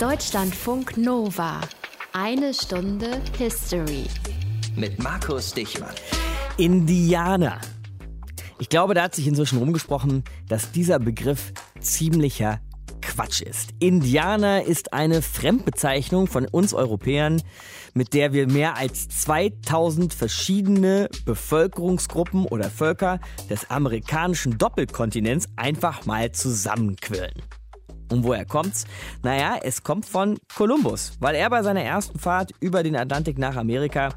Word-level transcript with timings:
Deutschlandfunk 0.00 0.96
Nova. 0.96 1.60
Eine 2.12 2.52
Stunde 2.52 3.22
History. 3.38 4.06
Mit 4.74 5.00
Markus 5.00 5.54
Dichmann. 5.54 5.94
Indianer. 6.56 7.60
Ich 8.58 8.68
glaube, 8.68 8.94
da 8.94 9.04
hat 9.04 9.14
sich 9.14 9.28
inzwischen 9.28 9.58
rumgesprochen, 9.58 10.24
dass 10.48 10.72
dieser 10.72 10.98
Begriff 10.98 11.52
ziemlicher 11.78 12.60
Quatsch 13.02 13.40
ist. 13.42 13.70
Indianer 13.78 14.64
ist 14.64 14.92
eine 14.92 15.22
Fremdbezeichnung 15.22 16.26
von 16.26 16.46
uns 16.46 16.74
Europäern, 16.74 17.40
mit 17.94 18.14
der 18.14 18.32
wir 18.32 18.50
mehr 18.50 18.76
als 18.76 19.08
2000 19.08 20.12
verschiedene 20.12 21.08
Bevölkerungsgruppen 21.24 22.46
oder 22.46 22.68
Völker 22.68 23.20
des 23.48 23.70
amerikanischen 23.70 24.58
Doppelkontinents 24.58 25.48
einfach 25.54 26.04
mal 26.04 26.32
zusammenquirlen. 26.32 27.42
Und 28.10 28.24
woher 28.24 28.44
kommt's? 28.44 28.84
Naja, 29.22 29.58
es 29.62 29.82
kommt 29.82 30.06
von 30.06 30.38
Kolumbus, 30.54 31.12
weil 31.20 31.34
er 31.34 31.50
bei 31.50 31.62
seiner 31.62 31.82
ersten 31.82 32.18
Fahrt 32.18 32.52
über 32.60 32.82
den 32.82 32.96
Atlantik 32.96 33.38
nach 33.38 33.56
Amerika 33.56 34.10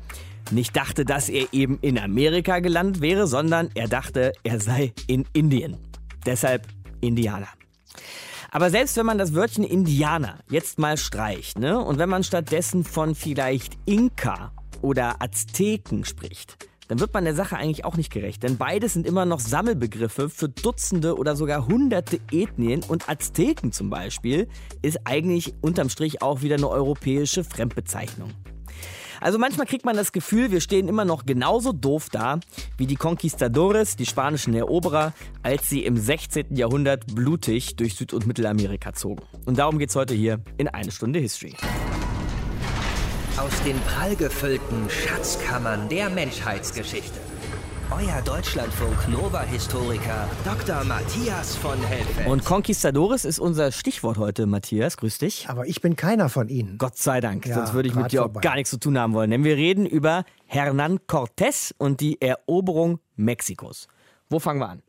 nicht 0.51 0.75
dachte, 0.75 1.05
dass 1.05 1.29
er 1.29 1.53
eben 1.53 1.79
in 1.81 1.97
Amerika 1.97 2.59
gelandet 2.59 3.01
wäre, 3.01 3.27
sondern 3.27 3.69
er 3.75 3.87
dachte, 3.87 4.33
er 4.43 4.59
sei 4.59 4.93
in 5.07 5.25
Indien. 5.33 5.77
Deshalb 6.25 6.67
Indianer. 7.01 7.49
Aber 8.51 8.69
selbst 8.69 8.95
wenn 8.97 9.05
man 9.05 9.17
das 9.17 9.33
Wörtchen 9.33 9.63
Indianer 9.63 10.39
jetzt 10.49 10.79
mal 10.79 10.97
streicht, 10.97 11.59
ne, 11.59 11.79
und 11.79 11.99
wenn 11.99 12.09
man 12.09 12.23
stattdessen 12.23 12.83
von 12.83 13.13
vielleicht 13.13 13.77
Inka 13.85 14.51
oder 14.81 15.21
Azteken 15.21 16.05
spricht, 16.05 16.57
dann 16.87 16.99
wird 16.99 17.13
man 17.13 17.25
der 17.25 17.35
Sache 17.35 17.57
eigentlich 17.57 17.85
auch 17.85 17.97
nicht 17.97 18.11
gerecht. 18.11 18.43
Denn 18.43 18.57
beides 18.57 18.93
sind 18.93 19.05
immer 19.05 19.25
noch 19.25 19.39
Sammelbegriffe 19.39 20.29
für 20.29 20.49
Dutzende 20.49 21.17
oder 21.17 21.35
sogar 21.35 21.67
hunderte 21.67 22.19
Ethnien 22.31 22.83
und 22.87 23.09
Azteken 23.09 23.71
zum 23.71 23.89
Beispiel 23.89 24.47
ist 24.81 24.99
eigentlich 25.05 25.53
unterm 25.61 25.89
Strich 25.89 26.21
auch 26.21 26.41
wieder 26.41 26.55
eine 26.55 26.69
europäische 26.69 27.43
Fremdbezeichnung. 27.43 28.31
Also 29.19 29.39
manchmal 29.39 29.65
kriegt 29.65 29.85
man 29.85 29.95
das 29.95 30.11
Gefühl, 30.11 30.51
wir 30.51 30.61
stehen 30.61 30.87
immer 30.87 31.05
noch 31.05 31.25
genauso 31.25 31.73
doof 31.73 32.09
da 32.11 32.39
wie 32.77 32.85
die 32.85 32.95
Conquistadores, 32.95 33.95
die 33.95 34.05
spanischen 34.05 34.53
Eroberer, 34.53 35.13
als 35.43 35.69
sie 35.69 35.83
im 35.83 35.97
16. 35.97 36.55
Jahrhundert 36.55 37.15
blutig 37.15 37.75
durch 37.75 37.95
Süd- 37.95 38.13
und 38.13 38.27
Mittelamerika 38.27 38.93
zogen. 38.93 39.23
Und 39.45 39.57
darum 39.57 39.79
geht 39.79 39.89
es 39.89 39.95
heute 39.95 40.13
hier 40.13 40.39
in 40.57 40.67
eine 40.67 40.91
Stunde 40.91 41.19
History. 41.19 41.55
Aus 43.37 43.61
den 43.63 43.79
prallgefüllten 43.81 44.89
Schatzkammern 44.89 45.87
der 45.89 46.09
Menschheitsgeschichte. 46.09 47.19
Euer 47.91 48.21
Deutschlandfunk 48.23 49.07
Nova-Historiker 49.07 50.27
Dr. 50.43 50.83
Matthias 50.83 51.55
von 51.55 51.79
Helfeld. 51.83 52.27
Und 52.27 52.43
Conquistadores 52.43 53.23
ist 53.25 53.39
unser 53.39 53.71
Stichwort 53.71 54.17
heute, 54.17 54.45
Matthias. 54.45 54.97
Grüß 54.97 55.19
dich. 55.19 55.47
Aber 55.49 55.67
ich 55.67 55.81
bin 55.81 55.95
keiner 55.95 56.29
von 56.29 56.49
ihnen. 56.49 56.77
Gott 56.79 56.97
sei 56.97 57.21
Dank, 57.21 57.45
Ja, 57.45 57.55
sonst 57.55 57.73
würde 57.73 57.87
ich 57.89 57.95
mit 57.95 58.11
dir 58.11 58.21
auch 58.21 58.25
vorbei. 58.25 58.41
gar 58.41 58.55
nichts 58.55 58.71
zu 58.71 58.79
tun 58.79 58.97
haben 58.97 59.13
wollen. 59.13 59.29
Denn 59.31 59.43
wir 59.43 59.55
reden 59.55 59.85
über 59.85 60.25
Hernán 60.51 60.99
Cortés 61.07 61.73
und 61.77 62.01
die 62.01 62.19
Eroberung 62.21 62.99
Mexikos. 63.15 63.87
Wo 64.29 64.39
fangen 64.39 64.59
wir 64.59 64.67
an? 64.69 64.81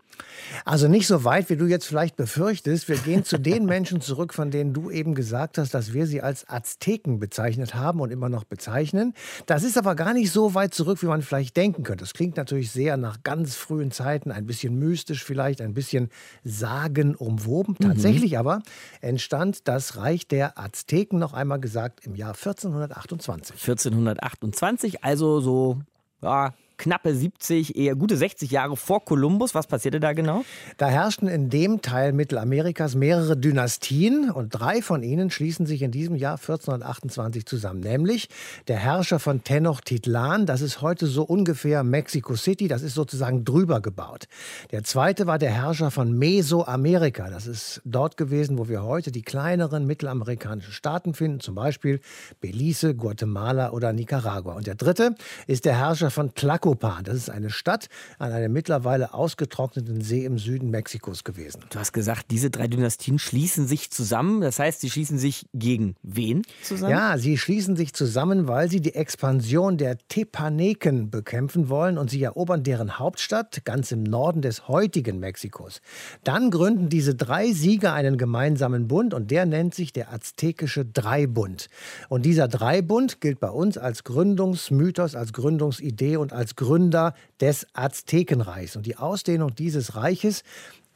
Also 0.65 0.89
nicht 0.89 1.07
so 1.07 1.25
weit, 1.25 1.51
wie 1.51 1.57
du 1.57 1.67
jetzt 1.67 1.87
vielleicht 1.87 2.17
befürchtest. 2.17 2.89
Wir 2.89 2.97
gehen 2.97 3.25
zu 3.25 3.39
den 3.39 3.65
Menschen 3.67 4.01
zurück, 4.01 4.35
von 4.35 4.51
denen 4.51 4.73
du 4.73 4.91
eben 4.91 5.15
gesagt 5.15 5.59
hast, 5.59 5.75
dass 5.75 5.93
wir 5.93 6.07
sie 6.07 6.23
als 6.23 6.49
Azteken 6.49 7.19
bezeichnet 7.19 7.75
haben 7.75 8.01
und 8.01 8.11
immer 8.11 8.29
noch 8.29 8.45
bezeichnen. 8.45 9.15
Das 9.47 9.63
ist 9.63 9.79
aber 9.79 9.95
gar 9.95 10.15
nicht 10.15 10.31
so 10.31 10.55
weit 10.55 10.75
zurück, 10.75 11.03
wie 11.03 11.07
man 11.07 11.23
vielleicht 11.23 11.57
denken 11.57 11.83
könnte. 11.83 12.05
Das 12.05 12.15
klingt 12.15 12.37
natürlich 12.37 12.71
sehr 12.71 12.97
nach 12.97 13.23
ganz 13.23 13.55
frühen 13.55 13.91
Zeiten, 13.91 14.33
ein 14.33 14.47
bisschen 14.47 14.79
mystisch 14.79 15.25
vielleicht, 15.25 15.61
ein 15.61 15.75
bisschen 15.75 16.09
sagenumwoben. 16.45 17.77
Tatsächlich 17.77 18.39
aber 18.39 18.61
entstand 19.01 19.69
das 19.69 19.97
Reich 19.97 20.27
der 20.27 20.59
Azteken, 20.59 21.19
noch 21.19 21.35
einmal 21.35 21.61
gesagt, 21.61 22.07
im 22.07 22.15
Jahr 22.15 22.35
1428. 22.35 23.57
1428, 23.57 25.05
also 25.05 25.41
so 25.41 25.79
ja, 26.23 26.55
knappe 26.79 27.15
70, 27.15 27.77
eher 27.77 27.97
gute 27.97 28.17
60 28.17 28.51
Jahre 28.51 28.77
vor 28.77 29.05
Kolumbus. 29.05 29.55
Was 29.55 29.67
passierte 29.67 30.01
da 30.01 30.13
genau? 30.13 30.45
Da 30.77 30.89
herrschten 30.89 31.29
in 31.29 31.51
dem 31.51 31.83
Teil 31.83 32.13
Mittelamerikas 32.13 32.95
mehrere 32.95 33.37
Dynastien 33.37 34.31
und 34.31 34.51
drei 34.51 34.81
von 34.81 35.03
ihnen 35.03 35.31
schließen 35.31 35.67
sich 35.67 35.83
in 35.83 35.91
diesem 35.91 36.15
Jahr 36.15 36.39
1428 36.39 37.45
zusammen. 37.45 37.81
Nämlich 37.81 38.29
der 38.69 38.79
Herrscher 38.79 39.19
von 39.19 39.43
Tenochtitlan, 39.45 40.47
das 40.47 40.61
ist 40.61 40.81
heute 40.81 41.07
so 41.07 41.25
ungefähr 41.25 41.83
Mexico 41.83 42.37
City, 42.37 42.69
das 42.69 42.83
ist 42.83 42.95
sozusagen 42.95 43.45
drüber 43.45 43.81
gebaut. 43.81 44.29
Der 44.71 44.85
zweite 44.85 45.27
war 45.27 45.39
der 45.39 45.51
Herrscher 45.51 45.91
von 45.91 46.17
Mesoamerika, 46.17 47.29
das 47.29 47.47
ist 47.47 47.83
dort 47.85 48.17
gewesen, 48.17 48.57
wo 48.57 48.69
wir 48.69 48.85
heute 48.85 49.11
die 49.11 49.23
kleineren 49.23 49.87
mittelamerikanischen 49.87 50.73
Staaten 50.73 51.15
finden, 51.15 51.41
zum 51.41 51.57
Beispiel 51.57 52.01
Belize, 52.41 52.95
Guatemala 52.95 53.73
oder 53.73 53.93
Nicaragua. 53.93 54.55
Und 54.55 54.67
der 54.67 54.77
dritte 54.77 55.17
ist 55.49 55.65
der 55.65 55.77
Herrscher 55.77 56.11
von 56.11 56.35
Tlacopan, 56.69 57.05
das 57.05 57.17
ist 57.17 57.31
eine 57.31 57.51
Stadt 57.51 57.89
an 58.19 58.33
einem 58.33 58.53
mittlerweile 58.53 59.15
ausgetrockneten 59.15 60.01
See 60.03 60.25
im 60.25 60.39
Süden 60.39 60.71
Mexikos 60.71 61.25
gewesen. 61.25 61.65
Du 61.71 61.79
hast 61.79 61.93
gesagt, 61.93 62.31
diese 62.31 62.51
drei 62.51 62.67
Dynastien 62.67 63.19
schließen 63.19 63.67
sich 63.67 63.91
zusammen. 63.91 64.41
Das 64.41 64.59
heißt, 64.59 64.81
sie 64.81 64.91
schließen 64.91 65.19
sich 65.19 65.47
gegen 65.55 65.97
wen 66.03 66.43
zusammen? 66.63 66.91
Ja, 66.91 67.19
sie 67.19 67.39
schließen 67.39 67.77
sich 67.77 67.95
zusammen, 67.95 68.49
weil 68.49 68.71
sie 68.71 68.81
die 68.81 68.95
Expansion 68.95 69.79
der 69.79 69.97
Tepaneken 70.09 71.11
bekämpfen 71.11 71.69
wollen 71.69 71.99
und 71.99 72.11
sie 72.11 72.23
erobern 72.23 72.63
deren 72.63 72.99
Hauptstadt 72.99 73.65
ganz 73.65 73.93
im 73.93 74.03
Norden 74.03 74.43
des 74.43 74.69
heutigen 74.69 75.19
Mexikos. 75.19 75.81
Dann 76.25 76.51
gründen 76.51 76.89
diese 76.89 77.15
drei 77.15 77.53
Sieger 77.53 77.95
einen 77.95 78.19
gemeinsamen 78.19 78.89
Bund 78.89 79.15
und 79.15 79.31
der 79.31 79.47
nennt 79.47 79.75
sich 79.75 79.93
der 79.93 80.13
aztekische 80.13 80.85
Dreibund. 80.85 81.69
Und 82.09 82.27
dieser 82.27 82.49
Dreibund 82.49 83.21
gilt 83.21 83.41
bei 83.41 83.51
uns 83.51 83.79
als 83.79 84.05
Gründungsmythos, 84.05 85.15
als 85.15 85.33
Gründungsidee 85.33 86.17
und 86.17 86.33
als 86.33 86.58
Gründer 86.59 87.15
des 87.41 87.67
Aztekenreichs. 87.73 88.77
Und 88.77 88.85
die 88.85 88.97
Ausdehnung 88.97 89.55
dieses 89.55 89.97
Reiches 89.97 90.43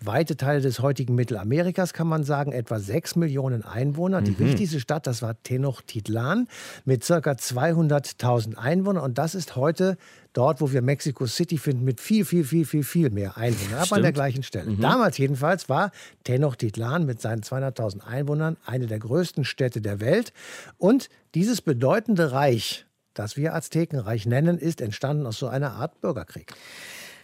Weite 0.04 0.36
Teile 0.36 0.60
des 0.60 0.80
heutigen 0.80 1.14
Mittelamerikas 1.14 1.92
kann 1.92 2.08
man 2.08 2.24
sagen, 2.24 2.52
etwa 2.52 2.80
6 2.80 3.16
Millionen 3.16 3.64
Einwohner. 3.64 4.20
Die 4.20 4.38
wichtigste 4.38 4.80
Stadt, 4.80 5.06
das 5.06 5.22
war 5.22 5.40
Tenochtitlan 5.42 6.48
mit 6.84 7.04
circa 7.04 7.32
200.000 7.32 8.56
Einwohnern. 8.56 9.04
Und 9.04 9.18
das 9.18 9.34
ist 9.34 9.56
heute 9.56 9.96
dort, 10.32 10.60
wo 10.60 10.72
wir 10.72 10.82
Mexico 10.82 11.26
City 11.26 11.58
finden, 11.58 11.84
mit 11.84 12.00
viel, 12.00 12.24
viel, 12.24 12.44
viel, 12.44 12.64
viel, 12.64 12.82
viel 12.82 13.10
mehr 13.10 13.36
Einwohnern. 13.36 13.80
Aber 13.80 13.96
an 13.96 14.02
der 14.02 14.12
gleichen 14.12 14.42
Stelle. 14.42 14.76
Damals 14.76 15.18
jedenfalls 15.18 15.68
war 15.68 15.92
Tenochtitlan 16.24 17.06
mit 17.06 17.20
seinen 17.20 17.42
200.000 17.42 18.00
Einwohnern 18.04 18.56
eine 18.66 18.86
der 18.86 18.98
größten 18.98 19.44
Städte 19.44 19.80
der 19.80 20.00
Welt. 20.00 20.32
Und 20.78 21.10
dieses 21.34 21.60
bedeutende 21.60 22.32
Reich, 22.32 22.86
das 23.14 23.36
wir 23.36 23.54
Aztekenreich 23.54 24.26
nennen, 24.26 24.58
ist 24.58 24.80
entstanden 24.80 25.26
aus 25.26 25.38
so 25.38 25.48
einer 25.48 25.72
Art 25.72 26.00
Bürgerkrieg. 26.00 26.52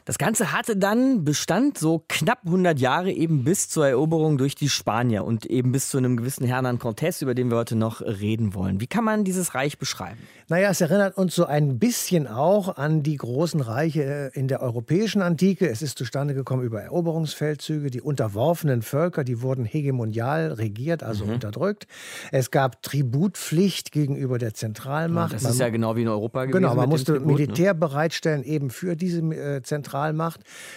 Das 0.09 0.17
Ganze 0.17 0.53
hatte 0.55 0.75
dann 0.75 1.23
Bestand 1.23 1.77
so 1.77 2.03
knapp 2.09 2.39
100 2.47 2.81
Jahre 2.81 3.13
eben 3.13 3.45
bis 3.45 3.69
zur 3.69 3.87
Eroberung 3.87 4.39
durch 4.39 4.55
die 4.55 4.71
Spanier 4.71 5.23
und 5.23 5.45
eben 5.45 5.71
bis 5.71 5.91
zu 5.91 5.99
einem 5.99 6.17
gewissen 6.17 6.47
Hernán 6.47 6.79
Cortés, 6.79 7.21
über 7.23 7.35
den 7.35 7.51
wir 7.51 7.59
heute 7.59 7.77
noch 7.77 8.01
reden 8.01 8.55
wollen. 8.55 8.81
Wie 8.81 8.87
kann 8.87 9.05
man 9.05 9.25
dieses 9.25 9.55
Reich 9.55 9.77
beschreiben? 9.77 10.17
Naja, 10.49 10.71
es 10.71 10.81
erinnert 10.81 11.19
uns 11.19 11.35
so 11.35 11.45
ein 11.45 11.79
bisschen 11.79 12.27
auch 12.27 12.79
an 12.79 13.03
die 13.03 13.19
großen 13.19 13.61
Reiche 13.61 14.31
äh, 14.35 14.39
in 14.39 14.49
der 14.49 14.63
europäischen 14.63 15.21
Antike. 15.21 15.69
Es 15.69 15.83
ist 15.83 15.99
zustande 15.99 16.33
gekommen 16.33 16.63
über 16.63 16.81
Eroberungsfeldzüge. 16.81 17.91
Die 17.91 18.01
unterworfenen 18.01 18.81
Völker, 18.81 19.25
die 19.25 19.43
wurden 19.43 19.67
hegemonial 19.67 20.53
regiert, 20.53 21.03
also 21.03 21.25
unterdrückt. 21.25 21.87
Es 22.33 22.51
gab 22.51 22.83
Tributpflicht 22.83 23.93
gegenüber 23.93 24.39
der 24.39 24.55
Zentralmacht. 24.55 25.35
Das 25.35 25.43
Man- 25.43 25.53
ist 25.53 25.59
ja 25.59 25.69
genau 25.69 25.97
wie 25.97 26.03
in 26.03 26.09
Europa 26.09 26.47
gewesen. 26.47 26.63
Genau, 26.63 26.75
man 26.75 26.89
musste 26.89 27.13
Tribut, 27.13 27.27
ne? 27.27 27.33
Militär 27.35 27.75
bereitstellen, 27.75 28.43
eben 28.43 28.71
für 28.71 28.97
diese 28.97 29.21
äh, 29.21 29.61
Zentralmacht. 29.63 29.98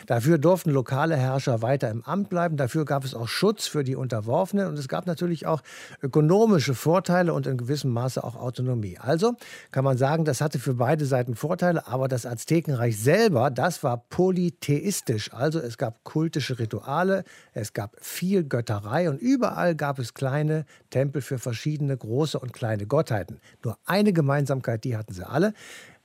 Dafür 0.07 0.37
durften 0.37 0.71
lokale 0.71 1.15
Herrscher 1.15 1.61
weiter 1.61 1.89
im 1.89 2.03
Amt 2.03 2.29
bleiben. 2.29 2.57
Dafür 2.57 2.85
gab 2.85 3.03
es 3.03 3.13
auch 3.13 3.27
Schutz 3.27 3.67
für 3.67 3.83
die 3.83 3.95
Unterworfenen. 3.95 4.67
Und 4.67 4.77
es 4.77 4.87
gab 4.87 5.07
natürlich 5.07 5.47
auch 5.47 5.61
ökonomische 6.01 6.73
Vorteile 6.73 7.34
und 7.34 7.47
in 7.47 7.57
gewissem 7.57 7.91
Maße 7.91 8.23
auch 8.23 8.35
Autonomie. 8.35 8.97
Also 8.97 9.35
kann 9.72 9.84
man 9.84 9.97
sagen, 9.97 10.25
das 10.25 10.41
hatte 10.41 10.59
für 10.59 10.75
beide 10.75 11.05
Seiten 11.05 11.35
Vorteile. 11.35 11.87
Aber 11.87 12.07
das 12.07 12.25
Aztekenreich 12.25 12.99
selber, 12.99 13.49
das 13.49 13.84
war 13.84 14.05
polytheistisch. 14.09 15.34
Also 15.34 15.59
es 15.59 15.78
gab 15.78 16.03
kultische 16.03 16.59
Rituale, 16.59 17.23
es 17.53 17.73
gab 17.73 17.96
viel 18.01 18.43
Götterei 18.43 19.09
und 19.09 19.17
überall 19.19 19.75
gab 19.75 19.99
es 19.99 20.13
kleine 20.13 20.66
Tempel 20.90 21.22
für 21.22 21.40
verschiedene 21.40 21.96
große 21.96 22.40
und 22.40 22.53
kleine 22.53 22.85
Gottheiten. 22.85 23.40
Nur 23.63 23.78
eine 23.85 24.13
Gemeinsamkeit, 24.13 24.84
die 24.84 24.97
hatten 24.97 25.13
sie 25.13 25.28
alle. 25.28 25.53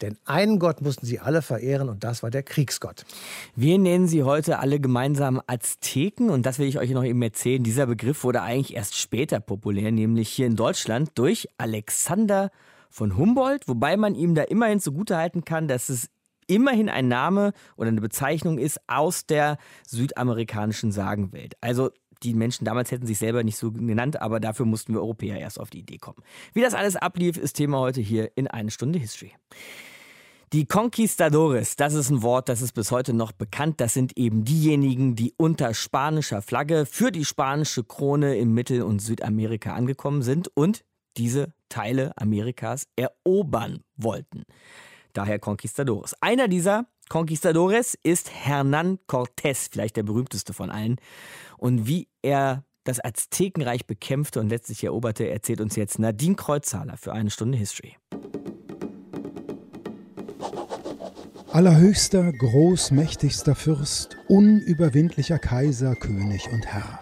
Denn 0.03 0.17
einen 0.25 0.59
Gott 0.59 0.83
mussten 0.83 1.07
sie 1.07 1.21
alle 1.21 1.43
verehren 1.43 1.89
und 1.89 2.05
das 2.05 2.23
war 2.23 2.31
der 2.31 2.43
Kriegsgott. 2.43 3.05
Wir 3.55 3.79
nennen 3.79 4.09
sie 4.09 4.23
heute 4.23 4.59
alle 4.59 4.81
gemeinsam 4.81 5.41
Azteken 5.47 6.31
und 6.31 6.47
das 6.47 6.59
will 6.59 6.69
ich 6.69 6.79
euch 6.79 6.91
noch 6.91 7.05
eben 7.05 7.23
erzählen. 7.23 7.63
Dieser 7.63 7.87
Begriff 7.87 8.25
wurde 8.25 8.43
eigentlich 8.43 8.77
erst 8.77 8.97
später 8.97 9.41
populär, 9.41 9.93
nämlich 9.93 10.29
hier 10.29 10.47
in 10.47 10.57
Deutschland 10.57 11.11
durch 11.15 11.49
Alexander 11.59 12.51
von 12.91 13.17
Humboldt, 13.17 13.69
wobei 13.69 13.97
man 13.97 14.15
ihm 14.15 14.35
da 14.35 14.43
immerhin 14.43 14.81
zugutehalten 14.81 15.45
kann, 15.45 15.69
dass 15.69 15.89
es 15.89 16.09
immerhin 16.47 16.89
ein 16.89 17.09
Name 17.09 17.53
oder 17.77 17.89
eine 17.89 18.01
Bezeichnung 18.01 18.59
ist 18.59 18.81
aus 18.87 19.27
der 19.27 19.59
südamerikanischen 19.87 20.93
Sagenwelt. 20.93 21.55
Also 21.61 21.91
Die 22.23 22.35
Menschen 22.35 22.65
damals 22.65 22.91
hätten 22.91 23.07
sich 23.07 23.19
selber 23.19 23.45
nicht 23.45 23.59
so 23.59 23.73
genannt, 23.73 24.21
aber 24.21 24.41
dafür 24.41 24.67
mussten 24.67 24.95
wir 24.95 25.01
Europäer 25.01 25.39
erst 25.39 25.61
auf 25.61 25.71
die 25.71 25.81
Idee 25.81 25.99
kommen. 25.99 26.23
Wie 26.55 26.63
das 26.63 26.75
alles 26.75 26.97
ablief, 26.97 27.37
ist 27.37 27.55
Thema 27.55 27.79
heute 27.79 28.01
hier 28.01 28.31
in 28.37 28.49
eine 28.49 28.71
Stunde 28.71 28.99
History. 28.99 29.33
Die 30.57 30.65
Conquistadores, 30.65 31.77
das 31.77 31.93
ist 31.93 32.09
ein 32.09 32.23
Wort, 32.23 32.49
das 32.49 32.63
ist 32.63 32.73
bis 32.73 32.91
heute 32.91 33.13
noch 33.13 33.33
bekannt. 33.33 33.79
Das 33.79 33.93
sind 33.93 34.17
eben 34.17 34.43
diejenigen, 34.43 35.15
die 35.15 35.35
unter 35.37 35.75
spanischer 35.75 36.41
Flagge 36.41 36.87
für 36.87 37.13
die 37.13 37.27
spanische 37.27 37.85
Krone 37.85 38.39
in 38.39 38.55
Mittel- 38.55 38.81
und 38.81 39.01
Südamerika 39.01 39.75
angekommen 39.75 40.23
sind 40.23 40.49
und 40.55 40.83
diese 41.19 41.53
Teile 41.69 42.17
Amerikas 42.17 42.87
erobern 42.97 43.83
wollten. 43.97 44.45
Daher 45.13 45.39
Conquistadores. 45.41 46.15
Einer 46.23 46.49
dieser 46.49 46.87
Conquistadores 47.11 47.95
ist 48.03 48.31
Hernán 48.31 48.97
Cortés, 49.07 49.69
vielleicht 49.71 49.97
der 49.97 50.05
berühmteste 50.05 50.55
von 50.55 50.71
allen. 50.71 50.97
Und 51.59 51.87
wie 51.87 52.09
er 52.23 52.65
das 52.85 53.05
Aztekenreich 53.05 53.87
bekämpfte 53.87 54.41
und 54.41 54.49
letztlich 54.49 54.83
eroberte, 54.85 55.29
erzählt 55.29 55.61
uns 55.61 55.77
jetzt 55.77 55.99
Nadine 55.99 56.37
Kreuzhaler 56.37 56.97
für 56.97 57.13
eine 57.13 57.29
Stunde 57.29 57.59
History. 57.59 57.99
Allerhöchster, 61.57 62.35
großmächtigster 62.35 63.55
Fürst, 63.55 64.19
unüberwindlicher 64.29 65.39
Kaiser, 65.39 65.95
König 65.95 66.51
und 66.53 66.67
Herr. 66.67 67.01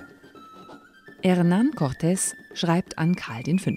Hernán 1.25 1.75
Cortés 1.75 2.35
schreibt 2.55 2.97
an 2.97 3.17
Karl 3.17 3.43
V., 3.59 3.73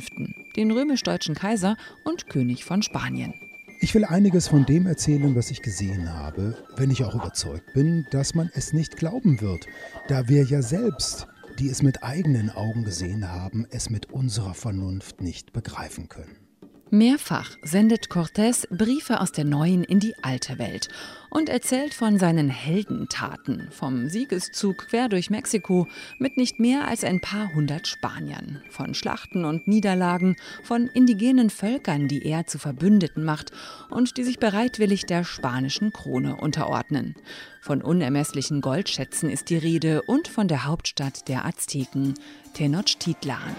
den 0.55 0.69
römisch-deutschen 0.69 1.33
Kaiser 1.33 1.77
und 2.03 2.29
König 2.29 2.63
von 2.63 2.83
Spanien. 2.83 3.33
Ich 3.79 3.95
will 3.95 4.05
einiges 4.05 4.49
von 4.49 4.67
dem 4.67 4.85
erzählen, 4.85 5.35
was 5.35 5.49
ich 5.49 5.63
gesehen 5.63 6.13
habe, 6.13 6.55
wenn 6.75 6.91
ich 6.91 7.03
auch 7.03 7.15
überzeugt 7.15 7.73
bin, 7.73 8.05
dass 8.11 8.35
man 8.35 8.51
es 8.53 8.71
nicht 8.71 8.97
glauben 8.97 9.41
wird, 9.41 9.65
da 10.09 10.27
wir 10.27 10.43
ja 10.43 10.61
selbst, 10.61 11.25
die 11.57 11.69
es 11.69 11.81
mit 11.81 12.03
eigenen 12.03 12.51
Augen 12.51 12.83
gesehen 12.83 13.27
haben, 13.27 13.65
es 13.71 13.89
mit 13.89 14.11
unserer 14.13 14.53
Vernunft 14.53 15.21
nicht 15.21 15.53
begreifen 15.53 16.07
können. 16.07 16.46
Mehrfach 16.89 17.57
sendet 17.63 18.07
Cortés 18.09 18.65
Briefe 18.69 19.19
aus 19.19 19.33
der 19.33 19.43
neuen 19.43 19.83
in 19.83 19.99
die 19.99 20.15
alte 20.21 20.57
Welt 20.57 20.87
und 21.29 21.49
erzählt 21.49 21.93
von 21.93 22.17
seinen 22.17 22.49
Heldentaten, 22.49 23.67
vom 23.71 24.07
Siegeszug 24.07 24.87
quer 24.87 25.09
durch 25.09 25.29
Mexiko 25.29 25.87
mit 26.17 26.37
nicht 26.37 26.59
mehr 26.59 26.87
als 26.87 27.03
ein 27.03 27.19
paar 27.19 27.53
hundert 27.53 27.87
Spaniern, 27.87 28.61
von 28.69 28.93
Schlachten 28.93 29.43
und 29.43 29.67
Niederlagen, 29.67 30.37
von 30.63 30.87
indigenen 30.87 31.49
Völkern, 31.49 32.07
die 32.07 32.25
er 32.25 32.47
zu 32.47 32.57
Verbündeten 32.57 33.25
macht 33.25 33.51
und 33.89 34.15
die 34.15 34.23
sich 34.23 34.39
bereitwillig 34.39 35.05
der 35.05 35.25
spanischen 35.25 35.91
Krone 35.91 36.37
unterordnen. 36.37 37.15
Von 37.59 37.81
unermesslichen 37.81 38.61
Goldschätzen 38.61 39.29
ist 39.29 39.49
die 39.49 39.57
Rede 39.57 40.03
und 40.03 40.29
von 40.29 40.47
der 40.47 40.63
Hauptstadt 40.63 41.27
der 41.27 41.45
Azteken, 41.45 42.13
Tenochtitlan. 42.53 43.55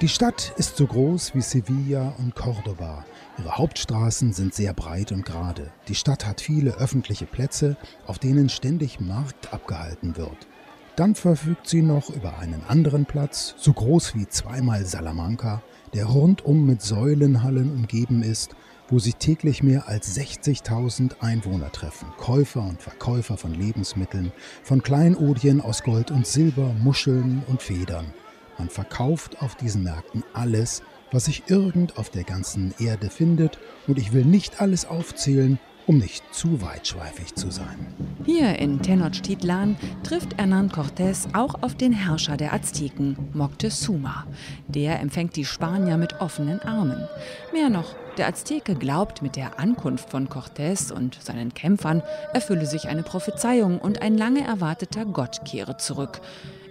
Die 0.00 0.08
Stadt 0.08 0.52
ist 0.56 0.76
so 0.76 0.86
groß 0.86 1.34
wie 1.34 1.40
Sevilla 1.40 2.14
und 2.18 2.34
Cordoba. 2.34 3.04
Ihre 3.38 3.56
Hauptstraßen 3.56 4.32
sind 4.32 4.54
sehr 4.54 4.72
breit 4.72 5.12
und 5.12 5.24
gerade. 5.24 5.70
Die 5.88 5.94
Stadt 5.94 6.26
hat 6.26 6.40
viele 6.40 6.72
öffentliche 6.76 7.26
Plätze, 7.26 7.76
auf 8.06 8.18
denen 8.18 8.48
ständig 8.48 9.00
Markt 9.00 9.52
abgehalten 9.52 10.16
wird. 10.16 10.48
Dann 10.96 11.14
verfügt 11.14 11.68
sie 11.68 11.82
noch 11.82 12.10
über 12.10 12.38
einen 12.38 12.62
anderen 12.68 13.06
Platz, 13.06 13.54
so 13.58 13.72
groß 13.72 14.14
wie 14.14 14.28
zweimal 14.28 14.84
Salamanca, 14.84 15.62
der 15.94 16.06
rundum 16.06 16.66
mit 16.66 16.82
Säulenhallen 16.82 17.72
umgeben 17.72 18.22
ist, 18.22 18.54
wo 18.88 18.98
sich 18.98 19.16
täglich 19.16 19.62
mehr 19.62 19.88
als 19.88 20.16
60.000 20.18 21.20
Einwohner 21.20 21.72
treffen. 21.72 22.08
Käufer 22.18 22.62
und 22.62 22.82
Verkäufer 22.82 23.36
von 23.36 23.54
Lebensmitteln, 23.54 24.32
von 24.62 24.82
Kleinodien 24.82 25.60
aus 25.60 25.82
Gold 25.82 26.10
und 26.10 26.26
Silber, 26.26 26.74
Muscheln 26.74 27.42
und 27.48 27.62
Federn. 27.62 28.12
Man 28.58 28.68
verkauft 28.68 29.40
auf 29.42 29.54
diesen 29.54 29.82
Märkten 29.82 30.24
alles, 30.32 30.82
was 31.10 31.26
sich 31.26 31.44
irgend 31.48 31.98
auf 31.98 32.10
der 32.10 32.24
ganzen 32.24 32.74
Erde 32.78 33.10
findet, 33.10 33.58
und 33.86 33.98
ich 33.98 34.12
will 34.12 34.24
nicht 34.24 34.60
alles 34.60 34.84
aufzählen, 34.84 35.58
um 35.86 35.98
nicht 35.98 36.22
zu 36.32 36.62
weitschweifig 36.62 37.34
zu 37.34 37.50
sein. 37.50 37.92
Hier 38.24 38.58
in 38.58 38.82
Tenochtitlan 38.82 39.76
trifft 40.04 40.36
Hernán 40.36 40.70
Cortés 40.70 41.26
auch 41.34 41.62
auf 41.62 41.74
den 41.74 41.92
Herrscher 41.92 42.36
der 42.36 42.52
Azteken, 42.52 43.16
Moctezuma. 43.32 44.26
Der 44.68 45.00
empfängt 45.00 45.36
die 45.36 45.44
Spanier 45.44 45.96
mit 45.96 46.20
offenen 46.20 46.60
Armen. 46.60 47.08
Mehr 47.52 47.68
noch, 47.68 47.96
der 48.16 48.28
Azteke 48.28 48.74
glaubt, 48.74 49.22
mit 49.22 49.36
der 49.36 49.58
Ankunft 49.58 50.10
von 50.10 50.28
Cortés 50.28 50.92
und 50.92 51.18
seinen 51.20 51.52
Kämpfern 51.54 52.02
erfülle 52.32 52.66
sich 52.66 52.86
eine 52.88 53.02
Prophezeiung 53.02 53.78
und 53.78 54.02
ein 54.02 54.16
lange 54.16 54.44
erwarteter 54.46 55.04
Gott 55.04 55.44
kehre 55.44 55.78
zurück. 55.78 56.20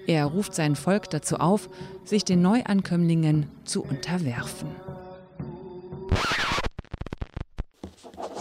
Er 0.08 0.26
ruft 0.26 0.56
sein 0.56 0.76
Volk 0.76 1.10
dazu 1.10 1.38
auf, 1.38 1.70
sich 2.04 2.26
den 2.26 2.42
Neuankömmlingen 2.42 3.48
zu 3.64 3.84
unterwerfen. 3.84 4.70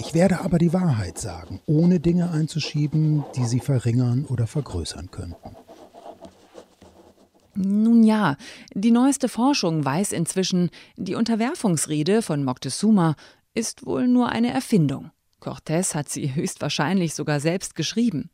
Ich 0.00 0.14
werde 0.14 0.40
aber 0.40 0.58
die 0.58 0.72
Wahrheit 0.72 1.18
sagen, 1.18 1.60
ohne 1.66 2.00
Dinge 2.00 2.30
einzuschieben, 2.30 3.24
die 3.36 3.44
sie 3.44 3.60
verringern 3.60 4.24
oder 4.24 4.46
vergrößern 4.46 5.10
könnten. 5.10 5.56
Nun 7.54 8.02
ja, 8.04 8.36
die 8.74 8.90
neueste 8.90 9.28
Forschung 9.28 9.84
weiß 9.84 10.12
inzwischen, 10.12 10.70
die 10.96 11.14
Unterwerfungsrede 11.14 12.22
von 12.22 12.44
Moctezuma 12.44 13.16
ist 13.54 13.84
wohl 13.86 14.08
nur 14.08 14.30
eine 14.30 14.50
Erfindung. 14.52 15.10
Cortés 15.40 15.94
hat 15.94 16.08
sie 16.08 16.34
höchstwahrscheinlich 16.34 17.14
sogar 17.14 17.40
selbst 17.40 17.74
geschrieben. 17.74 18.30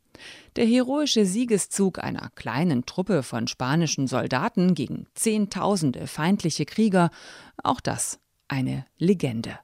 Der 0.57 0.67
heroische 0.67 1.27
Siegeszug 1.27 1.99
einer 1.99 2.31
kleinen 2.35 2.87
Truppe 2.87 3.23
von 3.23 3.49
spanischen 3.49 4.07
Soldaten 4.07 4.75
gegen 4.75 5.07
Zehntausende 5.15 6.07
feindliche 6.07 6.65
Krieger, 6.65 7.11
auch 7.63 7.81
das 7.81 8.21
eine 8.49 8.87
Legende. 8.99 9.59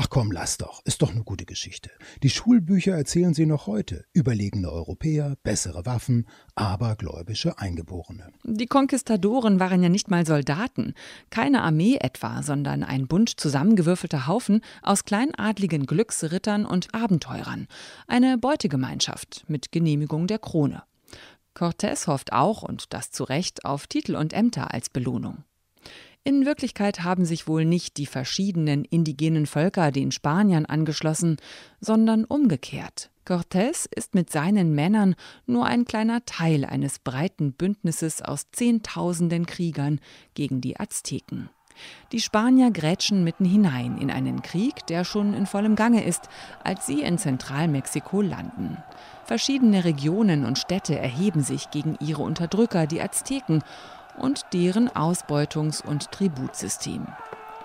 Ach 0.00 0.10
komm, 0.10 0.30
lass 0.30 0.58
doch, 0.58 0.80
ist 0.84 1.02
doch 1.02 1.10
eine 1.10 1.24
gute 1.24 1.44
Geschichte. 1.44 1.90
Die 2.22 2.30
Schulbücher 2.30 2.92
erzählen 2.92 3.34
sie 3.34 3.46
noch 3.46 3.66
heute. 3.66 4.04
Überlegene 4.12 4.70
Europäer, 4.70 5.34
bessere 5.42 5.86
Waffen, 5.86 6.28
abergläubische 6.54 7.58
Eingeborene. 7.58 8.28
Die 8.44 8.68
Konquistadoren 8.68 9.58
waren 9.58 9.82
ja 9.82 9.88
nicht 9.88 10.08
mal 10.08 10.24
Soldaten, 10.24 10.94
keine 11.30 11.62
Armee 11.62 11.96
etwa, 11.96 12.44
sondern 12.44 12.84
ein 12.84 13.08
bunt 13.08 13.40
zusammengewürfelter 13.40 14.28
Haufen 14.28 14.60
aus 14.82 15.04
kleinadligen 15.04 15.84
Glücksrittern 15.84 16.64
und 16.64 16.94
Abenteurern. 16.94 17.66
Eine 18.06 18.38
Beutegemeinschaft 18.38 19.46
mit 19.48 19.72
Genehmigung 19.72 20.28
der 20.28 20.38
Krone. 20.38 20.84
Cortés 21.56 22.06
hofft 22.06 22.32
auch, 22.32 22.62
und 22.62 22.94
das 22.94 23.10
zu 23.10 23.24
Recht, 23.24 23.64
auf 23.64 23.88
Titel 23.88 24.14
und 24.14 24.32
Ämter 24.32 24.72
als 24.72 24.90
Belohnung. 24.90 25.42
In 26.28 26.44
Wirklichkeit 26.44 27.04
haben 27.04 27.24
sich 27.24 27.48
wohl 27.48 27.64
nicht 27.64 27.96
die 27.96 28.04
verschiedenen 28.04 28.84
indigenen 28.84 29.46
Völker 29.46 29.90
den 29.90 30.12
Spaniern 30.12 30.66
angeschlossen, 30.66 31.38
sondern 31.80 32.26
umgekehrt. 32.26 33.08
Cortés 33.26 33.86
ist 33.96 34.14
mit 34.14 34.28
seinen 34.28 34.74
Männern 34.74 35.14
nur 35.46 35.64
ein 35.64 35.86
kleiner 35.86 36.26
Teil 36.26 36.66
eines 36.66 36.98
breiten 36.98 37.54
Bündnisses 37.54 38.20
aus 38.20 38.50
Zehntausenden 38.52 39.46
Kriegern 39.46 40.00
gegen 40.34 40.60
die 40.60 40.78
Azteken. 40.78 41.48
Die 42.12 42.20
Spanier 42.20 42.72
grätschen 42.72 43.24
mitten 43.24 43.46
hinein 43.46 43.96
in 43.96 44.10
einen 44.10 44.42
Krieg, 44.42 44.86
der 44.86 45.04
schon 45.04 45.32
in 45.32 45.46
vollem 45.46 45.76
Gange 45.76 46.04
ist, 46.04 46.28
als 46.62 46.86
sie 46.86 47.00
in 47.00 47.16
Zentralmexiko 47.16 48.20
landen. 48.20 48.76
Verschiedene 49.24 49.84
Regionen 49.84 50.44
und 50.44 50.58
Städte 50.58 50.98
erheben 50.98 51.42
sich 51.42 51.70
gegen 51.70 51.96
ihre 52.00 52.22
Unterdrücker, 52.22 52.86
die 52.86 53.00
Azteken, 53.00 53.62
und 54.18 54.46
deren 54.52 54.88
Ausbeutungs- 54.88 55.84
und 55.84 56.10
Tributsystem. 56.10 57.06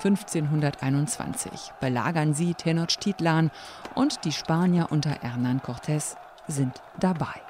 1521 0.04 1.72
belagern 1.80 2.34
sie 2.34 2.54
Tenochtitlan 2.54 3.52
und 3.96 4.26
die 4.26 4.32
Spanier 4.32 4.88
unter 4.90 5.12
Hernán 5.12 5.62
Cortés 5.62 6.16
sind 6.48 6.82
dabei. 7.00 7.42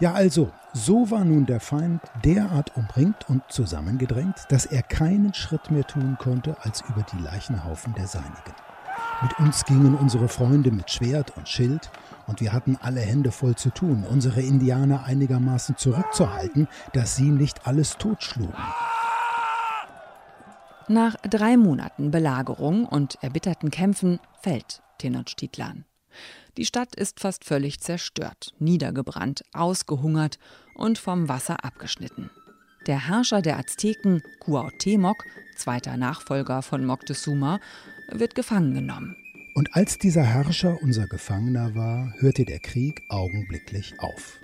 Ja, 0.00 0.12
also, 0.12 0.50
so 0.72 1.10
war 1.10 1.24
nun 1.24 1.46
der 1.46 1.60
Feind 1.60 2.00
derart 2.24 2.76
umringt 2.76 3.28
und 3.28 3.42
zusammengedrängt, 3.48 4.46
dass 4.48 4.66
er 4.66 4.82
keinen 4.82 5.34
Schritt 5.34 5.70
mehr 5.70 5.86
tun 5.86 6.16
konnte 6.18 6.56
als 6.62 6.82
über 6.88 7.04
die 7.12 7.22
Leichenhaufen 7.22 7.94
der 7.94 8.08
Seinigen. 8.08 8.54
Mit 9.22 9.38
uns 9.38 9.64
gingen 9.64 9.94
unsere 9.94 10.28
Freunde 10.28 10.70
mit 10.70 10.90
Schwert 10.90 11.36
und 11.36 11.48
Schild, 11.48 11.90
und 12.26 12.40
wir 12.40 12.52
hatten 12.52 12.76
alle 12.80 13.00
Hände 13.00 13.30
voll 13.30 13.54
zu 13.54 13.70
tun, 13.70 14.04
unsere 14.08 14.40
Indianer 14.40 15.04
einigermaßen 15.04 15.76
zurückzuhalten, 15.76 16.68
dass 16.92 17.16
sie 17.16 17.30
nicht 17.30 17.66
alles 17.66 17.96
totschlugen. 17.98 18.54
Nach 20.88 21.16
drei 21.16 21.56
Monaten 21.56 22.10
Belagerung 22.10 22.84
und 22.84 23.16
erbitterten 23.22 23.70
Kämpfen 23.70 24.20
fällt 24.42 24.82
Tenochtitlan. 24.98 25.84
Die 26.56 26.66
Stadt 26.66 26.94
ist 26.94 27.20
fast 27.20 27.44
völlig 27.44 27.80
zerstört, 27.80 28.52
niedergebrannt, 28.58 29.44
ausgehungert 29.52 30.38
und 30.74 30.98
vom 30.98 31.28
Wasser 31.28 31.64
abgeschnitten. 31.64 32.30
Der 32.86 33.08
Herrscher 33.08 33.40
der 33.40 33.58
Azteken, 33.58 34.22
Cuauhtémoc, 34.40 35.16
zweiter 35.56 35.96
Nachfolger 35.96 36.60
von 36.60 36.84
Moctezuma, 36.84 37.60
wird 38.10 38.34
gefangen 38.34 38.74
genommen. 38.74 39.16
Und 39.54 39.76
als 39.76 39.98
dieser 39.98 40.24
Herrscher 40.24 40.82
unser 40.82 41.06
Gefangener 41.06 41.76
war, 41.76 42.12
hörte 42.18 42.44
der 42.44 42.58
Krieg 42.58 43.02
augenblicklich 43.08 43.94
auf. 44.00 44.40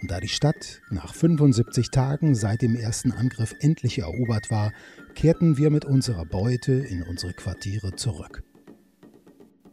Und 0.00 0.10
da 0.10 0.20
die 0.20 0.28
Stadt 0.28 0.80
nach 0.90 1.14
75 1.14 1.90
Tagen 1.90 2.34
seit 2.34 2.62
dem 2.62 2.74
ersten 2.74 3.12
Angriff 3.12 3.54
endlich 3.60 3.98
erobert 3.98 4.50
war, 4.50 4.72
kehrten 5.14 5.58
wir 5.58 5.68
mit 5.68 5.84
unserer 5.84 6.24
Beute 6.24 6.72
in 6.72 7.02
unsere 7.02 7.34
Quartiere 7.34 7.94
zurück. 7.94 8.42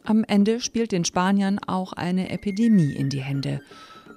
Am 0.04 0.24
Ende 0.24 0.60
spielt 0.60 0.92
den 0.92 1.06
Spaniern 1.06 1.58
auch 1.58 1.94
eine 1.94 2.28
Epidemie 2.28 2.92
in 2.92 3.08
die 3.08 3.22
Hände, 3.22 3.62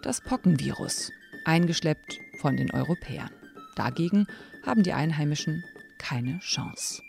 das 0.01 0.19
Pockenvirus, 0.19 1.11
eingeschleppt 1.45 2.19
von 2.41 2.57
den 2.57 2.71
Europäern. 2.71 3.29
Dagegen 3.75 4.27
haben 4.65 4.83
die 4.83 4.93
Einheimischen 4.93 5.63
keine 5.99 6.39
Chance. 6.39 7.01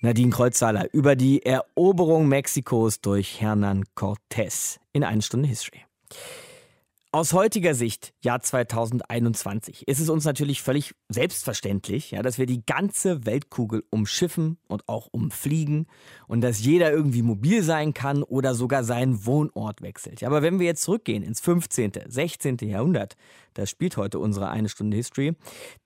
Nadine 0.00 0.30
Kreuzhaler 0.30 0.86
über 0.92 1.16
die 1.16 1.44
Eroberung 1.44 2.28
Mexikos 2.28 3.00
durch 3.00 3.40
Hernan 3.40 3.84
Cortés 3.96 4.78
in 4.92 5.02
eine 5.02 5.22
Stunde 5.22 5.48
History. 5.48 5.80
Aus 7.10 7.32
heutiger 7.32 7.74
Sicht, 7.74 8.12
Jahr 8.20 8.40
2021, 8.40 9.88
ist 9.88 9.98
es 9.98 10.08
uns 10.08 10.24
natürlich 10.24 10.62
völlig 10.62 10.94
selbstverständlich, 11.08 12.12
ja, 12.12 12.22
dass 12.22 12.38
wir 12.38 12.46
die 12.46 12.64
ganze 12.64 13.26
Weltkugel 13.26 13.82
umschiffen 13.90 14.58
und 14.68 14.88
auch 14.88 15.08
umfliegen 15.10 15.88
und 16.28 16.42
dass 16.42 16.60
jeder 16.60 16.92
irgendwie 16.92 17.22
mobil 17.22 17.64
sein 17.64 17.92
kann 17.92 18.22
oder 18.22 18.54
sogar 18.54 18.84
seinen 18.84 19.26
Wohnort 19.26 19.82
wechselt. 19.82 20.22
Aber 20.22 20.42
wenn 20.42 20.60
wir 20.60 20.66
jetzt 20.66 20.82
zurückgehen 20.82 21.24
ins 21.24 21.40
15., 21.40 21.92
16. 22.06 22.58
Jahrhundert, 22.58 23.16
das 23.54 23.68
spielt 23.68 23.96
heute 23.96 24.20
unsere 24.20 24.50
eine 24.50 24.68
Stunde 24.68 24.96
History, 24.96 25.34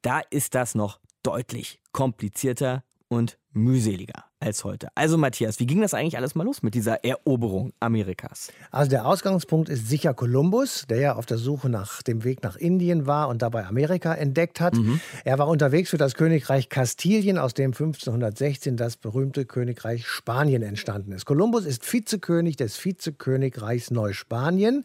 da 0.02 0.21
ist 0.28 0.54
das 0.54 0.75
noch 0.75 0.99
deutlich 1.23 1.81
komplizierter 1.92 2.85
und 3.09 3.38
mühseliger 3.54 4.31
als 4.42 4.64
heute. 4.64 4.88
Also 4.94 5.16
Matthias, 5.16 5.61
wie 5.61 5.66
ging 5.66 5.80
das 5.80 5.94
eigentlich 5.94 6.16
alles 6.16 6.34
mal 6.34 6.44
los 6.44 6.62
mit 6.62 6.75
dieser 6.75 7.04
Eroberung 7.04 7.72
Amerikas? 7.80 8.52
Also 8.70 8.90
der 8.90 9.06
Ausgangspunkt 9.06 9.68
ist 9.68 9.88
sicher 9.88 10.14
Kolumbus, 10.14 10.84
der 10.88 10.99
ja 10.99 11.14
auf 11.14 11.26
der 11.26 11.38
Suche 11.38 11.68
nach 11.68 12.02
dem 12.02 12.25
Weg 12.25 12.42
nach 12.42 12.56
Indien 12.56 13.06
war 13.06 13.28
und 13.28 13.40
dabei 13.42 13.64
Amerika 13.64 14.12
entdeckt 14.14 14.61
hat. 14.61 14.75
Mhm. 14.75 15.00
Er 15.25 15.38
war 15.38 15.49
unterwegs 15.49 15.90
für 15.90 15.96
das 15.96 16.14
Königreich 16.14 16.68
Kastilien, 16.68 17.38
aus 17.38 17.54
dem 17.54 17.70
1516 17.70 18.76
das 18.76 18.96
berühmte 18.96 19.46
Königreich 19.46 20.06
Spanien 20.06 20.62
entstanden 20.62 21.12
ist. 21.12 21.25
Kolumbus 21.25 21.64
ist 21.64 21.90
Vizekönig 21.90 22.56
des 22.56 22.84
Vizekönigreichs 22.84 23.90
Neuspanien 23.90 24.84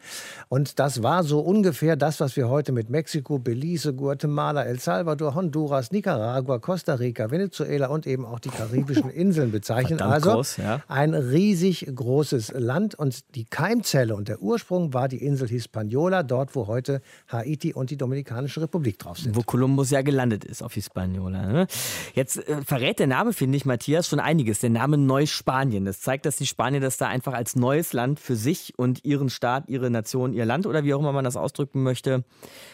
und 0.50 0.80
das 0.80 1.02
war 1.02 1.24
so 1.24 1.40
ungefähr 1.40 1.96
das, 1.96 2.20
was 2.20 2.36
wir 2.36 2.48
heute 2.48 2.72
mit 2.72 2.90
Mexiko, 2.90 3.40
Belize, 3.40 3.94
Guatemala, 3.94 4.64
El 4.64 4.80
Salvador, 4.80 5.34
Honduras, 5.34 5.92
Nicaragua, 5.92 6.60
Costa 6.60 6.96
Rica, 6.96 7.32
Venezuela 7.32 7.88
und 7.88 8.06
eben 8.06 8.26
auch 8.26 8.40
die 8.40 8.50
karibischen 8.50 9.10
Inseln 9.18 9.47
Inseln 9.48 9.52
bezeichnen. 9.52 9.98
Verdammt 9.98 10.14
also 10.14 10.32
groß, 10.32 10.58
ja. 10.58 10.82
ein 10.88 11.14
riesig 11.14 11.88
großes 11.94 12.54
Land 12.56 12.96
und 12.96 13.36
die 13.36 13.46
Keimzelle 13.46 14.16
und 14.16 14.28
der 14.28 14.42
Ursprung 14.42 14.94
war 14.94 15.08
die 15.08 15.24
Insel 15.24 15.48
Hispaniola, 15.48 16.24
dort 16.24 16.56
wo 16.56 16.68
heute 16.68 17.02
Haiti 17.28 17.74
und 17.74 17.90
die 17.90 17.98
Dominikanische 17.98 18.62
Republik 18.62 19.00
drauf 19.00 19.20
sind. 19.20 19.36
Wo 19.36 19.42
Kolumbus 19.42 19.92
ja 19.92 20.02
gelandet 20.02 20.44
ist 20.46 20.62
auf 20.62 20.74
Hispaniola. 20.74 21.46
Ne? 21.46 21.68
Jetzt 22.14 22.38
äh, 22.48 22.62
verrät 22.64 23.00
der 23.00 23.08
Name, 23.08 23.34
finde 23.34 23.58
ich, 23.58 23.66
Matthias, 23.66 24.08
schon 24.08 24.20
einiges. 24.20 24.60
Der 24.60 24.70
Name 24.70 24.98
Neuspanien. 24.98 25.86
Das 25.86 26.02
zeigt, 26.02 26.26
dass 26.26 26.38
die 26.38 26.48
Spanier 26.48 26.80
das 26.80 26.98
da 26.98 27.08
einfach 27.08 27.34
als 27.34 27.56
neues 27.56 27.94
Land 27.94 28.20
für 28.20 28.36
sich 28.36 28.74
und 28.78 29.04
ihren 29.06 29.30
Staat, 29.30 29.70
ihre 29.70 29.90
Nation, 29.90 30.34
ihr 30.34 30.46
Land 30.46 30.66
oder 30.66 30.84
wie 30.84 30.94
auch 30.94 31.00
immer 31.00 31.12
man 31.12 31.26
das 31.26 31.38
ausdrücken 31.38 31.84
möchte, 31.84 32.24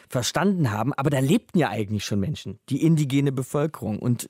verstanden 0.10 0.72
haben. 0.72 0.94
Aber 0.94 1.10
da 1.10 1.20
lebten 1.20 1.60
ja 1.60 1.70
eigentlich 1.70 2.06
schon 2.06 2.20
Menschen, 2.20 2.60
die 2.70 2.84
indigene 2.84 3.32
Bevölkerung. 3.32 4.00
Und 4.00 4.30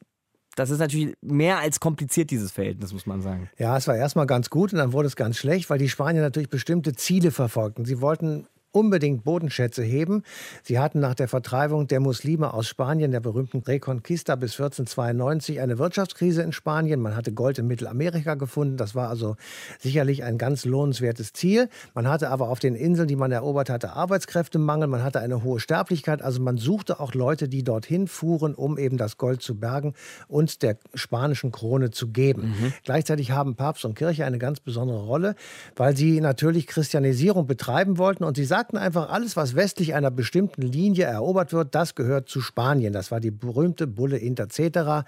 das 0.56 0.70
ist 0.70 0.80
natürlich 0.80 1.16
mehr 1.22 1.60
als 1.60 1.80
kompliziert, 1.80 2.32
dieses 2.32 2.52
Verhältnis, 2.52 2.94
muss 2.94 3.06
man 3.06 3.22
sagen. 3.22 3.50
Ja, 3.58 3.76
es 3.78 3.88
war 3.88 3.96
erstmal 3.96 4.28
ganz 4.28 4.50
gut 4.50 4.74
und 4.74 4.80
dann 4.80 4.94
wurde 4.94 5.08
es 5.08 5.16
ganz 5.16 5.38
schlecht, 5.38 5.70
weil 5.70 5.80
die 5.80 5.90
Spanier 5.90 6.22
natürlich 6.22 6.50
bestimmte 6.50 6.94
Ziele 6.94 7.32
verfolgten. 7.32 7.86
Sie 7.86 8.02
wollten 8.02 8.48
unbedingt 8.74 9.24
Bodenschätze 9.24 9.84
heben. 9.84 10.24
Sie 10.64 10.80
hatten 10.80 11.00
nach 11.00 11.16
der 11.16 11.28
Vertreibung 11.28 11.88
der 11.88 12.00
Muslime 12.00 12.54
aus 12.54 12.68
Spanien, 12.68 13.12
der 13.12 13.20
berühmten 13.20 13.60
Reconquista 13.60 14.36
bis 14.36 14.54
1492, 14.54 15.62
eine 15.62 15.78
Wirtschaftskrise 15.78 16.42
in 16.42 16.52
Spanien. 16.52 17.00
Man 17.00 17.16
hatte 17.16 17.32
Gold 17.32 17.60
in 17.60 17.68
Mittelamerika 17.68 18.36
gefunden. 18.36 18.76
Das 18.76 18.96
war 18.96 19.10
also 19.10 19.36
sicherlich 19.80 20.24
ein 20.24 20.38
ganz 20.38 20.66
lohnenswertes 20.66 21.34
Ziel. 21.34 21.70
Man 21.94 22.08
hatte 22.08 22.30
aber 22.30 22.50
auf 22.50 22.60
den 22.60 22.76
Inseln, 22.76 23.08
die 23.08 23.16
man 23.16 23.32
erobert 23.32 23.70
hatte, 23.70 23.94
Arbeitskräftemangel. 23.94 24.88
Man 24.88 25.04
hatte 25.04 25.20
eine 25.20 25.44
hohe 25.44 25.60
Sterblichkeit. 25.60 26.22
Also 26.22 26.42
man 26.42 26.58
suchte 26.58 27.00
auch 27.00 27.14
Leute, 27.14 27.48
die 27.48 27.64
dorthin 27.64 28.08
fuhren, 28.08 28.56
um 28.56 28.78
eben 28.78 28.98
das 28.98 29.18
Gold 29.18 29.42
zu 29.42 29.56
bergen 29.56 29.94
und 30.28 30.64
der 30.64 30.78
spanischen 30.96 31.52
Krone 31.52 31.92
zu 31.92 32.08
geben. 32.08 32.56
Mhm. 32.60 32.74
Gleichzeitig 32.84 33.32
haben 33.32 33.56
Papst 33.56 33.86
und 33.86 33.96
Kirche 33.96 34.26
eine 34.26 34.40
ganz 34.40 34.60
besondere 34.60 35.04
Rolle, 35.04 35.36
weil 35.76 35.96
sie 35.96 36.20
natürlich 36.22 36.66
Christianisierung 36.68 37.46
betreiben 37.46 37.98
wollten 37.98 38.24
und 38.24 38.36
sie 38.36 38.46
sagten, 38.46 38.63
sagten 38.64 38.78
einfach, 38.78 39.10
alles, 39.10 39.36
was 39.36 39.56
westlich 39.56 39.94
einer 39.94 40.10
bestimmten 40.10 40.62
Linie 40.62 41.04
erobert 41.04 41.52
wird, 41.52 41.76
das 41.76 41.96
gehört 41.96 42.30
zu 42.30 42.40
Spanien. 42.40 42.94
Das 42.94 43.12
war 43.12 43.20
die 43.20 43.30
berühmte 43.30 43.88
Bulle 43.88 44.18
Inter 44.18 44.48
cetera. 44.48 45.04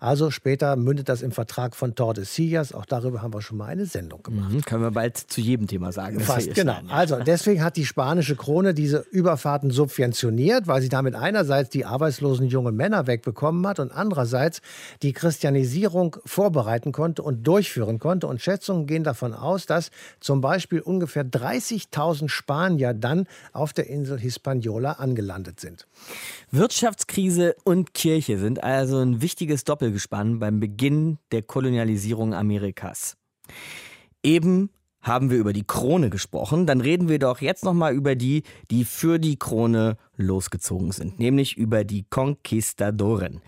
Also 0.00 0.32
später 0.32 0.74
mündet 0.74 1.08
das 1.08 1.22
im 1.22 1.30
Vertrag 1.30 1.76
von 1.76 1.94
Tordesillas. 1.94 2.72
Auch 2.72 2.84
darüber 2.84 3.22
haben 3.22 3.32
wir 3.32 3.42
schon 3.42 3.58
mal 3.58 3.66
eine 3.66 3.86
Sendung 3.86 4.24
gemacht. 4.24 4.50
Mhm, 4.50 4.62
können 4.62 4.82
wir 4.82 4.90
bald 4.90 5.18
zu 5.18 5.40
jedem 5.40 5.68
Thema 5.68 5.92
sagen. 5.92 6.18
Fast, 6.18 6.52
genau. 6.56 6.78
Also 6.88 7.20
deswegen 7.24 7.62
hat 7.62 7.76
die 7.76 7.86
spanische 7.86 8.34
Krone 8.34 8.74
diese 8.74 9.04
Überfahrten 9.12 9.70
subventioniert, 9.70 10.66
weil 10.66 10.82
sie 10.82 10.88
damit 10.88 11.14
einerseits 11.14 11.70
die 11.70 11.84
arbeitslosen 11.84 12.48
jungen 12.48 12.74
Männer 12.74 13.06
wegbekommen 13.06 13.64
hat 13.68 13.78
und 13.78 13.92
andererseits 13.92 14.62
die 15.02 15.12
Christianisierung 15.12 16.16
vorbereiten 16.24 16.90
konnte 16.90 17.22
und 17.22 17.46
durchführen 17.46 18.00
konnte. 18.00 18.26
Und 18.26 18.42
Schätzungen 18.42 18.88
gehen 18.88 19.04
davon 19.04 19.32
aus, 19.32 19.66
dass 19.66 19.92
zum 20.18 20.40
Beispiel 20.40 20.80
ungefähr 20.80 21.24
30.000 21.24 22.28
Spanier 22.28 22.95
dann 22.96 23.26
auf 23.52 23.72
der 23.72 23.88
Insel 23.88 24.18
Hispaniola 24.18 24.92
angelandet 24.92 25.60
sind. 25.60 25.86
Wirtschaftskrise 26.50 27.56
und 27.64 27.94
Kirche 27.94 28.38
sind 28.38 28.62
also 28.62 28.98
ein 28.98 29.22
wichtiges 29.22 29.64
Doppelgespann 29.64 30.38
beim 30.38 30.60
Beginn 30.60 31.18
der 31.32 31.42
Kolonialisierung 31.42 32.34
Amerikas. 32.34 33.16
Eben 34.22 34.70
haben 35.06 35.30
wir 35.30 35.38
über 35.38 35.52
die 35.52 35.66
Krone 35.66 36.10
gesprochen, 36.10 36.66
dann 36.66 36.80
reden 36.80 37.08
wir 37.08 37.20
doch 37.20 37.40
jetzt 37.40 37.64
noch 37.64 37.74
mal 37.74 37.94
über 37.94 38.16
die, 38.16 38.42
die 38.72 38.84
für 38.84 39.18
die 39.18 39.38
Krone 39.38 39.96
losgezogen 40.16 40.90
sind, 40.90 41.20
nämlich 41.20 41.56
über 41.56 41.84
die 41.84 42.04
Conquistadoren. 42.10 43.40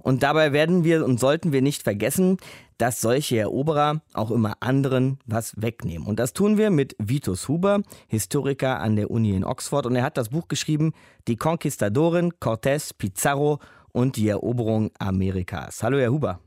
Und 0.00 0.24
dabei 0.24 0.52
werden 0.52 0.82
wir 0.82 1.04
und 1.04 1.20
sollten 1.20 1.52
wir 1.52 1.62
nicht 1.62 1.84
vergessen, 1.84 2.38
dass 2.78 3.00
solche 3.00 3.38
Eroberer 3.38 4.00
auch 4.14 4.30
immer 4.30 4.54
anderen 4.60 5.18
was 5.26 5.60
wegnehmen. 5.60 6.06
Und 6.06 6.18
das 6.18 6.32
tun 6.32 6.58
wir 6.58 6.70
mit 6.70 6.96
Vitus 6.98 7.48
Huber, 7.48 7.82
Historiker 8.08 8.80
an 8.80 8.96
der 8.96 9.10
Uni 9.10 9.34
in 9.34 9.44
Oxford. 9.44 9.86
Und 9.86 9.96
er 9.96 10.02
hat 10.02 10.16
das 10.16 10.30
Buch 10.30 10.48
geschrieben, 10.48 10.92
Die 11.28 11.36
Conquistadoren, 11.36 12.32
Cortés, 12.40 12.92
Pizarro 12.96 13.60
und 13.92 14.16
die 14.16 14.28
Eroberung 14.28 14.90
Amerikas. 14.98 15.82
Hallo, 15.82 15.98
Herr 15.98 16.10
Huber. 16.10 16.40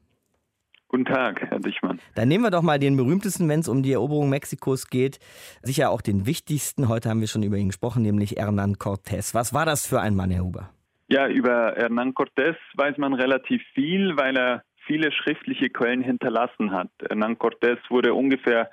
Guten 0.90 1.06
Tag, 1.06 1.42
Herr 1.42 1.60
Dichmann. 1.60 2.00
Dann 2.16 2.30
nehmen 2.30 2.46
wir 2.46 2.52
doch 2.52 2.62
mal 2.62 2.80
den 2.80 2.96
berühmtesten, 2.96 3.50
wenn 3.50 3.60
es 3.60 3.68
um 3.68 3.84
die 3.84 3.92
Eroberung 3.92 4.30
Mexikos 4.30 4.88
geht. 4.88 5.20
Sicher 5.62 5.90
auch 5.90 6.02
den 6.02 6.26
wichtigsten. 6.26 6.88
Heute 6.88 7.10
haben 7.10 7.20
wir 7.20 7.28
schon 7.28 7.44
über 7.44 7.58
ihn 7.58 7.68
gesprochen, 7.68 8.04
nämlich 8.04 8.38
Hernán 8.38 8.78
Cortés. 8.78 9.34
Was 9.34 9.54
war 9.54 9.66
das 9.66 9.86
für 9.86 10.00
ein 10.00 10.16
Mann, 10.16 10.32
Herr 10.32 10.44
Huber? 10.44 10.70
Ja, 11.10 11.28
über 11.28 11.76
Hernán 11.78 12.14
Cortés 12.14 12.56
weiß 12.76 12.98
man 12.98 13.14
relativ 13.14 13.62
viel, 13.74 14.16
weil 14.16 14.38
er 14.38 14.64
viele 14.88 15.12
schriftliche 15.12 15.70
Quellen 15.70 16.02
hinterlassen 16.02 16.72
hat. 16.72 16.90
Hernán 17.02 17.38
Cortés 17.38 17.78
wurde 17.90 18.14
ungefähr 18.14 18.72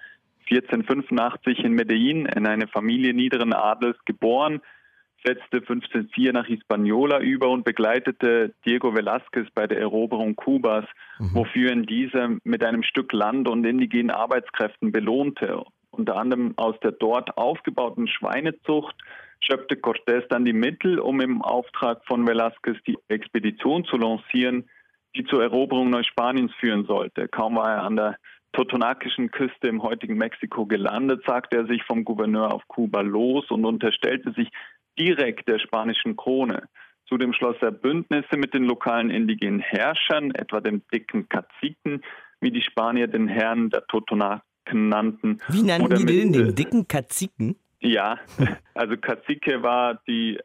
1485 0.48 1.58
in 1.64 1.72
Medellin 1.72 2.26
in 2.26 2.46
eine 2.46 2.68
Familie 2.68 3.12
niederen 3.12 3.52
Adels 3.52 3.98
geboren 4.06 4.60
setzte 5.24 5.58
1504 5.58 6.32
nach 6.32 6.46
Hispaniola 6.46 7.20
über 7.20 7.48
und 7.48 7.64
begleitete 7.64 8.52
Diego 8.66 8.90
Velázquez 8.90 9.48
bei 9.54 9.66
der 9.66 9.80
Eroberung 9.80 10.36
Kubas, 10.36 10.84
mhm. 11.18 11.34
wofür 11.34 11.72
ihn 11.72 11.86
dieser 11.86 12.36
mit 12.44 12.62
einem 12.62 12.82
Stück 12.82 13.12
Land 13.12 13.48
und 13.48 13.64
indigenen 13.64 14.10
Arbeitskräften 14.10 14.92
belohnte. 14.92 15.64
Unter 15.90 16.16
anderem 16.16 16.52
aus 16.56 16.78
der 16.80 16.92
dort 16.92 17.36
aufgebauten 17.38 18.06
Schweinezucht 18.06 18.94
schöpfte 19.40 19.76
Cortés 19.76 20.26
dann 20.28 20.44
die 20.44 20.52
Mittel, 20.52 20.98
um 20.98 21.20
im 21.20 21.42
Auftrag 21.42 22.04
von 22.06 22.26
Velázquez 22.26 22.76
die 22.86 22.98
Expedition 23.08 23.84
zu 23.84 23.96
lancieren, 23.96 24.68
die 25.16 25.24
zur 25.24 25.42
Eroberung 25.42 25.90
Neuspaniens 25.90 26.52
führen 26.58 26.84
sollte. 26.86 27.28
Kaum 27.28 27.56
war 27.56 27.70
er 27.70 27.82
an 27.82 27.96
der 27.96 28.16
totonakischen 28.52 29.30
Küste 29.30 29.68
im 29.68 29.82
heutigen 29.82 30.16
Mexiko 30.16 30.66
gelandet, 30.66 31.24
sagte 31.26 31.56
er 31.58 31.66
sich 31.66 31.82
vom 31.84 32.04
Gouverneur 32.04 32.52
auf 32.52 32.66
Kuba 32.68 33.00
los 33.00 33.50
und 33.50 33.64
unterstellte 33.64 34.32
sich 34.32 34.48
direkt 34.98 35.48
der 35.48 35.58
spanischen 35.58 36.16
Krone. 36.16 36.68
Zudem 37.06 37.32
schloss 37.32 37.56
er 37.60 37.72
Bündnisse 37.72 38.36
mit 38.36 38.54
den 38.54 38.64
lokalen 38.64 39.10
indigenen 39.10 39.60
Herrschern, 39.60 40.30
etwa 40.34 40.60
dem 40.60 40.82
dicken 40.92 41.28
Kaziken, 41.28 42.02
wie 42.40 42.50
die 42.50 42.62
Spanier 42.62 43.08
den 43.08 43.28
Herrn 43.28 43.70
der 43.70 43.86
Totonaken 43.86 44.88
nannten. 44.88 45.40
Wie 45.48 45.62
nannten 45.62 45.94
die 45.96 46.06
den, 46.06 46.32
den 46.32 46.54
dicken 46.54 46.88
Kaziken? 46.88 47.56
Ja, 47.80 48.18
also 48.74 48.96
Kazike 48.96 49.62
war 49.62 50.00
die 50.06 50.38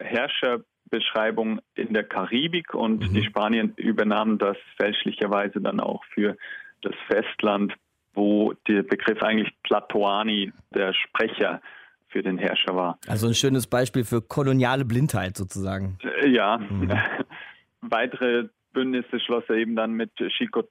Herrscherbeschreibung 0.89 1.59
in 1.75 1.93
der 1.93 2.03
Karibik 2.03 2.73
und 2.73 2.99
mhm. 2.99 3.13
die 3.13 3.23
Spanier 3.23 3.69
übernahmen 3.77 4.37
das 4.37 4.57
fälschlicherweise 4.77 5.61
dann 5.61 5.79
auch 5.79 6.03
für 6.13 6.35
das 6.81 6.93
Festland 7.07 7.73
wo 8.13 8.53
der 8.67 8.83
Begriff 8.83 9.21
eigentlich 9.21 9.53
Tlatoani, 9.65 10.51
der 10.73 10.93
Sprecher 10.93 11.61
für 12.07 12.23
den 12.23 12.37
Herrscher 12.37 12.75
war. 12.75 12.97
Also 13.07 13.27
ein 13.27 13.33
schönes 13.33 13.67
Beispiel 13.67 14.03
für 14.03 14.21
koloniale 14.21 14.83
Blindheit 14.83 15.37
sozusagen. 15.37 15.97
Äh, 16.21 16.29
ja. 16.29 16.57
Mhm. 16.57 16.91
Weitere 17.81 18.49
Bündnisse 18.73 19.19
schloss 19.19 19.43
er 19.47 19.55
eben 19.55 19.75
dann 19.75 19.93
mit 19.93 20.11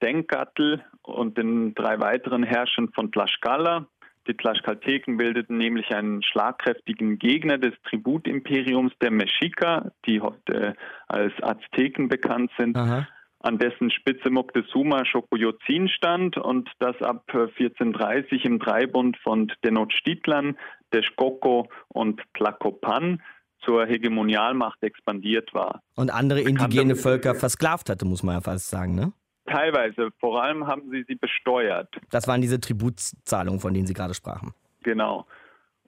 Tenkatl 0.01 0.83
und 1.03 1.39
den 1.39 1.75
drei 1.75 1.99
weiteren 2.01 2.43
Herrschern 2.43 2.91
von 2.93 3.11
Tlaxcala. 3.13 3.87
Die 4.29 4.37
Tlaxcalteken 4.37 5.17
bildeten 5.17 5.57
nämlich 5.57 5.89
einen 5.95 6.23
schlagkräftigen 6.23 7.19
Gegner 7.19 7.57
des 7.57 7.73
Tributimperiums 7.89 8.93
der 9.01 9.11
Mexica, 9.11 9.91
die 10.07 10.21
heute 10.21 10.75
als 11.07 11.33
Azteken 11.43 12.09
bekannt 12.09 12.51
sind. 12.59 12.77
Aha 12.77 13.07
an 13.41 13.59
dessen 13.59 13.91
Spitze 13.91 14.31
Moctezuma 14.31 15.05
Xocoyotzin 15.05 15.89
stand 15.89 16.37
und 16.37 16.69
das 16.81 17.01
ab 17.03 17.25
1430 17.29 18.45
im 18.45 18.59
Dreibund 18.59 19.17
von 19.19 19.53
Tenochtitlan, 19.63 20.57
Texcoco 20.91 21.69
und 21.89 22.21
Tlacopan 22.35 23.23
zur 23.65 23.87
Hegemonialmacht 23.87 24.83
expandiert 24.83 25.53
war. 25.53 25.83
Und 25.97 26.13
andere 26.13 26.41
indigene 26.41 26.97
Völker 26.97 27.35
versklavt 27.35 27.91
hatte, 27.91 28.05
muss 28.05 28.23
man 28.23 28.37
ja 28.37 28.41
fast 28.41 28.71
sagen, 28.71 28.95
ne? 28.95 29.13
Teilweise. 29.49 30.11
Vor 30.21 30.43
allem 30.43 30.67
haben 30.67 30.91
sie 30.91 31.05
sie 31.09 31.15
besteuert. 31.15 31.89
Das 32.11 32.29
waren 32.29 32.41
diese 32.41 32.61
Tributzahlungen, 32.61 33.61
von 33.61 33.75
denen 33.75 33.87
Sie 33.87 33.95
gerade 33.95 34.15
sprachen. 34.15 34.53
Genau. 34.83 35.27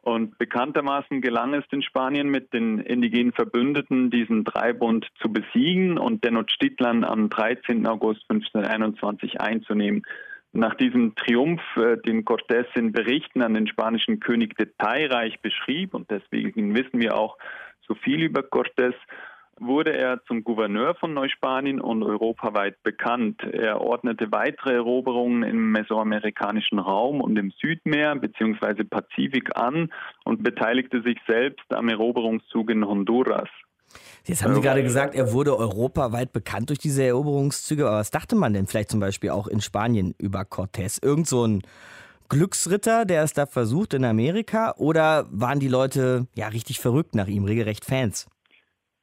Und 0.02 0.38
bekanntermaßen 0.38 1.20
gelang 1.20 1.52
es 1.52 1.66
den 1.68 1.82
Spaniern 1.82 2.28
mit 2.28 2.54
den 2.54 2.78
indigenen 2.78 3.32
Verbündeten, 3.32 4.10
diesen 4.10 4.44
Dreibund 4.44 5.06
zu 5.20 5.30
besiegen 5.30 5.98
und 5.98 6.22
Tenochtitlan 6.22 7.04
am 7.04 7.28
13. 7.28 7.86
August 7.86 8.22
1521 8.30 9.40
einzunehmen. 9.40 10.02
Nach 10.52 10.74
diesem 10.74 11.14
Triumph, 11.14 11.60
äh, 11.76 11.98
den 11.98 12.24
Cortés 12.24 12.66
in 12.74 12.92
Berichten 12.92 13.42
an 13.42 13.54
den 13.54 13.66
spanischen 13.68 14.20
König 14.20 14.56
detailreich 14.56 15.40
beschrieb, 15.40 15.94
und 15.94 16.10
deswegen 16.10 16.74
wissen 16.74 16.98
wir 16.98 17.16
auch 17.16 17.36
so 17.86 17.94
viel 17.94 18.22
über 18.22 18.40
Cortés, 18.40 18.94
wurde 19.60 19.92
er 19.92 20.22
zum 20.26 20.42
Gouverneur 20.42 20.94
von 20.94 21.12
Neuspanien 21.12 21.80
und 21.80 22.02
europaweit 22.02 22.82
bekannt. 22.82 23.42
Er 23.42 23.80
ordnete 23.80 24.32
weitere 24.32 24.74
Eroberungen 24.74 25.42
im 25.42 25.70
mesoamerikanischen 25.70 26.78
Raum 26.78 27.20
und 27.20 27.38
im 27.38 27.52
Südmeer 27.60 28.16
bzw. 28.16 28.84
Pazifik 28.84 29.56
an 29.56 29.92
und 30.24 30.42
beteiligte 30.42 31.02
sich 31.02 31.18
selbst 31.28 31.70
am 31.70 31.88
Eroberungszug 31.88 32.70
in 32.70 32.86
Honduras. 32.86 33.48
Jetzt 34.24 34.44
haben 34.44 34.54
Sie 34.54 34.60
gerade 34.60 34.82
gesagt, 34.82 35.14
er 35.14 35.32
wurde 35.32 35.56
europaweit 35.56 36.32
bekannt 36.32 36.68
durch 36.68 36.78
diese 36.78 37.04
Eroberungszüge. 37.04 37.86
Aber 37.86 37.98
was 37.98 38.10
dachte 38.10 38.36
man 38.36 38.52
denn 38.52 38.66
vielleicht 38.66 38.90
zum 38.90 39.00
Beispiel 39.00 39.30
auch 39.30 39.46
in 39.46 39.60
Spanien 39.60 40.14
über 40.18 40.42
Cortés? 40.42 41.02
Irgend 41.02 41.26
so 41.26 41.46
ein 41.46 41.62
Glücksritter, 42.28 43.04
der 43.04 43.24
es 43.24 43.32
da 43.32 43.46
versucht 43.46 43.94
in 43.94 44.04
Amerika? 44.04 44.74
Oder 44.76 45.26
waren 45.30 45.58
die 45.58 45.68
Leute 45.68 46.28
ja 46.34 46.48
richtig 46.48 46.78
verrückt 46.78 47.14
nach 47.14 47.26
ihm, 47.26 47.44
regelrecht 47.44 47.84
Fans? 47.84 48.28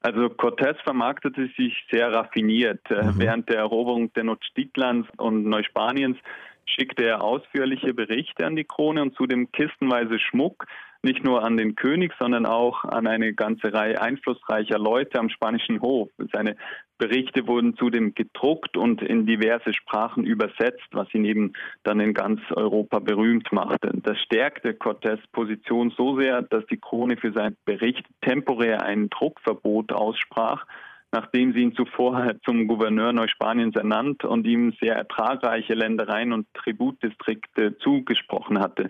Also 0.07 0.29
Cortés 0.29 0.77
vermarktete 0.85 1.49
sich 1.57 1.75
sehr 1.91 2.13
raffiniert. 2.13 2.79
Äh, 2.89 3.03
mhm. 3.03 3.19
Während 3.19 3.49
der 3.49 3.57
Eroberung 3.57 4.13
Tenochtitlans 4.13 5.05
und 5.17 5.43
Neuspaniens 5.43 6.17
schickte 6.65 7.03
er 7.03 7.21
ausführliche 7.21 7.93
Berichte 7.93 8.45
an 8.45 8.55
die 8.55 8.63
Krone 8.63 9.01
und 9.01 9.15
zudem 9.15 9.51
kistenweise 9.51 10.17
Schmuck, 10.17 10.65
nicht 11.01 11.25
nur 11.25 11.43
an 11.43 11.57
den 11.57 11.75
König, 11.75 12.13
sondern 12.19 12.45
auch 12.45 12.85
an 12.85 13.05
eine 13.05 13.33
ganze 13.33 13.73
Reihe 13.73 13.99
einflussreicher 14.01 14.79
Leute 14.79 15.19
am 15.19 15.29
spanischen 15.29 15.81
Hof. 15.81 16.09
Seine 16.31 16.55
Berichte 16.97 17.47
wurden 17.47 17.75
zudem 17.77 18.13
gedruckt 18.15 18.75
und 18.75 19.01
in 19.01 19.25
diverse 19.25 19.73
Sprachen 19.73 20.25
übersetzt, 20.25 20.87
was 20.91 21.13
ihn 21.13 21.25
eben 21.25 21.53
dann 21.83 21.99
in 21.99 22.13
ganz 22.13 22.41
Europa 22.51 22.99
berühmt 22.99 23.51
machte. 23.51 23.91
Das 24.03 24.19
stärkte 24.19 24.71
Cortés 24.73 25.19
Position 25.31 25.93
so 25.95 26.19
sehr, 26.19 26.41
dass 26.41 26.65
die 26.67 26.79
Krone 26.79 27.17
für 27.17 27.31
seinen 27.31 27.57
Bericht 27.65 28.05
temporär 28.21 28.83
ein 28.83 29.09
Druckverbot 29.09 29.91
aussprach, 29.93 30.65
nachdem 31.11 31.53
sie 31.53 31.59
ihn 31.59 31.75
zuvor 31.75 32.33
zum 32.45 32.67
Gouverneur 32.67 33.13
Neuspaniens 33.13 33.75
ernannt 33.75 34.23
und 34.23 34.47
ihm 34.47 34.73
sehr 34.81 34.95
ertragreiche 34.95 35.75
Ländereien 35.75 36.33
und 36.33 36.47
Tributdistrikte 36.53 37.77
zugesprochen 37.77 38.59
hatte. 38.59 38.89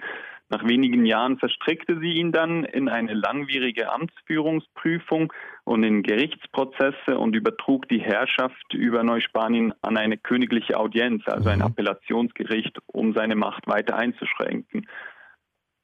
Nach 0.49 0.63
wenigen 0.63 1.05
Jahren 1.05 1.38
verstrickte 1.38 1.99
sie 1.99 2.13
ihn 2.13 2.31
dann 2.31 2.63
in 2.63 2.88
eine 2.88 3.13
langwierige 3.13 3.91
Amtsführungsprüfung 3.91 5.34
und 5.67 5.84
in 5.84 6.01
Gerichtsprozesse 6.01 7.17
und 7.17 7.36
übertrug 7.36 7.89
die 7.89 7.99
Herrschaft 7.99 8.73
über 8.73 9.03
Neuspanien 9.03 9.73
an 9.82 9.97
eine 9.97 10.17
königliche 10.17 10.77
Audienz, 10.77 11.23
also 11.27 11.49
ein 11.49 11.60
mhm. 11.60 11.65
Appellationsgericht, 11.65 12.77
um 12.86 13.13
seine 13.13 13.36
Macht 13.36 13.67
weiter 13.67 13.97
einzuschränken. 13.97 14.88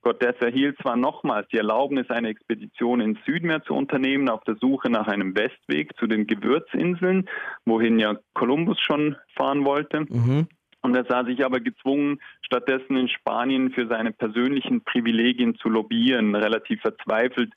Cortés 0.02 0.40
erhielt 0.40 0.78
zwar 0.82 0.96
nochmals 0.96 1.50
die 1.50 1.58
Erlaubnis, 1.58 2.10
eine 2.10 2.30
Expedition 2.30 3.02
ins 3.02 3.20
Südmeer 3.26 3.62
zu 3.64 3.74
unternehmen, 3.74 4.30
auf 4.30 4.46
der 4.46 4.56
Suche 4.56 4.90
nach 4.90 5.08
einem 5.08 5.36
Westweg 5.36 5.98
zu 5.98 6.08
den 6.08 6.28
Gewürzinseln, 6.28 7.28
wohin 7.66 8.00
ja 8.00 8.16
Kolumbus 8.36 8.80
schon 8.80 9.18
fahren 9.36 9.66
wollte. 9.66 10.06
Mhm. 10.08 10.48
Und 10.82 10.96
er 10.96 11.06
sah 11.06 11.26
sich 11.26 11.44
aber 11.44 11.60
gezwungen, 11.60 12.22
stattdessen 12.42 12.96
in 12.96 13.10
Spanien 13.10 13.72
für 13.72 13.88
seine 13.88 14.14
persönlichen 14.14 14.82
Privilegien 14.84 15.56
zu 15.56 15.68
lobbyieren. 15.68 16.36
Relativ 16.36 16.82
verzweifelt 16.82 17.52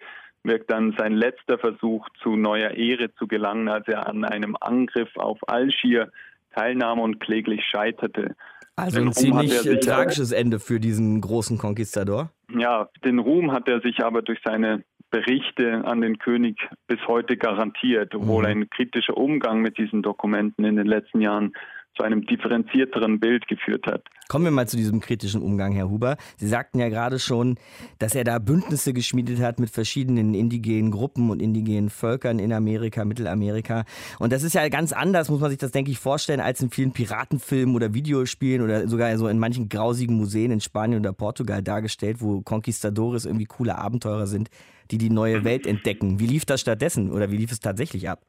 wirkt 0.46 0.70
dann 0.70 0.94
sein 0.98 1.12
letzter 1.12 1.58
Versuch, 1.58 2.06
zu 2.22 2.36
neuer 2.36 2.70
Ehre 2.70 3.14
zu 3.14 3.26
gelangen, 3.26 3.68
als 3.68 3.86
er 3.88 4.08
an 4.08 4.24
einem 4.24 4.56
Angriff 4.60 5.10
auf 5.16 5.38
Algier 5.48 6.10
teilnahm 6.54 7.00
und 7.00 7.20
kläglich 7.20 7.62
scheiterte. 7.64 8.34
Also 8.76 9.00
ein 9.00 9.12
ziemlich 9.12 9.58
tragisches 9.80 10.32
Ende 10.32 10.58
für 10.58 10.80
diesen 10.80 11.20
großen 11.20 11.56
Konquistador. 11.56 12.30
Ja, 12.56 12.88
den 13.04 13.18
Ruhm 13.18 13.52
hat 13.52 13.68
er 13.68 13.80
sich 13.80 14.04
aber 14.04 14.22
durch 14.22 14.38
seine 14.44 14.84
Berichte 15.10 15.82
an 15.84 16.00
den 16.00 16.18
König 16.18 16.58
bis 16.86 16.98
heute 17.06 17.36
garantiert, 17.36 18.14
obwohl 18.14 18.42
mhm. 18.42 18.48
ein 18.48 18.70
kritischer 18.70 19.16
Umgang 19.16 19.60
mit 19.60 19.78
diesen 19.78 20.02
Dokumenten 20.02 20.64
in 20.64 20.76
den 20.76 20.86
letzten 20.86 21.20
Jahren 21.20 21.52
zu 21.96 22.02
einem 22.02 22.26
differenzierteren 22.26 23.18
Bild 23.18 23.48
geführt 23.48 23.86
hat. 23.86 24.02
Kommen 24.28 24.44
wir 24.44 24.50
mal 24.50 24.68
zu 24.68 24.76
diesem 24.76 25.00
kritischen 25.00 25.40
Umgang, 25.40 25.72
Herr 25.72 25.88
Huber. 25.88 26.16
Sie 26.36 26.48
sagten 26.48 26.78
ja 26.78 26.88
gerade 26.88 27.18
schon, 27.18 27.56
dass 27.98 28.14
er 28.14 28.24
da 28.24 28.38
Bündnisse 28.38 28.92
geschmiedet 28.92 29.40
hat 29.40 29.60
mit 29.60 29.70
verschiedenen 29.70 30.34
indigenen 30.34 30.90
Gruppen 30.90 31.30
und 31.30 31.40
indigenen 31.40 31.90
Völkern 31.90 32.38
in 32.38 32.52
Amerika, 32.52 33.04
Mittelamerika. 33.04 33.84
Und 34.18 34.32
das 34.32 34.42
ist 34.42 34.54
ja 34.54 34.68
ganz 34.68 34.92
anders, 34.92 35.30
muss 35.30 35.40
man 35.40 35.50
sich 35.50 35.58
das, 35.58 35.70
denke 35.70 35.90
ich, 35.90 35.98
vorstellen, 35.98 36.40
als 36.40 36.60
in 36.60 36.70
vielen 36.70 36.92
Piratenfilmen 36.92 37.74
oder 37.74 37.94
Videospielen 37.94 38.62
oder 38.62 38.88
sogar 38.88 39.16
so 39.16 39.28
in 39.28 39.38
manchen 39.38 39.68
grausigen 39.68 40.16
Museen 40.16 40.50
in 40.50 40.60
Spanien 40.60 41.00
oder 41.00 41.12
Portugal 41.12 41.62
dargestellt, 41.62 42.20
wo 42.20 42.42
Conquistadores 42.42 43.26
irgendwie 43.26 43.46
coole 43.46 43.78
Abenteurer 43.78 44.26
sind, 44.26 44.50
die 44.90 44.98
die 44.98 45.10
neue 45.10 45.44
Welt 45.44 45.66
entdecken. 45.66 46.18
Wie 46.18 46.26
lief 46.26 46.44
das 46.44 46.60
stattdessen 46.60 47.10
oder 47.10 47.30
wie 47.30 47.36
lief 47.36 47.52
es 47.52 47.60
tatsächlich 47.60 48.08
ab? 48.08 48.22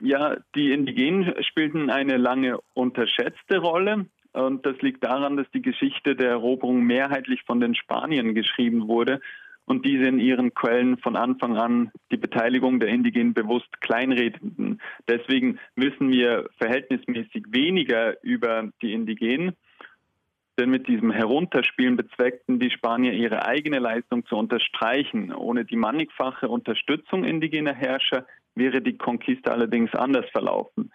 Ja, 0.00 0.36
die 0.54 0.72
Indigenen 0.72 1.34
spielten 1.44 1.90
eine 1.90 2.16
lange 2.16 2.58
unterschätzte 2.74 3.58
Rolle. 3.58 4.06
Und 4.32 4.66
das 4.66 4.80
liegt 4.82 5.04
daran, 5.04 5.36
dass 5.36 5.50
die 5.52 5.62
Geschichte 5.62 6.16
der 6.16 6.30
Eroberung 6.30 6.82
mehrheitlich 6.82 7.42
von 7.44 7.60
den 7.60 7.74
Spaniern 7.76 8.34
geschrieben 8.34 8.88
wurde 8.88 9.20
und 9.66 9.86
diese 9.86 10.04
in 10.04 10.18
ihren 10.18 10.52
Quellen 10.54 10.98
von 10.98 11.16
Anfang 11.16 11.56
an 11.56 11.90
die 12.10 12.16
Beteiligung 12.16 12.80
der 12.80 12.88
Indigenen 12.88 13.32
bewusst 13.32 13.80
kleinredeten. 13.80 14.80
Deswegen 15.08 15.58
wissen 15.76 16.10
wir 16.10 16.48
verhältnismäßig 16.58 17.44
weniger 17.48 18.22
über 18.22 18.70
die 18.82 18.92
Indigenen. 18.92 19.52
Denn 20.58 20.70
mit 20.70 20.86
diesem 20.86 21.10
Herunterspielen 21.10 21.96
bezweckten 21.96 22.60
die 22.60 22.70
Spanier 22.70 23.12
ihre 23.12 23.44
eigene 23.44 23.80
Leistung 23.80 24.24
zu 24.26 24.36
unterstreichen. 24.36 25.32
Ohne 25.32 25.64
die 25.64 25.76
mannigfache 25.76 26.48
Unterstützung 26.48 27.24
indigener 27.24 27.74
Herrscher 27.74 28.26
wäre 28.54 28.80
die 28.80 28.96
Konquiste 28.96 29.50
allerdings 29.52 29.94
anders 29.94 30.26
verlaufen. 30.30 30.92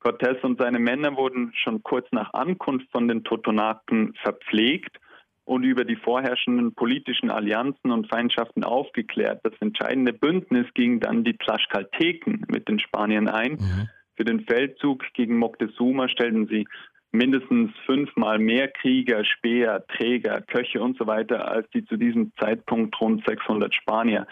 Cortés 0.00 0.40
und 0.42 0.60
seine 0.60 0.78
Männer 0.78 1.16
wurden 1.16 1.52
schon 1.54 1.82
kurz 1.82 2.06
nach 2.12 2.32
Ankunft 2.34 2.90
von 2.92 3.08
den 3.08 3.24
Totonaken 3.24 4.14
verpflegt 4.22 4.98
und 5.44 5.62
über 5.62 5.84
die 5.84 5.96
vorherrschenden 5.96 6.74
politischen 6.74 7.30
Allianzen 7.30 7.90
und 7.90 8.08
Feindschaften 8.08 8.64
aufgeklärt. 8.64 9.40
Das 9.44 9.54
entscheidende 9.60 10.12
Bündnis 10.12 10.66
ging 10.74 11.00
dann 11.00 11.24
die 11.24 11.36
Tlaxcalteken 11.36 12.46
mit 12.48 12.68
den 12.68 12.80
Spaniern 12.80 13.28
ein. 13.28 13.52
Mhm. 13.52 13.88
Für 14.16 14.24
den 14.24 14.40
Feldzug 14.44 15.04
gegen 15.14 15.38
Moctezuma 15.38 16.08
stellten 16.08 16.46
sie 16.46 16.66
mindestens 17.12 17.70
fünfmal 17.86 18.38
mehr 18.38 18.68
Krieger, 18.68 19.24
Speer, 19.24 19.84
Träger, 19.86 20.40
Köche 20.42 20.82
und 20.82 20.98
so 20.98 21.06
weiter 21.06 21.48
als 21.48 21.68
die 21.70 21.84
zu 21.84 21.96
diesem 21.96 22.32
Zeitpunkt 22.40 23.00
rund 23.00 23.24
600 23.26 23.74
Spanier. 23.74 24.26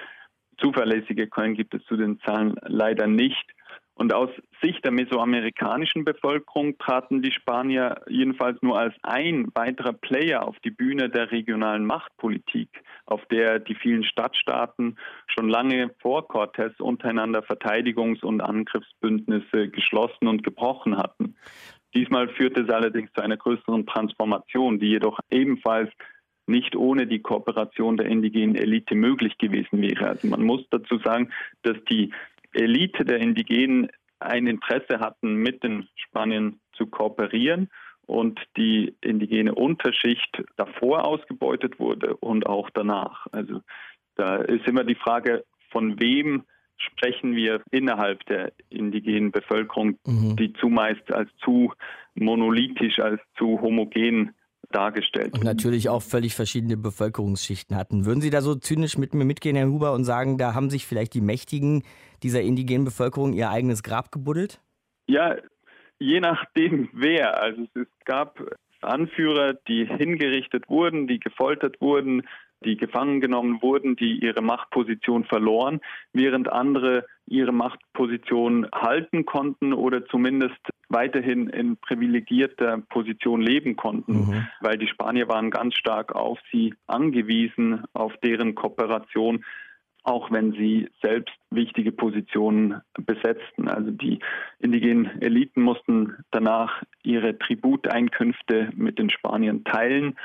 Zuverlässige 0.63 1.27
Quellen 1.27 1.55
gibt 1.55 1.75
es 1.75 1.85
zu 1.85 1.97
den 1.97 2.21
Zahlen 2.21 2.55
leider 2.63 3.07
nicht. 3.07 3.45
Und 3.95 4.15
aus 4.15 4.31
Sicht 4.63 4.85
der 4.85 4.93
mesoamerikanischen 4.93 6.05
Bevölkerung 6.05 6.79
traten 6.79 7.21
die 7.21 7.33
Spanier 7.33 8.01
jedenfalls 8.09 8.61
nur 8.63 8.79
als 8.79 8.95
ein 9.03 9.49
weiterer 9.55 9.93
Player 9.93 10.47
auf 10.47 10.59
die 10.61 10.71
Bühne 10.71 11.11
der 11.11 11.31
regionalen 11.31 11.85
Machtpolitik, 11.85 12.71
auf 13.05 13.25
der 13.27 13.59
die 13.59 13.75
vielen 13.75 14.03
Stadtstaaten 14.03 14.97
schon 15.27 15.49
lange 15.49 15.91
vor 16.01 16.29
Cortés 16.31 16.81
untereinander 16.81 17.41
Verteidigungs- 17.41 18.25
und 18.25 18.41
Angriffsbündnisse 18.41 19.69
geschlossen 19.69 20.27
und 20.27 20.43
gebrochen 20.43 20.97
hatten. 20.97 21.37
Diesmal 21.95 22.29
führte 22.31 22.63
es 22.63 22.71
allerdings 22.71 23.13
zu 23.13 23.23
einer 23.23 23.37
größeren 23.37 23.87
Transformation, 23.87 24.79
die 24.79 24.89
jedoch 24.89 25.19
ebenfalls 25.31 25.91
nicht 26.47 26.77
ohne 26.77 27.07
die 27.07 27.21
Kooperation 27.21 27.97
der 27.97 28.07
indigenen 28.07 28.57
Elite 28.57 28.95
möglich 28.95 29.39
gewesen 29.39 29.81
wäre. 29.81 30.09
Also 30.09 30.29
man 30.29 30.43
muss 30.43 30.63
dazu 30.71 30.99
sagen, 30.99 31.31
dass 31.63 31.77
die 31.91 32.13
Elite 32.53 33.05
der 33.05 33.19
Indigenen 33.19 33.89
ein 34.19 34.47
Interesse 34.47 35.01
hatten, 35.01 35.35
mit 35.35 35.63
den 35.63 35.89
Spaniern 35.97 36.61
zu 36.73 36.87
kooperieren 36.87 37.71
und 38.07 38.41
die 38.57 38.95
indigene 39.01 39.55
Unterschicht 39.55 40.43
davor 40.57 41.05
ausgebeutet 41.05 41.79
wurde 41.79 42.17
und 42.17 42.47
auch 42.47 42.71
danach. 42.71 43.27
Also 43.33 43.63
da 44.17 44.37
ist 44.37 44.67
immer 44.67 44.85
die 44.85 44.95
Frage, 44.95 45.45
von 45.71 46.01
wem 46.01 46.45
sprechen 46.77 47.37
wir 47.37 47.63
innerhalb 47.71 48.25
der 48.27 48.53
indigenen 48.69 49.31
Bevölkerung, 49.31 49.99
mhm. 50.07 50.37
die 50.37 50.53
zumeist 50.55 51.13
als 51.13 51.31
zu 51.43 51.73
monolithisch, 52.15 52.99
als 52.99 53.21
zu 53.39 53.61
homogen 53.61 54.35
dargestellt. 54.73 55.35
Und 55.35 55.45
natürlich 55.45 55.89
auch 55.89 56.03
völlig 56.03 56.35
verschiedene 56.35 56.77
Bevölkerungsschichten 56.77 57.77
hatten. 57.77 58.05
Würden 58.05 58.21
Sie 58.21 58.31
da 58.31 58.41
so 58.41 58.55
zynisch 58.55 58.99
mit 58.99 59.15
mir 59.15 59.25
mitgehen, 59.25 59.57
Herr 59.57 59.69
Huber, 59.69 59.93
und 59.93 60.05
sagen, 60.05 60.39
da 60.39 60.55
haben 60.55 60.71
sich 60.71 60.87
vielleicht 60.87 61.15
die 61.15 61.21
Mächtigen 61.21 61.85
dieser 62.23 62.43
indigenen 62.43 62.85
Bevölkerung 62.85 63.33
ihr 63.33 63.51
eigenes 63.51 63.83
Grab 63.83 64.11
gebuddelt? 64.11 64.61
Ja, 65.07 65.37
je 65.99 66.21
nachdem 66.21 66.89
wer. 66.93 67.41
Also 67.41 67.67
es 67.75 67.87
gab 68.05 68.41
Anführer, 68.81 69.55
die 69.69 69.87
hingerichtet 69.87 70.69
wurden, 70.69 71.07
die 71.07 71.21
gefoltert 71.21 71.81
wurden, 71.81 72.23
die 72.63 72.77
gefangen 72.77 73.21
genommen 73.21 73.61
wurden, 73.61 73.97
die 73.97 74.25
ihre 74.25 74.43
Machtposition 74.43 75.25
verloren, 75.25 75.81
während 76.13 76.51
andere 76.51 77.05
ihre 77.27 77.53
Machtposition 77.53 78.67
halten 78.73 79.25
konnten 79.25 79.73
oder 79.73 80.05
zumindest 80.07 80.59
weiterhin 80.89 81.49
in 81.49 81.77
privilegierter 81.77 82.79
Position 82.89 83.41
leben 83.41 83.77
konnten, 83.77 84.13
mhm. 84.13 84.49
weil 84.61 84.77
die 84.79 84.89
Spanier 84.89 85.29
waren 85.29 85.51
ganz 85.51 85.75
stark 85.75 86.15
auf 86.15 86.39
sie 86.51 86.75
angewiesen, 86.87 87.85
auf 87.95 88.13
deren 88.23 88.55
Kooperation 88.55 89.45
auch 90.05 90.31
wenn 90.33 90.53
sie 90.53 90.89
selbst 91.01 91.35
wichtige 91.51 91.93
Positionen 91.93 92.81
besetzten. 92.95 93.69
Also 93.69 93.91
die 93.91 94.19
indigenen 94.59 95.23
Eliten 95.23 95.63
mussten 95.63 96.17
danach 96.31 96.83
ihre 97.03 97.39
Tributeinkünfte 97.39 98.71
mit 98.75 98.99
den 98.99 99.11
Spaniern 99.11 99.65
teilen, 99.65 100.19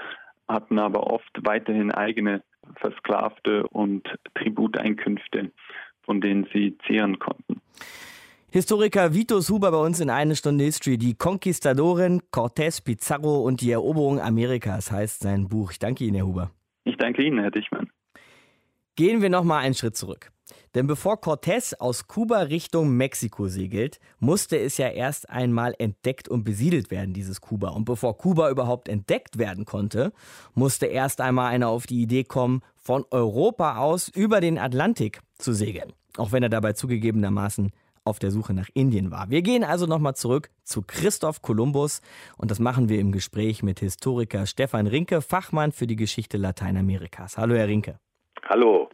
hatten 0.48 0.80
aber 0.80 1.08
oft 1.12 1.32
weiterhin 1.44 1.92
eigene 1.92 2.44
Versklavte 2.76 3.68
und 3.68 4.08
Tributeinkünfte, 4.36 5.52
von 6.04 6.22
denen 6.22 6.48
sie 6.54 6.78
zehren 6.88 7.20
konnten. 7.20 7.62
Historiker 8.50 9.14
Vitos 9.14 9.50
Huber 9.50 9.72
bei 9.72 9.78
uns 9.78 10.00
in 10.00 10.10
eine 10.10 10.36
Stunde 10.36 10.64
History. 10.64 10.98
Die 10.98 11.16
Conquistadoren, 11.16 12.22
Cortés, 12.32 12.84
Pizarro 12.84 13.42
und 13.42 13.62
die 13.62 13.72
Eroberung 13.72 14.22
Amerikas 14.22 14.92
heißt 14.92 15.22
sein 15.22 15.50
Buch. 15.50 15.72
Ich 15.72 15.80
danke 15.80 16.06
Ihnen, 16.06 16.16
Herr 16.16 16.26
Huber. 16.26 16.52
Ich 16.86 16.96
danke 16.96 17.24
Ihnen, 17.24 17.40
Herr 17.40 17.52
Dichmann. 17.52 17.90
Gehen 18.96 19.22
wir 19.22 19.30
noch 19.30 19.44
mal 19.44 19.60
einen 19.60 19.76
Schritt 19.76 19.98
zurück. 19.98 20.32
Denn 20.76 20.88
bevor 20.88 21.16
Cortés 21.22 21.74
aus 21.80 22.08
Kuba 22.08 22.40
Richtung 22.42 22.96
Mexiko 22.96 23.48
segelt, 23.48 24.00
musste 24.20 24.58
es 24.60 24.78
ja 24.78 24.90
erst 24.90 25.30
einmal 25.30 25.74
entdeckt 25.78 26.28
und 26.30 26.44
besiedelt 26.44 26.92
werden, 26.92 27.14
dieses 27.14 27.42
Kuba. 27.42 27.70
Und 27.70 27.86
bevor 27.86 28.18
Kuba 28.18 28.50
überhaupt 28.50 28.90
entdeckt 28.90 29.38
werden 29.38 29.66
konnte, 29.66 30.14
musste 30.54 30.86
erst 30.86 31.22
einmal 31.22 31.52
einer 31.52 31.70
auf 31.70 31.88
die 31.88 32.02
Idee 32.02 32.24
kommen, 32.24 32.62
von 32.76 33.06
Europa 33.12 33.78
aus 33.78 34.08
über 34.08 34.40
den 34.40 34.58
Atlantik 34.58 35.22
zu 35.38 35.54
segeln. 35.54 35.94
Auch 36.18 36.32
wenn 36.32 36.44
er 36.44 36.50
dabei 36.50 36.74
zugegebenermaßen 36.74 37.72
auf 38.08 38.20
der 38.20 38.32
Suche 38.32 38.54
nach 38.54 38.70
Indien 38.74 39.12
war. 39.12 39.30
Wir 39.30 39.42
gehen 39.42 39.64
also 39.64 39.86
nochmal 39.86 40.16
zurück 40.16 40.50
zu 40.64 40.82
Christoph 40.82 41.42
Kolumbus 41.42 42.02
und 42.38 42.50
das 42.50 42.60
machen 42.60 42.90
wir 42.90 43.00
im 43.00 43.12
Gespräch 43.12 43.62
mit 43.62 43.82
Historiker 43.82 44.46
Stefan 44.46 44.88
Rinke, 44.88 45.22
Fachmann 45.22 45.74
für 45.74 45.88
die 45.88 45.98
Geschichte 45.98 46.38
Lateinamerikas. 46.38 47.38
Hallo, 47.38 47.56
Herr 47.56 47.68
Rinke. 47.68 48.00
Hallo. 48.50 48.90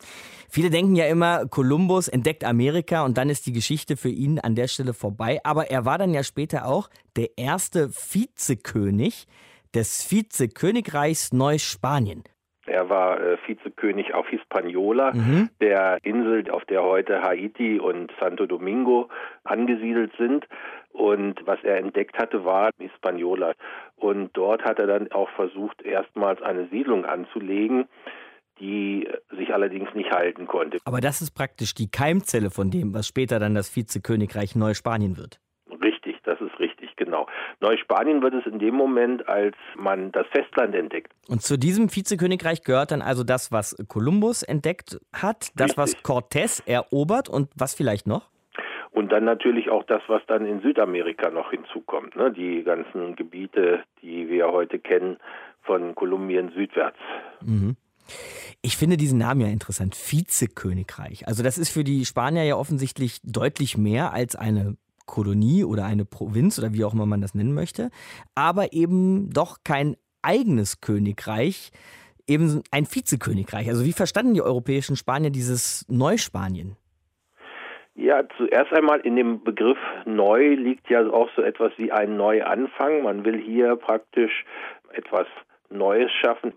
Viele 0.50 0.70
denken 0.70 0.96
ja 0.96 1.06
immer, 1.06 1.48
Kolumbus 1.48 2.08
entdeckt 2.08 2.44
Amerika 2.44 3.04
und 3.06 3.18
dann 3.18 3.30
ist 3.30 3.46
die 3.48 3.54
Geschichte 3.54 3.98
für 3.98 4.10
ihn 4.10 4.40
an 4.40 4.56
der 4.56 4.68
Stelle 4.68 4.94
vorbei. 4.94 5.40
Aber 5.44 5.72
er 5.72 5.86
war 5.86 5.98
dann 5.98 6.14
ja 6.14 6.24
später 6.24 6.66
auch 6.66 6.90
der 7.16 7.30
erste 7.38 7.90
Vizekönig 7.90 9.26
des 9.74 10.12
Vizekönigreichs 10.12 11.34
Neuspanien. 11.34 12.24
Er 12.66 12.90
war 12.90 13.20
äh, 13.20 13.38
Vizekönig 13.46 14.14
auf 14.14 14.28
Hispaniola, 14.28 15.12
mhm. 15.14 15.50
der 15.60 15.98
Insel, 16.04 16.50
auf 16.50 16.64
der 16.66 16.84
heute 16.84 17.22
Haiti 17.22 17.80
und 17.80 18.12
Santo 18.20 18.46
Domingo 18.46 19.10
angesiedelt 19.44 20.14
sind. 20.18 20.48
Und 20.92 21.42
was 21.46 21.58
er 21.64 21.78
entdeckt 21.78 22.18
hatte, 22.18 22.46
war 22.46 22.70
Hispaniola. 22.78 23.54
Und 23.98 24.30
dort 24.34 24.64
hat 24.64 24.80
er 24.80 24.88
dann 24.88 25.12
auch 25.12 25.30
versucht, 25.32 25.82
erstmals 25.82 26.42
eine 26.42 26.68
Siedlung 26.68 27.06
anzulegen 27.06 27.88
die 28.60 29.08
sich 29.38 29.54
allerdings 29.54 29.94
nicht 29.94 30.12
halten 30.12 30.48
konnte. 30.48 30.78
Aber 30.86 31.02
das 31.02 31.22
ist 31.22 31.32
praktisch 31.32 31.74
die 31.74 31.90
Keimzelle 31.90 32.50
von 32.50 32.70
dem, 32.70 32.94
was 32.94 33.08
später 33.08 33.40
dann 33.40 33.56
das 33.56 33.76
Vizekönigreich 33.76 34.56
Neuspanien 34.56 35.18
wird. 35.18 35.40
Richtig, 35.82 36.18
das 36.24 36.40
ist 36.40 36.60
richtig, 36.60 36.96
genau. 36.96 37.28
Neuspanien 37.60 38.22
wird 38.22 38.36
es 38.36 38.46
in 38.46 38.60
dem 38.60 38.76
Moment, 38.76 39.28
als 39.28 39.56
man 39.76 40.12
das 40.12 40.28
Festland 40.28 40.76
entdeckt. 40.76 41.12
Und 41.28 41.42
zu 41.42 41.58
diesem 41.58 41.94
Vizekönigreich 41.94 42.64
gehört 42.64 42.92
dann 42.92 43.02
also 43.02 43.24
das, 43.24 43.52
was 43.52 43.76
Kolumbus 43.88 44.44
entdeckt 44.44 45.00
hat, 45.14 45.52
das, 45.56 45.78
richtig. 45.78 45.78
was 45.78 46.04
Cortés 46.04 46.68
erobert 46.68 47.30
und 47.30 47.50
was 47.56 47.74
vielleicht 47.74 48.08
noch? 48.08 48.30
Und 48.92 49.12
dann 49.12 49.24
natürlich 49.24 49.72
auch 49.72 49.84
das, 49.86 50.04
was 50.08 50.22
dann 50.28 50.46
in 50.46 50.62
Südamerika 50.62 51.32
noch 51.32 51.50
hinzukommt. 51.50 52.16
Ne? 52.16 52.32
Die 52.32 52.64
ganzen 52.64 53.16
Gebiete, 53.16 53.84
die 54.04 54.30
wir 54.30 54.52
heute 54.52 54.78
kennen, 54.78 55.18
von 55.64 55.96
Kolumbien 55.96 56.52
südwärts. 56.52 57.00
Mhm. 57.42 57.76
Ich 58.66 58.78
finde 58.78 58.96
diesen 58.96 59.20
Namen 59.20 59.42
ja 59.42 59.48
interessant. 59.48 59.94
Vizekönigreich. 59.94 61.28
Also 61.28 61.44
das 61.44 61.58
ist 61.58 61.70
für 61.70 61.84
die 61.84 62.06
Spanier 62.06 62.44
ja 62.44 62.56
offensichtlich 62.56 63.20
deutlich 63.22 63.78
mehr 63.78 64.14
als 64.14 64.38
eine 64.38 64.78
Kolonie 65.06 65.66
oder 65.66 65.84
eine 65.84 66.06
Provinz 66.06 66.58
oder 66.60 66.72
wie 66.72 66.86
auch 66.86 66.94
immer 66.94 67.06
man 67.06 67.20
das 67.20 67.36
nennen 67.36 67.54
möchte. 67.54 67.90
Aber 68.36 68.72
eben 68.72 69.30
doch 69.32 69.58
kein 69.66 69.98
eigenes 70.22 70.80
Königreich, 70.80 71.72
eben 72.26 72.64
ein 72.72 72.86
Vizekönigreich. 72.86 73.68
Also 73.68 73.84
wie 73.84 73.92
verstanden 73.92 74.34
die 74.34 74.42
europäischen 74.42 74.96
Spanier 74.96 75.30
dieses 75.30 75.86
Neuspanien? 75.90 76.78
Ja, 77.96 78.24
zuerst 78.38 78.72
einmal 78.72 79.02
in 79.02 79.18
dem 79.18 79.44
Begriff 79.44 79.78
neu 80.06 80.56
liegt 80.56 80.90
ja 80.90 81.06
auch 81.12 81.30
so 81.36 81.42
etwas 81.42 81.74
wie 81.76 81.92
ein 81.92 82.16
Neuanfang. 82.16 83.04
Man 83.04 83.26
will 83.26 83.42
hier 83.42 83.76
praktisch 83.76 84.46
etwas 84.94 85.28
Neues 85.70 86.12
schaffen 86.14 86.54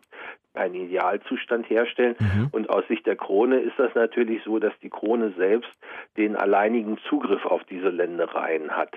einen 0.56 0.74
Idealzustand 0.74 1.68
herstellen. 1.68 2.16
Mhm. 2.18 2.48
Und 2.52 2.70
aus 2.70 2.86
Sicht 2.88 3.06
der 3.06 3.16
Krone 3.16 3.58
ist 3.60 3.78
das 3.78 3.94
natürlich 3.94 4.42
so, 4.44 4.58
dass 4.58 4.72
die 4.82 4.90
Krone 4.90 5.32
selbst 5.36 5.70
den 6.16 6.36
alleinigen 6.36 6.98
Zugriff 7.08 7.44
auf 7.44 7.62
diese 7.64 7.88
Ländereien 7.88 8.70
hat. 8.70 8.94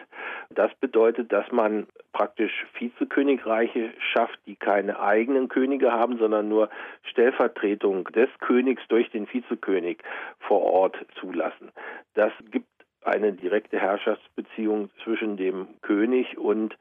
Das 0.49 0.73
bedeutet, 0.75 1.31
dass 1.31 1.51
man 1.51 1.87
praktisch 2.13 2.65
Vizekönigreiche 2.77 3.91
schafft, 4.13 4.39
die 4.45 4.55
keine 4.55 4.99
eigenen 4.99 5.47
Könige 5.47 5.91
haben, 5.91 6.17
sondern 6.17 6.49
nur 6.49 6.69
Stellvertretung 7.03 8.05
des 8.05 8.29
Königs 8.39 8.81
durch 8.87 9.09
den 9.11 9.31
Vizekönig 9.31 9.99
vor 10.39 10.61
Ort 10.61 10.97
zulassen. 11.19 11.71
Das 12.13 12.31
gibt 12.51 12.67
eine 13.03 13.33
direkte 13.33 13.79
Herrschaftsbeziehung 13.79 14.89
zwischen 15.03 15.37
dem 15.37 15.67
König 15.81 16.37
und 16.37 16.77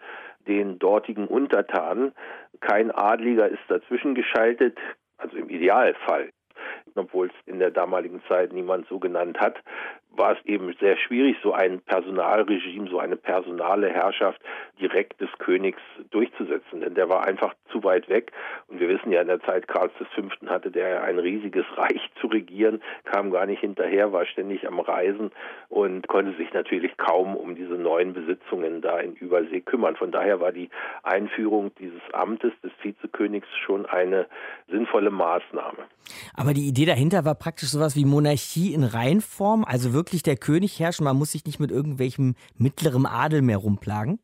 den 0.48 0.78
dortigen 0.78 1.28
Untertanen. 1.28 2.12
Kein 2.60 2.90
Adliger 2.90 3.48
ist 3.48 3.62
dazwischen 3.68 4.14
geschaltet, 4.14 4.76
also 5.18 5.36
im 5.36 5.48
Idealfall 5.48 6.30
obwohl 6.94 7.28
es 7.28 7.32
in 7.46 7.58
der 7.58 7.70
damaligen 7.70 8.22
Zeit 8.28 8.52
niemand 8.52 8.86
so 8.88 8.98
genannt 8.98 9.38
hat 9.38 9.56
war 10.18 10.32
es 10.32 10.44
eben 10.44 10.74
sehr 10.80 10.96
schwierig, 10.96 11.36
so 11.42 11.52
ein 11.52 11.80
Personalregime, 11.80 12.88
so 12.90 12.98
eine 12.98 13.16
personale 13.16 13.88
Herrschaft 13.88 14.40
direkt 14.80 15.20
des 15.20 15.30
Königs 15.38 15.80
durchzusetzen. 16.10 16.80
Denn 16.80 16.94
der 16.94 17.08
war 17.08 17.26
einfach 17.26 17.54
zu 17.70 17.82
weit 17.84 18.08
weg. 18.08 18.32
Und 18.66 18.80
wir 18.80 18.88
wissen 18.88 19.12
ja, 19.12 19.22
in 19.22 19.28
der 19.28 19.40
Zeit 19.40 19.68
Karls 19.68 19.92
V. 20.14 20.28
hatte 20.46 20.70
der 20.70 21.04
ein 21.04 21.18
riesiges 21.18 21.64
Reich 21.76 22.00
zu 22.20 22.26
regieren, 22.26 22.82
kam 23.04 23.30
gar 23.30 23.46
nicht 23.46 23.60
hinterher, 23.60 24.12
war 24.12 24.26
ständig 24.26 24.66
am 24.66 24.80
Reisen 24.80 25.30
und 25.68 26.08
konnte 26.08 26.36
sich 26.36 26.52
natürlich 26.52 26.96
kaum 26.96 27.36
um 27.36 27.54
diese 27.54 27.74
neuen 27.74 28.12
Besitzungen 28.12 28.82
da 28.82 28.98
in 28.98 29.14
Übersee 29.14 29.60
kümmern. 29.60 29.96
Von 29.96 30.10
daher 30.10 30.40
war 30.40 30.52
die 30.52 30.70
Einführung 31.02 31.70
dieses 31.78 32.00
Amtes 32.12 32.52
des 32.62 32.72
Vizekönigs 32.82 33.48
schon 33.64 33.86
eine 33.86 34.26
sinnvolle 34.68 35.10
Maßnahme. 35.10 35.78
Aber 36.34 36.54
die 36.54 36.66
Idee 36.66 36.86
dahinter 36.86 37.24
war 37.24 37.34
praktisch 37.34 37.68
sowas 37.68 37.96
wie 37.96 38.04
Monarchie 38.04 38.72
in 38.72 38.84
Reinform, 38.84 39.64
also 39.64 39.92
wirklich 39.92 40.07
wirklich 40.08 40.22
der 40.22 40.36
König 40.36 40.80
herrschen? 40.80 41.04
Man 41.04 41.16
muss 41.16 41.32
sich 41.32 41.44
nicht 41.44 41.60
mit 41.60 41.70
irgendwelchem 41.70 42.34
mittlerem 42.56 43.06
Adel 43.06 43.42
mehr 43.42 43.58
rumplagen? 43.58 44.18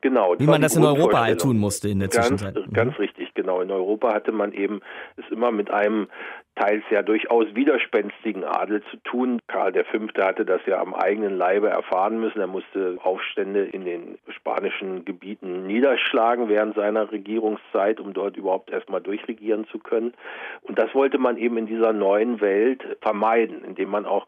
Genau. 0.00 0.34
Wie 0.38 0.46
man 0.46 0.60
das 0.60 0.76
in 0.76 0.84
Europa 0.84 1.22
halt 1.22 1.40
tun 1.40 1.56
musste 1.56 1.88
in 1.88 1.98
der 1.98 2.08
ganz, 2.08 2.26
Zwischenzeit. 2.26 2.54
Ganz 2.74 2.92
mhm. 2.92 3.02
richtig, 3.02 3.23
genau. 3.34 3.60
In 3.60 3.70
Europa 3.70 4.14
hatte 4.14 4.32
man 4.32 4.52
eben 4.52 4.80
es 5.16 5.28
immer 5.30 5.50
mit 5.50 5.70
einem 5.70 6.08
teils 6.56 6.84
ja 6.90 7.02
durchaus 7.02 7.46
widerspenstigen 7.54 8.44
Adel 8.44 8.82
zu 8.90 8.96
tun. 8.98 9.40
Karl 9.48 9.72
V. 9.72 9.98
hatte 10.22 10.44
das 10.44 10.60
ja 10.66 10.80
am 10.80 10.94
eigenen 10.94 11.36
Leibe 11.36 11.68
erfahren 11.68 12.20
müssen. 12.20 12.40
Er 12.40 12.46
musste 12.46 12.98
Aufstände 13.02 13.64
in 13.64 13.84
den 13.84 14.18
spanischen 14.28 15.04
Gebieten 15.04 15.66
niederschlagen 15.66 16.48
während 16.48 16.76
seiner 16.76 17.10
Regierungszeit, 17.10 17.98
um 17.98 18.12
dort 18.12 18.36
überhaupt 18.36 18.70
erstmal 18.70 19.00
durchregieren 19.00 19.66
zu 19.66 19.78
können. 19.78 20.14
Und 20.62 20.78
das 20.78 20.94
wollte 20.94 21.18
man 21.18 21.36
eben 21.38 21.56
in 21.56 21.66
dieser 21.66 21.92
neuen 21.92 22.40
Welt 22.40 22.82
vermeiden, 23.00 23.64
indem 23.64 23.90
man 23.90 24.06
auch 24.06 24.26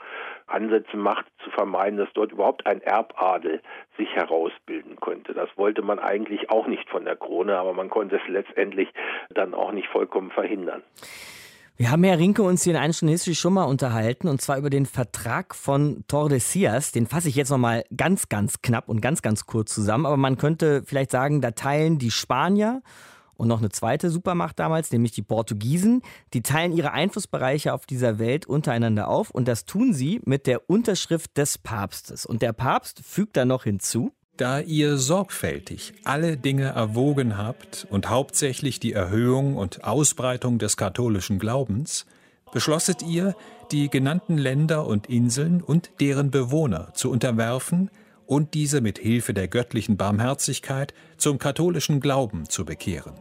Ansätze 0.49 0.97
macht, 0.97 1.27
zu 1.43 1.51
vermeiden, 1.51 1.99
dass 1.99 2.13
dort 2.15 2.33
überhaupt 2.33 2.67
ein 2.67 2.81
Erbadel 2.81 3.61
sich 3.97 4.15
herausbilden 4.15 4.97
könnte. 5.01 5.35
Das 5.35 5.49
wollte 5.57 5.83
man 5.83 5.99
eigentlich 5.99 6.51
auch 6.51 6.67
nicht 6.67 6.89
von 6.89 7.05
der 7.05 7.17
Krone, 7.17 7.57
aber 7.57 7.73
man 7.73 7.91
konnte 7.91 8.17
es 8.17 8.29
letztendlich 8.29 8.89
dann 9.35 9.55
auch 9.55 9.73
nicht 9.73 9.89
vollkommen 9.89 10.31
verhindern. 10.31 10.83
Wir 11.79 11.91
haben, 11.91 12.05
Herr 12.05 12.19
Rinke, 12.19 12.43
uns 12.43 12.63
hier 12.63 12.73
in 12.73 12.81
Einstein 12.81 13.11
History 13.11 13.35
schon 13.35 13.53
mal 13.53 13.65
unterhalten 13.65 14.29
und 14.29 14.41
zwar 14.41 14.57
über 14.57 14.71
den 14.71 14.87
Vertrag 14.87 15.55
von 15.55 16.05
Tordesillas. 16.09 16.91
Den 16.91 17.07
fasse 17.07 17.29
ich 17.29 17.35
jetzt 17.35 17.51
noch 17.51 17.59
mal 17.59 17.85
ganz, 17.95 18.31
ganz 18.31 18.63
knapp 18.63 18.89
und 18.89 19.03
ganz, 19.03 19.21
ganz 19.21 19.45
kurz 19.45 19.75
zusammen. 19.75 20.07
Aber 20.07 20.17
man 20.17 20.39
könnte 20.39 20.83
vielleicht 20.87 21.11
sagen, 21.11 21.43
da 21.43 21.51
teilen 21.51 21.99
die 21.99 22.11
Spanier 22.11 22.81
und 23.37 23.49
noch 23.49 23.59
eine 23.59 23.69
zweite 23.69 24.09
Supermacht 24.09 24.59
damals, 24.59 24.91
nämlich 24.91 25.13
die 25.13 25.23
Portugiesen, 25.23 26.01
die 26.33 26.43
teilen 26.43 26.73
ihre 26.73 26.93
Einflussbereiche 26.93 27.75
auf 27.75 27.85
dieser 27.85 28.19
Welt 28.19 28.47
untereinander 28.47 29.09
auf 29.09 29.31
und 29.31 29.47
das 29.47 29.67
tun 29.67 29.93
sie 29.93 30.23
mit 30.25 30.47
der 30.47 30.71
Unterschrift 30.71 31.37
des 31.37 31.59
Papstes. 31.59 32.25
Und 32.25 32.41
der 32.41 32.55
Papst 32.55 33.05
fügt 33.05 33.37
da 33.37 33.45
noch 33.45 33.65
hinzu, 33.65 34.13
da 34.37 34.61
ihr 34.61 34.99
sorgfältig 34.99 35.95
alle 36.05 36.37
Dinge 36.37 36.67
erwogen 36.67 37.39
habt 37.39 37.87
und 37.91 38.09
hauptsächlich 38.09 38.81
die 38.81 38.93
Erhöhung 38.93 39.57
und 39.57 39.85
Ausbreitung 39.85 40.59
des 40.59 40.77
katholischen 40.77 41.39
Glaubens, 41.39 42.07
beschlosset 42.53 43.03
ihr, 43.03 43.35
die 43.73 43.89
genannten 43.89 44.39
Länder 44.39 44.87
und 44.87 45.09
Inseln 45.09 45.63
und 45.63 45.91
deren 46.01 46.31
Bewohner 46.31 46.93
zu 46.95 47.11
unterwerfen 47.11 47.91
und 48.27 48.55
diese 48.55 48.81
mit 48.81 48.99
Hilfe 48.99 49.35
der 49.35 49.49
göttlichen 49.49 49.97
Barmherzigkeit 49.97 50.95
zum 51.17 51.39
katholischen 51.39 52.01
Glauben 52.01 52.49
zu 52.49 52.65
bekehren. 52.65 53.15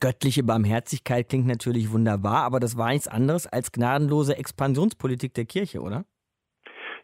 Göttliche 0.00 0.42
Barmherzigkeit 0.42 1.28
klingt 1.28 1.46
natürlich 1.46 1.90
wunderbar, 1.90 2.44
aber 2.44 2.58
das 2.58 2.76
war 2.76 2.90
nichts 2.90 3.06
anderes 3.06 3.46
als 3.46 3.70
gnadenlose 3.70 4.36
Expansionspolitik 4.36 5.34
der 5.34 5.44
Kirche, 5.44 5.80
oder? 5.82 6.06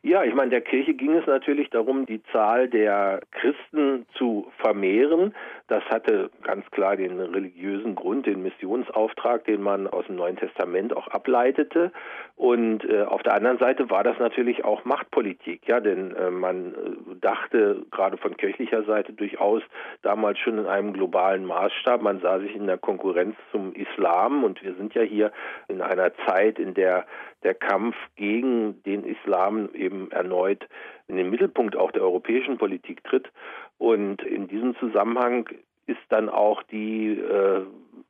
Ja, 0.06 0.22
ich 0.22 0.34
meine, 0.34 0.50
der 0.50 0.60
Kirche 0.60 0.94
ging 0.94 1.16
es 1.16 1.26
natürlich 1.26 1.68
darum, 1.70 2.06
die 2.06 2.22
Zahl 2.30 2.68
der 2.68 3.22
Christen 3.32 4.06
zu 4.14 4.46
vermehren. 4.58 5.34
Das 5.66 5.82
hatte 5.86 6.30
ganz 6.44 6.64
klar 6.70 6.94
den 6.94 7.18
religiösen 7.18 7.96
Grund, 7.96 8.24
den 8.26 8.40
Missionsauftrag, 8.40 9.44
den 9.46 9.62
man 9.62 9.88
aus 9.88 10.06
dem 10.06 10.14
Neuen 10.14 10.36
Testament 10.36 10.96
auch 10.96 11.08
ableitete. 11.08 11.90
Und 12.36 12.88
äh, 12.88 13.02
auf 13.02 13.24
der 13.24 13.34
anderen 13.34 13.58
Seite 13.58 13.90
war 13.90 14.04
das 14.04 14.16
natürlich 14.20 14.64
auch 14.64 14.84
Machtpolitik, 14.84 15.66
ja, 15.66 15.80
denn 15.80 16.14
äh, 16.14 16.30
man 16.30 16.74
äh, 16.74 17.16
dachte 17.20 17.84
gerade 17.90 18.16
von 18.16 18.36
kirchlicher 18.36 18.84
Seite 18.84 19.12
durchaus 19.12 19.64
damals 20.02 20.38
schon 20.38 20.58
in 20.58 20.66
einem 20.66 20.92
globalen 20.92 21.44
Maßstab. 21.44 22.00
Man 22.00 22.20
sah 22.20 22.38
sich 22.38 22.54
in 22.54 22.68
der 22.68 22.78
Konkurrenz 22.78 23.34
zum 23.50 23.72
Islam 23.72 24.44
und 24.44 24.62
wir 24.62 24.74
sind 24.74 24.94
ja 24.94 25.02
hier 25.02 25.32
in 25.66 25.82
einer 25.82 26.12
Zeit, 26.28 26.60
in 26.60 26.74
der 26.74 27.06
der 27.46 27.54
Kampf 27.54 27.94
gegen 28.16 28.82
den 28.82 29.04
Islam 29.04 29.68
eben 29.72 30.10
erneut 30.10 30.66
in 31.06 31.16
den 31.16 31.30
Mittelpunkt 31.30 31.76
auch 31.76 31.92
der 31.92 32.02
europäischen 32.02 32.58
Politik 32.58 33.04
tritt. 33.04 33.30
Und 33.78 34.20
in 34.24 34.48
diesem 34.48 34.74
Zusammenhang 34.78 35.48
ist 35.86 36.00
dann 36.08 36.28
auch 36.28 36.64
die 36.64 37.12
äh, 37.12 37.60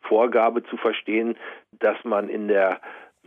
Vorgabe 0.00 0.62
zu 0.64 0.78
verstehen, 0.78 1.36
dass 1.72 2.02
man 2.04 2.30
in 2.30 2.48
der 2.48 2.80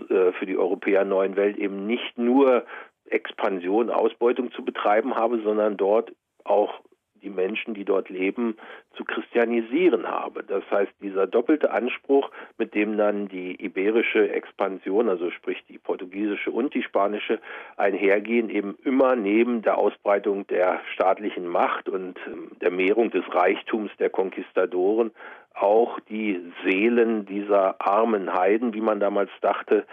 äh, 0.09 0.31
für 0.31 0.47
die 0.47 0.57
Europäer 0.57 1.05
neuen 1.05 1.35
Welt 1.35 1.57
eben 1.57 1.85
nicht 1.85 2.17
nur 2.17 2.65
Expansion, 3.05 3.91
Ausbeutung 3.91 4.51
zu 4.51 4.65
betreiben 4.65 5.13
habe, 5.13 5.39
sondern 5.43 5.77
dort 5.77 6.11
auch 6.43 6.81
die 7.21 7.29
Menschen, 7.29 7.73
die 7.73 7.85
dort 7.85 8.09
leben, 8.09 8.57
zu 8.95 9.03
christianisieren 9.03 10.07
habe. 10.07 10.43
Das 10.43 10.63
heißt, 10.71 10.91
dieser 11.01 11.27
doppelte 11.27 11.71
Anspruch, 11.71 12.31
mit 12.57 12.73
dem 12.75 12.97
dann 12.97 13.27
die 13.27 13.63
iberische 13.63 14.31
Expansion, 14.31 15.09
also 15.09 15.31
sprich 15.31 15.63
die 15.67 15.77
portugiesische 15.77 16.51
und 16.51 16.73
die 16.73 16.83
spanische, 16.83 17.39
einhergehen, 17.77 18.49
eben 18.49 18.77
immer 18.83 19.15
neben 19.15 19.61
der 19.61 19.77
Ausbreitung 19.77 20.47
der 20.47 20.81
staatlichen 20.93 21.47
Macht 21.47 21.89
und 21.89 22.17
ähm, 22.27 22.51
der 22.61 22.71
Mehrung 22.71 23.11
des 23.11 23.23
Reichtums 23.33 23.91
der 23.99 24.09
Konquistadoren 24.09 25.11
auch 25.59 25.99
die 26.09 26.39
Seelen 26.63 27.25
dieser 27.25 27.75
armen 27.79 28.33
Heiden, 28.33 28.73
wie 28.73 28.81
man 28.81 28.99
damals 28.99 29.29
dachte, 29.41 29.85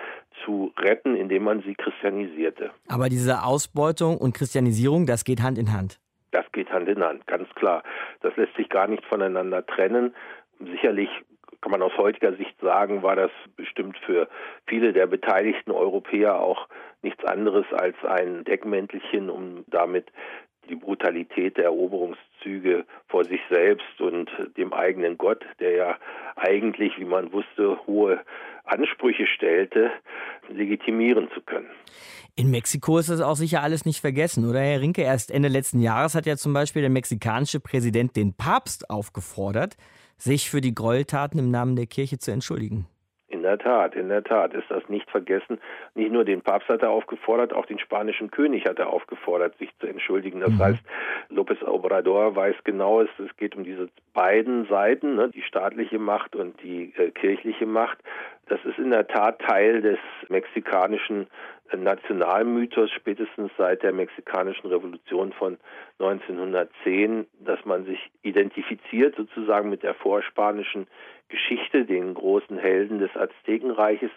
zu 0.44 0.72
retten, 0.78 1.16
indem 1.16 1.44
man 1.44 1.62
sie 1.62 1.74
christianisierte. 1.74 2.70
Aber 2.88 3.08
diese 3.08 3.42
Ausbeutung 3.42 4.18
und 4.18 4.34
Christianisierung, 4.34 5.06
das 5.06 5.24
geht 5.24 5.42
Hand 5.42 5.58
in 5.58 5.72
Hand. 5.72 5.98
Das 6.36 6.52
geht 6.52 6.70
Hand 6.70 6.86
in 6.86 7.02
Hand, 7.02 7.26
ganz 7.26 7.48
klar. 7.54 7.82
Das 8.20 8.36
lässt 8.36 8.54
sich 8.56 8.68
gar 8.68 8.88
nicht 8.88 9.02
voneinander 9.06 9.64
trennen. 9.64 10.14
Sicherlich 10.60 11.08
kann 11.62 11.70
man 11.70 11.80
aus 11.80 11.96
heutiger 11.96 12.34
Sicht 12.34 12.60
sagen, 12.60 13.02
war 13.02 13.16
das 13.16 13.30
bestimmt 13.56 13.96
für 14.04 14.28
viele 14.66 14.92
der 14.92 15.06
beteiligten 15.06 15.70
Europäer 15.70 16.38
auch 16.38 16.68
nichts 17.00 17.24
anderes 17.24 17.64
als 17.72 17.96
ein 18.04 18.44
Deckmäntelchen, 18.44 19.30
um 19.30 19.64
damit 19.68 20.12
die 20.68 20.76
Brutalität 20.76 21.56
der 21.56 21.64
Eroberungszüge 21.64 22.84
vor 23.08 23.24
sich 23.24 23.40
selbst 23.50 24.00
und 24.00 24.30
dem 24.56 24.72
eigenen 24.72 25.18
Gott, 25.18 25.44
der 25.60 25.72
ja 25.72 25.98
eigentlich, 26.36 26.92
wie 26.98 27.04
man 27.04 27.32
wusste, 27.32 27.78
hohe 27.86 28.20
Ansprüche 28.64 29.26
stellte, 29.26 29.90
legitimieren 30.48 31.28
zu 31.34 31.40
können. 31.40 31.68
In 32.34 32.50
Mexiko 32.50 32.98
ist 32.98 33.08
das 33.08 33.20
auch 33.20 33.36
sicher 33.36 33.62
alles 33.62 33.86
nicht 33.86 34.00
vergessen, 34.00 34.48
oder 34.48 34.60
Herr 34.60 34.80
Rinke? 34.80 35.02
Erst 35.02 35.30
Ende 35.30 35.48
letzten 35.48 35.80
Jahres 35.80 36.14
hat 36.14 36.26
ja 36.26 36.36
zum 36.36 36.52
Beispiel 36.52 36.82
der 36.82 36.90
mexikanische 36.90 37.60
Präsident 37.60 38.14
den 38.16 38.34
Papst 38.34 38.90
aufgefordert, 38.90 39.76
sich 40.18 40.50
für 40.50 40.60
die 40.60 40.74
Gräueltaten 40.74 41.38
im 41.38 41.50
Namen 41.50 41.76
der 41.76 41.86
Kirche 41.86 42.18
zu 42.18 42.32
entschuldigen. 42.32 42.86
In 43.28 43.42
der 43.42 43.58
Tat, 43.58 43.96
in 43.96 44.08
der 44.08 44.22
Tat 44.22 44.54
ist 44.54 44.70
das 44.70 44.88
nicht 44.88 45.10
vergessen. 45.10 45.58
Nicht 45.94 46.12
nur 46.12 46.24
den 46.24 46.42
Papst 46.42 46.68
hat 46.68 46.82
er 46.82 46.90
aufgefordert, 46.90 47.52
auch 47.52 47.66
den 47.66 47.80
spanischen 47.80 48.30
König 48.30 48.66
hat 48.66 48.78
er 48.78 48.88
aufgefordert, 48.88 49.58
sich 49.58 49.70
zu 49.80 49.88
entschuldigen. 49.88 50.40
Das 50.40 50.50
mhm. 50.50 50.58
heißt, 50.58 50.82
López 51.30 51.62
Obrador 51.64 52.36
weiß 52.36 52.54
genau, 52.62 53.00
es, 53.00 53.08
es 53.18 53.36
geht 53.36 53.56
um 53.56 53.64
diese 53.64 53.88
beiden 54.14 54.66
Seiten, 54.66 55.16
ne, 55.16 55.28
die 55.28 55.42
staatliche 55.42 55.98
Macht 55.98 56.36
und 56.36 56.62
die 56.62 56.92
äh, 56.96 57.10
kirchliche 57.10 57.66
Macht. 57.66 57.98
Das 58.48 58.64
ist 58.64 58.78
in 58.78 58.90
der 58.90 59.08
Tat 59.08 59.40
Teil 59.40 59.82
des 59.82 59.98
mexikanischen 60.28 61.26
Nationalmythos 61.74 62.90
spätestens 62.90 63.50
seit 63.56 63.82
der 63.82 63.92
mexikanischen 63.92 64.66
Revolution 64.68 65.32
von 65.32 65.58
1910, 65.98 67.26
dass 67.40 67.64
man 67.64 67.84
sich 67.84 67.98
identifiziert 68.22 69.16
sozusagen 69.16 69.70
mit 69.70 69.82
der 69.82 69.94
vorspanischen 69.94 70.86
Geschichte, 71.28 71.84
den 71.84 72.14
großen 72.14 72.56
Helden 72.56 72.98
des 72.98 73.10
Aztekenreiches 73.16 74.10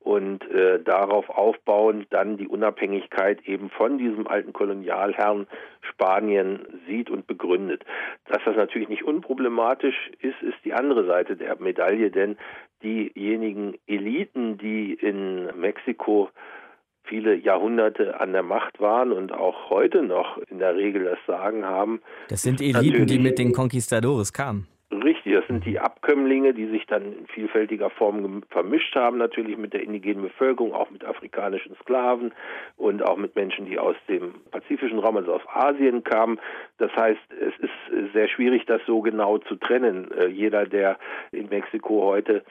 und 0.00 0.48
äh, 0.50 0.80
darauf 0.82 1.28
aufbauend 1.28 2.06
dann 2.10 2.36
die 2.38 2.48
Unabhängigkeit 2.48 3.46
eben 3.46 3.68
von 3.70 3.98
diesem 3.98 4.26
alten 4.26 4.52
Kolonialherrn 4.52 5.46
Spanien 5.82 6.60
sieht 6.86 7.10
und 7.10 7.26
begründet. 7.26 7.84
Dass 8.26 8.42
das 8.44 8.56
natürlich 8.56 8.88
nicht 8.88 9.04
unproblematisch 9.04 10.10
ist, 10.20 10.40
ist 10.42 10.58
die 10.64 10.72
andere 10.72 11.04
Seite 11.06 11.36
der 11.36 11.56
Medaille, 11.60 12.10
denn 12.10 12.36
diejenigen 12.82 13.78
Eliten, 13.86 14.56
die 14.58 14.94
in 14.94 15.46
Mexiko 15.58 16.30
viele 17.04 17.34
Jahrhunderte 17.34 18.20
an 18.20 18.32
der 18.32 18.42
Macht 18.42 18.80
waren 18.80 19.12
und 19.12 19.32
auch 19.32 19.70
heute 19.70 20.02
noch 20.02 20.38
in 20.48 20.58
der 20.58 20.74
Regel 20.74 21.04
das 21.04 21.18
Sagen 21.26 21.64
haben. 21.64 22.00
Das 22.28 22.42
sind 22.42 22.60
Eliten, 22.60 23.06
die 23.06 23.18
mit 23.18 23.38
den 23.38 23.52
Conquistadores 23.52 24.32
kamen. 24.32 24.66
Richtig, 25.02 25.34
das 25.34 25.46
sind 25.46 25.64
die 25.64 25.80
Abkömmlinge, 25.80 26.54
die 26.54 26.66
sich 26.66 26.86
dann 26.86 27.02
in 27.18 27.26
vielfältiger 27.26 27.90
Form 27.90 28.42
vermischt 28.50 28.94
haben, 28.94 29.18
natürlich 29.18 29.56
mit 29.56 29.72
der 29.72 29.82
indigenen 29.82 30.22
Bevölkerung, 30.22 30.72
auch 30.72 30.90
mit 30.90 31.04
afrikanischen 31.04 31.74
Sklaven 31.80 32.32
und 32.76 33.02
auch 33.02 33.16
mit 33.16 33.34
Menschen, 33.34 33.66
die 33.66 33.78
aus 33.78 33.96
dem 34.08 34.34
pazifischen 34.50 34.98
Raum, 34.98 35.16
also 35.16 35.34
aus 35.34 35.42
Asien 35.52 36.04
kamen. 36.04 36.38
Das 36.78 36.94
heißt, 36.94 37.20
es 37.30 37.54
ist 37.58 38.12
sehr 38.12 38.28
schwierig, 38.28 38.66
das 38.66 38.82
so 38.86 39.00
genau 39.00 39.38
zu 39.38 39.56
trennen. 39.56 40.12
Äh, 40.12 40.28
jeder, 40.28 40.66
der 40.66 40.98
in 41.32 41.48
Mexiko 41.48 42.04
heute 42.04 42.44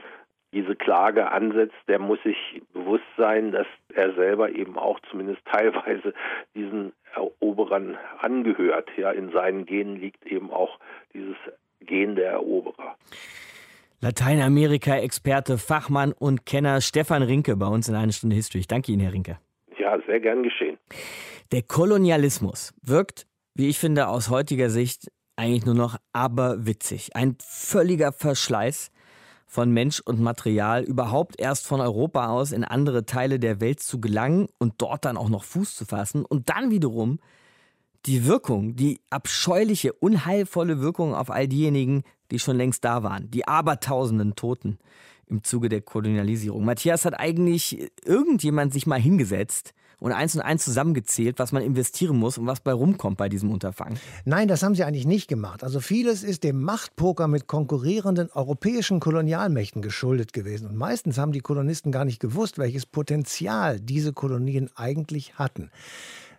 diese 0.54 0.76
Klage 0.76 1.32
ansetzt, 1.32 1.76
der 1.88 2.00
muss 2.00 2.22
sich 2.24 2.62
bewusst 2.74 3.04
sein, 3.18 3.52
dass 3.52 3.68
er 3.94 4.14
selber 4.14 4.50
eben 4.50 4.78
auch 4.78 5.00
zumindest 5.10 5.42
teilweise 5.52 6.14
diesen 6.56 6.94
Eroberern 7.16 7.98
angehört. 8.20 8.90
Ja, 8.98 9.12
in 9.12 9.32
seinen 9.32 9.66
Genen 9.66 9.98
liegt 9.98 10.26
eben 10.26 10.52
auch 10.52 10.80
dieses 11.14 11.36
Gen 11.82 12.16
der 12.16 12.32
Eroberer. 12.32 12.96
Lateinamerika-Experte, 14.02 15.58
Fachmann 15.58 16.12
und 16.12 16.46
Kenner 16.46 16.82
Stefan 16.82 17.24
Rinke 17.24 17.56
bei 17.56 17.68
uns 17.68 17.88
in 17.88 17.96
einer 17.96 18.12
Stunde 18.12 18.36
History. 18.36 18.60
Ich 18.60 18.68
danke 18.68 18.92
Ihnen, 18.92 19.02
Herr 19.02 19.14
Rinke. 19.14 19.40
Ja, 19.78 19.98
sehr 20.06 20.20
gern 20.20 20.44
geschehen. 20.44 20.78
Der 21.52 21.62
Kolonialismus 21.62 22.74
wirkt, 22.82 23.28
wie 23.56 23.70
ich 23.70 23.80
finde, 23.80 24.08
aus 24.08 24.30
heutiger 24.30 24.70
Sicht 24.70 25.10
eigentlich 25.36 25.66
nur 25.66 25.76
noch 25.76 25.98
aberwitzig. 26.12 27.16
Ein 27.16 27.38
völliger 27.40 28.12
Verschleiß 28.12 28.92
von 29.54 29.70
Mensch 29.70 30.00
und 30.00 30.20
Material 30.20 30.84
überhaupt 30.84 31.40
erst 31.40 31.68
von 31.68 31.80
Europa 31.80 32.28
aus 32.30 32.52
in 32.52 32.64
andere 32.64 33.06
Teile 33.06 33.38
der 33.38 33.62
Welt 33.62 33.82
zu 33.82 34.02
gelangen 34.02 34.48
und 34.58 34.74
dort 34.80 35.06
dann 35.06 35.16
auch 35.16 35.30
noch 35.30 35.44
Fuß 35.44 35.76
zu 35.76 35.86
fassen 35.86 36.26
und 36.26 36.50
dann 36.50 36.72
wiederum 36.72 37.20
die 38.08 38.26
Wirkung, 38.26 38.76
die 38.76 39.00
abscheuliche, 39.12 39.94
unheilvolle 39.94 40.82
Wirkung 40.82 41.14
auf 41.14 41.30
all 41.30 41.48
diejenigen, 41.48 42.02
die 42.32 42.40
schon 42.40 42.58
längst 42.58 42.84
da 42.84 43.04
waren, 43.04 43.30
die 43.30 43.48
abertausenden 43.48 44.36
Toten 44.36 44.80
im 45.28 45.44
Zuge 45.44 45.70
der 45.70 45.82
Kolonialisierung. 45.82 46.66
Matthias 46.66 47.06
hat 47.06 47.20
eigentlich 47.20 47.92
irgendjemand 48.04 48.74
sich 48.74 48.88
mal 48.88 49.00
hingesetzt 49.00 49.76
und 50.04 50.12
eins 50.12 50.36
und 50.36 50.42
eins 50.42 50.66
zusammengezählt, 50.66 51.40
was 51.40 51.54
man 51.54 51.64
investieren 51.64 52.18
muss 52.18 52.38
und 52.38 52.46
was 52.46 52.60
bei 52.60 52.74
rumkommt 52.74 53.16
bei 53.16 53.30
diesem 53.30 53.50
Unterfangen? 53.52 53.98
Nein, 54.26 54.50
das 54.50 54.62
haben 54.62 54.76
sie 54.76 54.84
eigentlich 54.84 55.08
nicht 55.08 55.30
gemacht. 55.30 55.64
Also 55.64 55.80
vieles 55.80 56.24
ist 56.24 56.44
dem 56.44 56.62
Machtpoker 56.62 57.30
mit 57.30 57.48
konkurrierenden 57.48 58.30
europäischen 58.30 59.00
Kolonialmächten 59.00 59.82
geschuldet 59.82 60.34
gewesen. 60.34 60.68
Und 60.68 60.76
meistens 60.76 61.18
haben 61.18 61.32
die 61.32 61.40
Kolonisten 61.40 61.94
gar 61.94 62.04
nicht 62.04 62.20
gewusst, 62.20 62.58
welches 62.58 62.86
Potenzial 62.86 63.80
diese 63.80 64.12
Kolonien 64.12 64.70
eigentlich 64.76 65.36
hatten. 65.36 65.72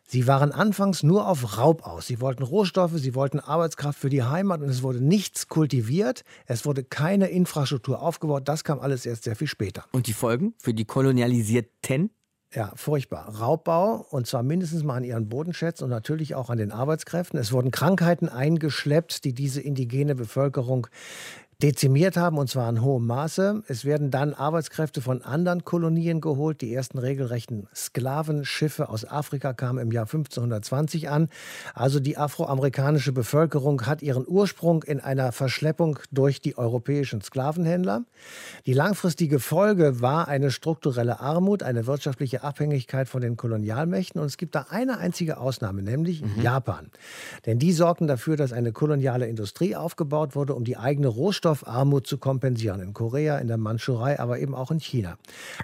Sie 0.07 0.27
waren 0.27 0.53
anfangs 0.53 1.03
nur 1.03 1.27
auf 1.27 1.57
Raub 1.57 1.87
aus. 1.87 2.07
Sie 2.07 2.21
wollten 2.21 2.43
Rohstoffe, 2.43 2.93
sie 2.97 3.15
wollten 3.15 3.41
Arbeitskraft 3.41 3.99
für 3.99 4.11
die 4.11 4.25
Heimat 4.25 4.61
und 4.61 4.69
es 4.69 4.83
wurde 4.83 5.03
nichts 5.03 5.49
kultiviert. 5.49 6.23
Es 6.45 6.67
wurde 6.67 6.85
keine 6.85 7.29
Infrastruktur 7.29 8.03
aufgebaut. 8.03 8.43
Das 8.47 8.63
kam 8.63 8.79
alles 8.79 9.07
erst 9.07 9.25
sehr 9.25 9.37
viel 9.37 9.49
später. 9.49 9.87
Und 9.93 10.07
die 10.07 10.13
Folgen 10.13 10.53
für 10.59 10.75
die 10.75 10.85
Kolonialisierten? 10.85 12.11
Ja, 12.55 12.71
furchtbar. 12.77 13.35
Raubbau 13.41 14.07
und 14.11 14.29
zwar 14.29 14.45
mindestens 14.45 14.85
mal 14.85 14.95
an 14.95 15.03
ihren 15.03 15.29
Bodenschätzen 15.29 15.85
und 15.85 15.91
natürlich 15.91 16.37
auch 16.37 16.51
an 16.51 16.59
den 16.59 16.71
Arbeitskräften. 16.71 17.37
Es 17.37 17.51
wurden 17.51 17.73
Krankheiten 17.73 18.29
eingeschleppt, 18.29 19.25
die 19.25 19.33
diese 19.33 19.61
indigene 19.61 20.15
Bevölkerung 20.15 20.87
dezimiert 21.65 22.19
haben, 22.19 22.37
und 22.37 22.51
zwar 22.51 22.69
in 22.69 22.83
hohem 22.83 23.07
Maße. 23.07 23.63
Es 23.69 23.87
werden 23.87 24.11
dann 24.11 24.35
Arbeitskräfte 24.35 25.01
von 25.01 25.23
anderen 25.23 25.65
Kolonien 25.65 26.21
geholt. 26.21 26.61
Die 26.61 26.75
ersten 26.75 26.99
regelrechten 26.99 27.69
Sklavenschiffe 27.75 28.91
aus 28.91 29.07
Afrika 29.07 29.55
kamen 29.55 29.79
im 29.79 29.91
Jahr 29.91 30.05
1520 30.05 31.09
an. 31.09 31.31
Also 31.73 32.01
die 32.01 32.19
afroamerikanische 32.19 33.13
Bevölkerung 33.13 33.87
hat 33.87 34.03
ihren 34.03 34.29
Ursprung 34.29 34.83
in 34.83 35.01
einer 35.01 35.33
Verschleppung 35.33 35.99
durch 36.13 36.43
die 36.43 36.59
europäischen 36.59 37.23
Sklavenhändler. 37.23 38.03
Die 38.67 38.75
langfristige 38.75 39.41
Folge 39.41 40.03
war 40.03 40.29
eine 40.29 40.51
strukturelle 40.51 41.21
Armut, 41.21 41.63
eine 41.63 41.87
wirtschaftliche 41.87 42.43
Abhängigkeit 42.43 43.09
von 43.09 43.23
den 43.23 43.39
Kolonialmächten. 43.39 44.21
Und 44.21 44.27
es 44.27 44.37
gibt 44.37 44.55
da 44.55 44.67
eine 44.69 44.99
einzige 44.99 45.39
Ausnahme, 45.39 45.83
nämlich 45.83 46.21
mhm. 46.21 46.43
Japan. 46.43 46.91
Denn 47.47 47.59
die 47.59 47.73
sorgten 47.73 48.07
dafür, 48.07 48.37
dass 48.37 48.53
eine 48.53 48.73
koloniale 48.73 49.27
Industrie 49.29 49.75
aufgebaut 49.75 50.37
wurde, 50.37 50.55
um 50.55 50.65
die 50.65 50.77
eigene 50.77 51.09
Rohstoffe 51.09 51.54
Rohstoffarmut 51.55 52.07
zu 52.07 52.19
kompensieren. 52.19 52.81
In 52.81 52.93
Korea, 52.93 53.39
in 53.39 53.49
der 53.49 53.57
Mandschurei, 53.57 54.19
aber 54.19 54.39
eben 54.39 54.55
auch 54.55 54.71
in 54.71 54.81
China. 54.81 55.17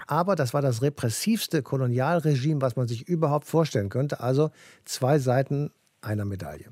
Aber 0.07 0.35
das 0.35 0.53
war 0.53 0.61
das 0.61 0.81
repressivste 0.81 1.61
Kolonialregime, 1.61 2.61
was 2.61 2.75
man 2.75 2.87
sich 2.87 3.07
überhaupt 3.07 3.45
vorstellen 3.45 3.89
könnte. 3.89 4.19
Also 4.21 4.51
zwei 4.85 5.19
Seiten 5.19 5.71
einer 6.01 6.25
Medaille. 6.25 6.67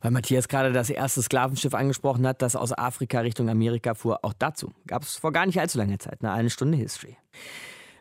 Weil 0.00 0.10
Matthias 0.10 0.48
gerade 0.48 0.72
das 0.72 0.90
erste 0.90 1.22
Sklavenschiff 1.22 1.74
angesprochen 1.74 2.26
hat, 2.26 2.42
das 2.42 2.54
aus 2.54 2.76
Afrika 2.76 3.20
Richtung 3.20 3.48
Amerika 3.48 3.94
fuhr. 3.94 4.18
Auch 4.22 4.34
dazu 4.38 4.72
gab 4.86 5.02
es 5.02 5.16
vor 5.16 5.32
gar 5.32 5.46
nicht 5.46 5.58
allzu 5.58 5.78
langer 5.78 5.98
Zeit 5.98 6.22
eine, 6.22 6.32
eine 6.32 6.50
Stunde 6.50 6.76
History. 6.76 7.16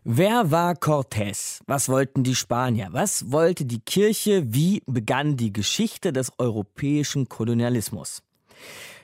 Wer 0.04 0.52
war 0.52 0.74
Cortés? 0.74 1.62
Was 1.66 1.90
wollten 1.90 2.24
die 2.24 2.36
Spanier? 2.36 2.90
Was 2.92 3.32
wollte 3.32 3.66
die 3.66 3.80
Kirche? 3.80 4.54
Wie 4.54 4.84
begann 4.86 5.36
die 5.36 5.52
Geschichte 5.52 6.14
des 6.14 6.32
europäischen 6.38 7.28
Kolonialismus? 7.28 8.22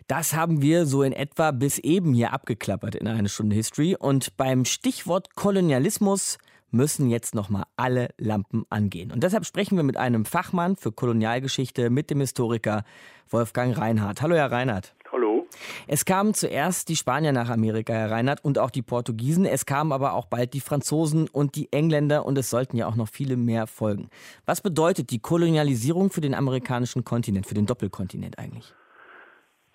Das 0.08 0.34
haben 0.34 0.62
wir 0.62 0.86
so 0.86 1.04
in 1.04 1.14
etwa 1.14 1.52
bis 1.52 1.78
eben 1.80 2.14
hier 2.14 2.34
abgeklappert 2.34 2.96
in 2.96 3.08
einer 3.08 3.30
Stunde 3.30 3.56
History. 3.56 3.96
Und 3.98 4.38
beim 4.38 4.66
Stichwort 4.66 5.36
Kolonialismus 5.36 6.38
müssen 6.72 7.10
jetzt 7.10 7.36
nochmal 7.36 7.64
alle 7.76 8.10
Lampen 8.18 8.66
angehen. 8.70 9.12
Und 9.12 9.24
deshalb 9.24 9.46
sprechen 9.46 9.76
wir 9.76 9.84
mit 9.84 9.98
einem 9.98 10.26
Fachmann 10.26 10.76
für 10.76 10.92
Kolonialgeschichte, 10.92 11.90
mit 11.90 12.10
dem 12.10 12.22
Historiker 12.22 12.84
Wolfgang 13.30 13.78
Reinhardt. 13.78 14.22
Hallo, 14.22 14.36
Herr 14.36 14.52
Reinhardt. 14.52 14.96
Hallo. 15.12 15.46
Es 15.88 16.06
kamen 16.06 16.34
zuerst 16.34 16.88
die 16.88 16.96
Spanier 16.96 17.34
nach 17.34 17.50
Amerika, 17.50 17.94
Herr 17.94 18.12
Reinhardt, 18.12 18.44
und 18.44 18.58
auch 18.58 18.72
die 18.72 18.82
Portugiesen. 18.82 19.46
Es 19.46 19.66
kamen 19.66 19.92
aber 19.92 20.14
auch 20.14 20.26
bald 20.26 20.54
die 20.54 20.62
Franzosen 20.62 21.28
und 21.28 21.56
die 21.56 21.72
Engländer 21.74 22.26
und 22.26 22.38
es 22.38 22.50
sollten 22.50 22.78
ja 22.78 22.88
auch 22.88 22.96
noch 22.96 23.10
viele 23.10 23.36
mehr 23.36 23.68
folgen. 23.68 24.10
Was 24.46 24.62
bedeutet 24.62 25.12
die 25.12 25.20
Kolonialisierung 25.20 26.10
für 26.10 26.22
den 26.22 26.34
amerikanischen 26.34 27.04
Kontinent, 27.04 27.46
für 27.46 27.56
den 27.56 27.66
Doppelkontinent 27.66 28.40
eigentlich? 28.40 28.74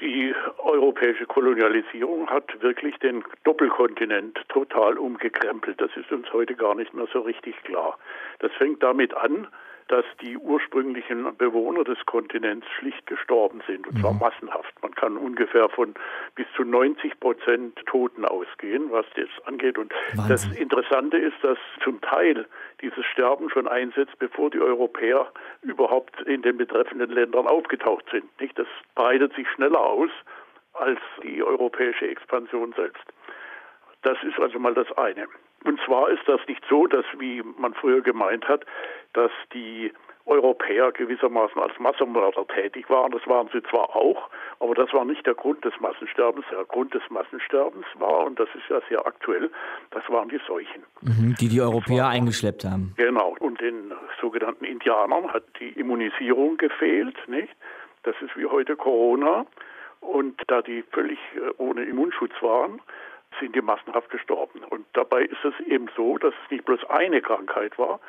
Die 0.00 0.34
europäische 0.58 1.24
Kolonialisierung 1.24 2.28
hat 2.28 2.60
wirklich 2.60 2.98
den 2.98 3.24
Doppelkontinent 3.44 4.38
total 4.48 4.98
umgekrempelt. 4.98 5.80
Das 5.80 5.90
ist 5.96 6.12
uns 6.12 6.30
heute 6.34 6.54
gar 6.54 6.74
nicht 6.74 6.92
mehr 6.92 7.06
so 7.10 7.20
richtig 7.20 7.56
klar. 7.62 7.98
Das 8.40 8.52
fängt 8.52 8.82
damit 8.82 9.14
an, 9.14 9.48
dass 9.88 10.04
die 10.20 10.36
ursprünglichen 10.36 11.36
Bewohner 11.36 11.84
des 11.84 11.98
Kontinents 12.06 12.66
schlicht 12.78 13.06
gestorben 13.06 13.62
sind, 13.66 13.86
und 13.86 14.00
zwar 14.00 14.12
mhm. 14.12 14.18
massenhaft. 14.18 14.74
Man 14.82 14.94
kann 14.94 15.16
ungefähr 15.16 15.68
von 15.68 15.94
bis 16.34 16.46
zu 16.56 16.64
90 16.64 17.20
Prozent 17.20 17.78
Toten 17.86 18.24
ausgehen, 18.24 18.90
was 18.90 19.06
das 19.14 19.28
angeht. 19.46 19.78
Und 19.78 19.92
Wahnsinn. 20.14 20.28
das 20.28 20.58
Interessante 20.58 21.16
ist, 21.18 21.36
dass 21.42 21.58
zum 21.84 22.00
Teil 22.00 22.46
dieses 22.82 23.04
Sterben 23.06 23.48
schon 23.50 23.68
einsetzt, 23.68 24.18
bevor 24.18 24.50
die 24.50 24.60
Europäer 24.60 25.30
überhaupt 25.62 26.20
in 26.22 26.42
den 26.42 26.56
betreffenden 26.56 27.10
Ländern 27.10 27.46
aufgetaucht 27.46 28.04
sind. 28.10 28.24
Nicht? 28.40 28.58
Das 28.58 28.68
breitet 28.94 29.34
sich 29.34 29.48
schneller 29.50 29.80
aus 29.80 30.10
als 30.72 31.00
die 31.22 31.42
europäische 31.42 32.08
Expansion 32.08 32.72
selbst. 32.76 33.04
Das 34.02 34.18
ist 34.22 34.38
also 34.38 34.58
mal 34.58 34.74
das 34.74 34.90
eine. 34.98 35.26
Und 35.66 35.80
zwar 35.84 36.08
ist 36.10 36.22
das 36.26 36.40
nicht 36.46 36.62
so, 36.68 36.86
dass, 36.86 37.04
wie 37.18 37.42
man 37.58 37.74
früher 37.74 38.00
gemeint 38.00 38.46
hat, 38.48 38.64
dass 39.12 39.32
die 39.52 39.92
Europäer 40.26 40.90
gewissermaßen 40.90 41.60
als 41.60 41.78
Massenmörder 41.78 42.46
tätig 42.48 42.90
waren. 42.90 43.12
Das 43.12 43.24
waren 43.26 43.48
sie 43.52 43.62
zwar 43.62 43.94
auch, 43.94 44.28
aber 44.58 44.74
das 44.74 44.92
war 44.92 45.04
nicht 45.04 45.24
der 45.24 45.34
Grund 45.34 45.64
des 45.64 45.72
Massensterbens. 45.80 46.44
Der 46.50 46.64
Grund 46.64 46.92
des 46.94 47.02
Massensterbens 47.10 47.86
war, 47.94 48.26
und 48.26 48.38
das 48.38 48.48
ist 48.54 48.68
ja 48.68 48.80
sehr 48.88 49.06
aktuell, 49.06 49.50
das 49.92 50.02
waren 50.08 50.28
die 50.28 50.40
Seuchen. 50.46 50.82
Mhm, 51.02 51.36
die 51.40 51.48
die 51.48 51.60
Europäer 51.60 52.04
war, 52.04 52.10
eingeschleppt 52.10 52.64
haben. 52.64 52.92
Genau. 52.96 53.36
Und 53.38 53.60
den 53.60 53.92
sogenannten 54.20 54.64
Indianern 54.64 55.32
hat 55.32 55.44
die 55.60 55.70
Immunisierung 55.70 56.56
gefehlt, 56.56 57.16
nicht? 57.28 57.54
Das 58.02 58.16
ist 58.20 58.36
wie 58.36 58.46
heute 58.46 58.76
Corona. 58.76 59.46
Und 60.00 60.40
da 60.48 60.62
die 60.62 60.82
völlig 60.92 61.18
äh, 61.34 61.50
ohne 61.58 61.84
Immunschutz 61.84 62.32
waren, 62.40 62.80
sind 63.40 63.54
die 63.54 63.62
massenhaft 63.62 64.10
gestorben. 64.10 64.60
Und 64.70 64.86
dabei 64.92 65.22
ist 65.22 65.44
es 65.44 65.54
eben 65.66 65.88
so, 65.96 66.18
dass 66.18 66.34
es 66.44 66.50
nicht 66.50 66.64
bloß 66.64 66.84
eine 66.88 67.20
Krankheit 67.20 67.78
war, 67.78 68.00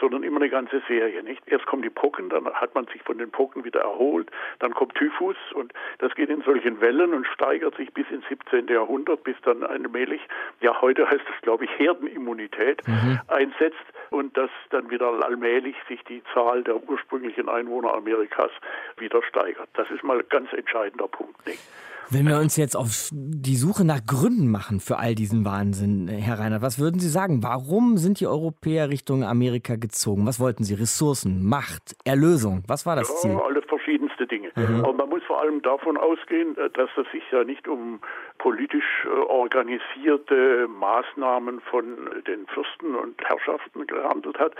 sondern 0.00 0.22
immer 0.22 0.40
eine 0.40 0.50
ganze 0.50 0.82
Serie, 0.88 1.22
nicht? 1.22 1.42
Erst 1.46 1.66
kommen 1.66 1.82
die 1.82 1.90
Pocken, 1.90 2.28
dann 2.28 2.46
hat 2.52 2.74
man 2.74 2.86
sich 2.86 3.02
von 3.02 3.18
den 3.18 3.30
Pocken 3.30 3.64
wieder 3.64 3.80
erholt, 3.80 4.30
dann 4.58 4.74
kommt 4.74 4.94
Typhus 4.94 5.36
und 5.54 5.72
das 5.98 6.14
geht 6.14 6.28
in 6.28 6.42
solchen 6.42 6.80
Wellen 6.80 7.14
und 7.14 7.26
steigert 7.26 7.76
sich 7.76 7.92
bis 7.92 8.08
ins 8.10 8.26
17. 8.28 8.68
Jahrhundert, 8.68 9.24
bis 9.24 9.36
dann 9.42 9.62
allmählich, 9.62 10.20
ja 10.60 10.80
heute 10.80 11.08
heißt 11.08 11.24
es 11.34 11.42
glaube 11.42 11.64
ich 11.64 11.78
Herdenimmunität 11.78 12.86
mhm. 12.86 13.20
einsetzt 13.28 13.76
und 14.10 14.36
dass 14.36 14.50
dann 14.70 14.90
wieder 14.90 15.08
allmählich 15.24 15.76
sich 15.88 16.02
die 16.04 16.22
Zahl 16.34 16.62
der 16.62 16.76
ursprünglichen 16.76 17.48
Einwohner 17.48 17.94
Amerikas 17.94 18.50
wieder 18.96 19.22
steigert. 19.22 19.68
Das 19.74 19.90
ist 19.90 20.04
mal 20.04 20.18
ein 20.18 20.28
ganz 20.28 20.52
entscheidender 20.52 21.08
Punkt, 21.08 21.46
nicht? 21.46 21.62
Wenn 22.08 22.28
wir 22.28 22.38
uns 22.38 22.56
jetzt 22.56 22.76
auf 22.76 23.10
die 23.12 23.56
Suche 23.56 23.84
nach 23.84 24.00
Gründen 24.06 24.48
machen 24.48 24.78
für 24.78 24.98
all 24.98 25.16
diesen 25.16 25.44
Wahnsinn, 25.44 26.06
Herr 26.06 26.38
Reinhardt, 26.38 26.62
was 26.62 26.78
würden 26.78 27.00
Sie 27.00 27.08
sagen? 27.08 27.42
Warum 27.42 27.96
sind 27.96 28.20
die 28.20 28.28
Europäer 28.28 28.90
Richtung 28.90 29.24
Amerika 29.24 29.74
gezogen? 29.74 30.24
Was 30.24 30.38
wollten 30.38 30.62
sie? 30.62 30.74
Ressourcen, 30.74 31.44
Macht, 31.44 31.96
Erlösung? 32.04 32.62
Was 32.68 32.86
war 32.86 32.94
das 32.94 33.20
Ziel? 33.20 33.32
Ja, 33.32 33.42
alle 33.42 33.60
verschiedenste 33.62 34.26
Dinge. 34.26 34.50
Mhm. 34.54 34.84
Aber 34.84 34.92
man 34.92 35.08
muss 35.08 35.24
vor 35.24 35.40
allem 35.40 35.62
davon 35.62 35.96
ausgehen, 35.96 36.56
äh, 36.56 36.70
dass 36.70 36.90
es 36.96 37.10
sich 37.10 37.24
ja 37.32 37.42
nicht 37.42 37.66
um 37.66 38.00
politisch 38.38 39.04
äh, 39.04 39.08
organisierte 39.08 40.68
Maßnahmen 40.68 41.60
von 41.60 41.84
den 42.26 42.46
Fürsten 42.46 42.94
und 42.94 43.20
Herrschaften 43.24 43.84
gehandelt 43.86 44.38
hat, 44.38 44.52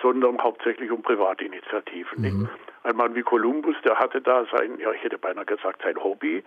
sondern 0.00 0.40
hauptsächlich 0.40 0.90
um 0.90 1.02
Privatinitiativen. 1.02 2.22
Mhm. 2.22 2.48
Ein 2.84 2.96
Mann 2.96 3.14
wie 3.14 3.22
Kolumbus, 3.22 3.76
der 3.84 3.98
hatte 3.98 4.20
da 4.20 4.44
sein, 4.52 4.78
ja, 4.78 4.92
ich 4.92 5.02
hätte 5.02 5.18
beinahe 5.18 5.44
gesagt, 5.46 5.82
sein 5.82 5.96
Hobby 5.96 6.42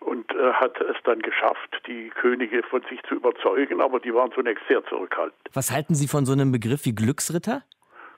und 0.00 0.30
äh, 0.32 0.52
hat 0.52 0.80
es 0.80 0.96
dann 1.04 1.20
geschafft, 1.20 1.82
die 1.86 2.10
Könige 2.10 2.62
von 2.62 2.82
sich 2.88 3.02
zu 3.08 3.14
überzeugen, 3.16 3.80
aber 3.80 4.00
die 4.00 4.14
waren 4.14 4.32
zunächst 4.32 4.64
sehr 4.68 4.84
zurückhaltend. 4.86 5.40
Was 5.52 5.70
halten 5.70 5.94
Sie 5.94 6.08
von 6.08 6.26
so 6.26 6.32
einem 6.32 6.52
Begriff 6.52 6.84
wie 6.84 6.94
Glücksritter? 6.94 7.62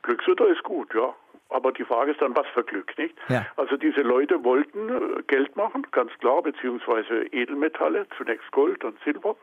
Glücksritter 0.03 0.49
ist 0.49 0.63
gut, 0.63 0.93
ja. 0.95 1.15
Aber 1.51 1.73
die 1.73 1.85
Frage 1.85 2.11
ist 2.13 2.21
dann, 2.21 2.37
was 2.37 2.47
für 2.49 2.63
Glück, 2.63 2.97
nicht? 2.99 3.17
Ja. 3.29 3.47
Also 3.57 3.79
diese 3.79 4.03
Leute 4.03 4.45
wollten 4.45 4.89
äh, 4.89 5.23
Geld 5.27 5.57
machen, 5.57 5.87
ganz 5.93 6.13
klar, 6.19 6.43
beziehungsweise 6.43 7.25
Edelmetalle, 7.33 8.07
zunächst 8.19 8.51
Gold 8.53 8.85
und 8.85 8.99
Silber, 9.03 9.35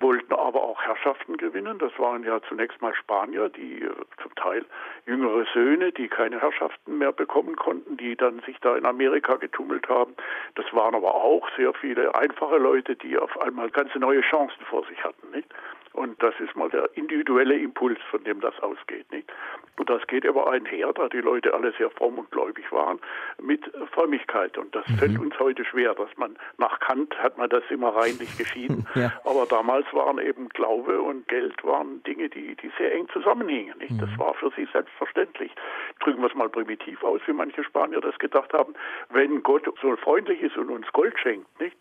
wollten 0.00 0.34
aber 0.34 0.62
auch 0.62 0.80
Herrschaften 0.82 1.38
gewinnen. 1.38 1.78
Das 1.78 1.92
waren 1.98 2.22
ja 2.22 2.40
zunächst 2.48 2.82
mal 2.82 2.94
Spanier, 2.94 3.48
die 3.48 3.82
äh, 3.82 3.90
zum 4.22 4.34
Teil 4.34 4.66
jüngere 5.06 5.46
Söhne, 5.54 5.90
die 5.92 6.08
keine 6.08 6.38
Herrschaften 6.40 6.98
mehr 6.98 7.12
bekommen 7.12 7.56
konnten, 7.56 7.96
die 7.96 8.14
dann 8.14 8.40
sich 8.40 8.58
da 8.60 8.76
in 8.76 8.84
Amerika 8.84 9.36
getummelt 9.36 9.88
haben. 9.88 10.14
Das 10.56 10.66
waren 10.72 10.94
aber 10.94 11.14
auch 11.14 11.48
sehr 11.56 11.72
viele 11.72 12.14
einfache 12.14 12.58
Leute, 12.58 12.94
die 12.94 13.16
auf 13.16 13.40
einmal 13.40 13.70
ganze 13.70 13.98
neue 13.98 14.20
Chancen 14.20 14.62
vor 14.68 14.84
sich 14.86 15.02
hatten, 15.02 15.30
nicht? 15.30 15.48
Und 15.94 16.20
das 16.20 16.34
ist 16.40 16.56
mal 16.56 16.68
der 16.70 16.90
individuelle 16.94 17.56
Impuls, 17.56 18.00
von 18.10 18.22
dem 18.24 18.40
das 18.40 18.58
ausgeht. 18.60 19.10
Nicht? 19.12 19.32
Und 19.76 19.88
das 19.88 20.04
geht 20.08 20.26
aber 20.26 20.50
einher, 20.50 20.92
da 20.92 21.08
die 21.08 21.20
Leute 21.20 21.54
alle 21.54 21.72
sehr 21.78 21.88
fromm 21.88 22.18
und 22.18 22.30
gläubig 22.32 22.70
waren, 22.72 22.98
mit 23.40 23.60
Frömmigkeit. 23.92 24.58
Und 24.58 24.74
das 24.74 24.86
mhm. 24.88 24.96
fällt 24.96 25.18
uns 25.20 25.38
heute 25.38 25.64
schwer, 25.64 25.94
dass 25.94 26.08
man 26.16 26.36
nach 26.58 26.80
Kant 26.80 27.16
hat 27.18 27.38
man 27.38 27.48
das 27.48 27.62
immer 27.70 27.90
reinlich 27.90 28.36
geschieden. 28.36 28.88
ja. 28.96 29.12
Aber 29.24 29.46
damals 29.46 29.86
waren 29.92 30.18
eben 30.18 30.48
Glaube 30.48 31.00
und 31.00 31.28
Geld 31.28 31.62
waren 31.62 32.02
Dinge, 32.02 32.28
die, 32.28 32.56
die 32.56 32.72
sehr 32.76 32.92
eng 32.92 33.08
zusammenhingen. 33.12 33.78
Nicht? 33.78 33.92
Mhm. 33.92 34.00
Das 34.00 34.18
war 34.18 34.34
für 34.34 34.50
sie 34.56 34.66
selbstverständlich. 34.72 35.52
Drücken 36.00 36.22
wir 36.22 36.28
es 36.28 36.34
mal 36.34 36.48
primitiv 36.48 37.04
aus, 37.04 37.20
wie 37.26 37.32
manche 37.32 37.62
Spanier 37.62 38.00
das 38.00 38.18
gedacht 38.18 38.52
haben. 38.52 38.74
Wenn 39.10 39.44
Gott 39.44 39.62
so 39.80 39.94
freundlich 39.96 40.42
ist 40.42 40.56
und 40.56 40.70
uns 40.70 40.90
Gold 40.92 41.16
schenkt, 41.20 41.60
nicht? 41.60 41.76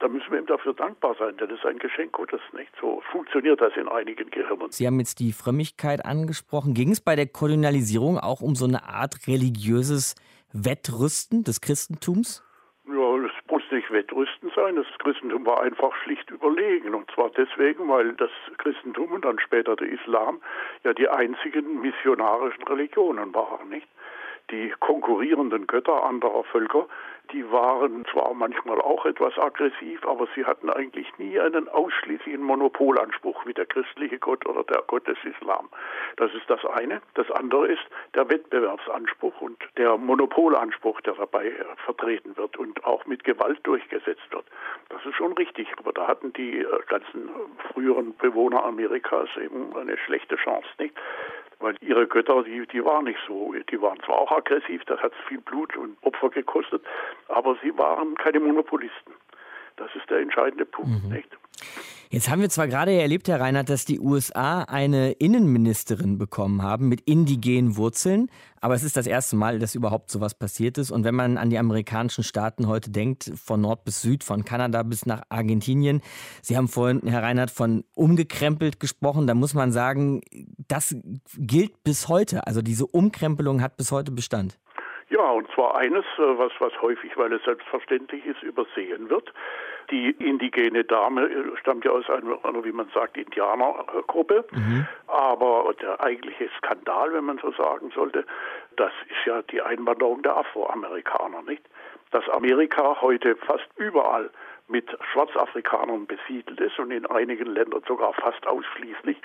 Da 0.00 0.08
müssen 0.08 0.32
wir 0.32 0.38
ihm 0.38 0.46
dafür 0.46 0.72
dankbar 0.72 1.14
sein, 1.18 1.36
denn 1.36 1.48
das 1.48 1.58
ist 1.58 1.66
ein 1.66 1.78
Geschenk 1.78 2.12
Gottes. 2.12 2.40
Nicht 2.52 2.72
so 2.80 3.02
funktioniert 3.12 3.60
das 3.60 3.76
in 3.76 3.86
einigen 3.86 4.30
Gehirnen. 4.30 4.70
Sie 4.70 4.86
haben 4.86 4.98
jetzt 4.98 5.20
die 5.20 5.32
Frömmigkeit 5.32 6.04
angesprochen. 6.04 6.74
Ging 6.74 6.90
es 6.90 7.00
bei 7.00 7.16
der 7.16 7.26
Kolonialisierung 7.26 8.18
auch 8.18 8.40
um 8.40 8.54
so 8.54 8.64
eine 8.64 8.84
Art 8.84 9.26
religiöses 9.28 10.14
Wettrüsten 10.52 11.44
des 11.44 11.60
Christentums? 11.60 12.42
Ja, 12.86 13.16
es 13.18 13.32
muss 13.50 13.62
nicht 13.70 13.90
Wettrüsten 13.92 14.50
sein. 14.56 14.76
Das 14.76 14.86
Christentum 14.98 15.44
war 15.44 15.62
einfach 15.62 15.94
schlicht 16.02 16.30
überlegen. 16.30 16.94
Und 16.94 17.10
zwar 17.12 17.30
deswegen, 17.30 17.88
weil 17.88 18.14
das 18.14 18.30
Christentum 18.58 19.12
und 19.12 19.24
dann 19.24 19.38
später 19.38 19.76
der 19.76 19.88
Islam 19.88 20.40
ja 20.82 20.94
die 20.94 21.08
einzigen 21.08 21.80
missionarischen 21.82 22.64
Religionen 22.64 23.34
waren, 23.34 23.68
nicht? 23.68 23.86
Die 24.50 24.74
konkurrierenden 24.80 25.68
Götter 25.68 26.02
anderer 26.04 26.42
Völker 26.44 26.88
die 27.32 27.50
waren 27.50 28.04
zwar 28.12 28.34
manchmal 28.34 28.80
auch 28.80 29.04
etwas 29.06 29.36
aggressiv, 29.38 30.06
aber 30.06 30.26
sie 30.34 30.44
hatten 30.44 30.70
eigentlich 30.70 31.06
nie 31.18 31.38
einen 31.38 31.68
ausschließlichen 31.68 32.42
Monopolanspruch 32.42 33.46
wie 33.46 33.54
der 33.54 33.66
christliche 33.66 34.18
Gott 34.18 34.46
oder 34.46 34.64
der 34.64 34.82
Gott 34.86 35.06
des 35.06 35.18
Islam. 35.24 35.68
Das 36.16 36.32
ist 36.34 36.48
das 36.48 36.64
eine. 36.64 37.00
Das 37.14 37.30
andere 37.30 37.68
ist 37.68 37.82
der 38.14 38.28
Wettbewerbsanspruch 38.28 39.40
und 39.40 39.58
der 39.76 39.96
Monopolanspruch, 39.96 41.00
der 41.02 41.14
dabei 41.14 41.52
vertreten 41.84 42.36
wird 42.36 42.56
und 42.56 42.84
auch 42.84 43.06
mit 43.06 43.24
Gewalt 43.24 43.60
durchgesetzt 43.64 44.30
wird. 44.30 44.44
Das 44.88 45.04
ist 45.04 45.14
schon 45.14 45.32
richtig, 45.34 45.68
aber 45.78 45.92
da 45.92 46.06
hatten 46.06 46.32
die 46.32 46.58
äh, 46.58 46.66
ganzen 46.88 47.30
früheren 47.72 48.16
Bewohner 48.16 48.64
Amerikas 48.64 49.28
eben 49.36 49.76
eine 49.76 49.96
schlechte 49.98 50.36
Chance, 50.36 50.68
nicht? 50.78 50.94
Weil 51.60 51.76
ihre 51.80 52.06
Götter, 52.06 52.42
die, 52.42 52.66
die 52.66 52.84
waren 52.84 53.04
nicht 53.04 53.20
so. 53.26 53.54
Die 53.70 53.80
waren 53.80 54.00
zwar 54.00 54.18
auch 54.18 54.32
aggressiv, 54.32 54.82
das 54.86 55.00
hat 55.00 55.12
viel 55.28 55.40
Blut 55.40 55.76
und 55.76 55.96
Opfer 56.02 56.30
gekostet, 56.30 56.82
aber 57.28 57.56
sie 57.62 57.76
waren 57.78 58.14
keine 58.16 58.40
Monopolisten. 58.40 59.12
Das 59.80 59.88
ist 59.96 60.10
der 60.10 60.20
entscheidende 60.20 60.66
Punkt, 60.66 61.04
mhm. 61.04 61.22
Jetzt 62.10 62.28
haben 62.28 62.42
wir 62.42 62.50
zwar 62.50 62.66
gerade 62.66 62.92
erlebt, 62.92 63.28
Herr 63.28 63.40
Reinhardt, 63.40 63.70
dass 63.70 63.84
die 63.84 64.00
USA 64.00 64.62
eine 64.62 65.12
Innenministerin 65.12 66.18
bekommen 66.18 66.60
haben 66.60 66.88
mit 66.88 67.02
indigenen 67.02 67.76
Wurzeln, 67.76 68.30
aber 68.60 68.74
es 68.74 68.82
ist 68.82 68.96
das 68.96 69.06
erste 69.06 69.36
Mal, 69.36 69.58
dass 69.58 69.74
überhaupt 69.76 70.10
sowas 70.10 70.34
passiert 70.34 70.76
ist. 70.76 70.90
Und 70.90 71.04
wenn 71.04 71.14
man 71.14 71.38
an 71.38 71.50
die 71.50 71.58
amerikanischen 71.58 72.24
Staaten 72.24 72.66
heute 72.66 72.90
denkt, 72.90 73.30
von 73.36 73.60
Nord 73.60 73.84
bis 73.84 74.02
Süd, 74.02 74.24
von 74.24 74.44
Kanada 74.44 74.82
bis 74.82 75.06
nach 75.06 75.22
Argentinien, 75.28 76.02
Sie 76.42 76.56
haben 76.56 76.68
vorhin, 76.68 77.00
Herr 77.06 77.22
Reinhardt, 77.22 77.52
von 77.52 77.84
umgekrempelt 77.94 78.80
gesprochen, 78.80 79.26
da 79.26 79.34
muss 79.34 79.54
man 79.54 79.72
sagen, 79.72 80.20
das 80.68 80.96
gilt 81.38 81.84
bis 81.84 82.08
heute. 82.08 82.46
Also 82.46 82.60
diese 82.60 82.86
Umkrempelung 82.86 83.62
hat 83.62 83.76
bis 83.76 83.92
heute 83.92 84.10
Bestand. 84.10 84.58
Ja, 85.10 85.28
und 85.30 85.50
zwar 85.52 85.76
eines, 85.76 86.04
äh, 86.18 86.38
was, 86.38 86.52
was 86.60 86.72
häufig, 86.80 87.16
weil 87.16 87.32
es 87.32 87.42
selbstverständlich 87.42 88.24
ist, 88.24 88.42
übersehen 88.42 89.10
wird. 89.10 89.32
Die 89.90 90.10
indigene 90.10 90.84
Dame 90.84 91.24
äh, 91.24 91.56
stammt 91.58 91.84
ja 91.84 91.90
aus 91.90 92.08
einer, 92.08 92.64
wie 92.64 92.70
man 92.72 92.88
sagt, 92.94 93.16
Indianergruppe. 93.16 94.44
Mhm. 94.52 94.86
Aber 95.08 95.74
der 95.80 96.00
eigentliche 96.00 96.48
Skandal, 96.58 97.12
wenn 97.12 97.24
man 97.24 97.38
so 97.38 97.50
sagen 97.52 97.90
sollte, 97.92 98.24
das 98.76 98.92
ist 99.08 99.26
ja 99.26 99.42
die 99.42 99.60
Einwanderung 99.60 100.22
der 100.22 100.36
Afroamerikaner, 100.36 101.42
nicht? 101.42 101.62
Dass 102.12 102.28
Amerika 102.28 103.00
heute 103.00 103.34
fast 103.34 103.66
überall 103.76 104.30
mit 104.68 104.96
Schwarzafrikanern 105.12 106.06
besiedelt 106.06 106.60
ist 106.60 106.78
und 106.78 106.92
in 106.92 107.04
einigen 107.06 107.46
Ländern 107.46 107.82
sogar 107.86 108.12
fast 108.14 108.46
ausschließlich. 108.46 109.20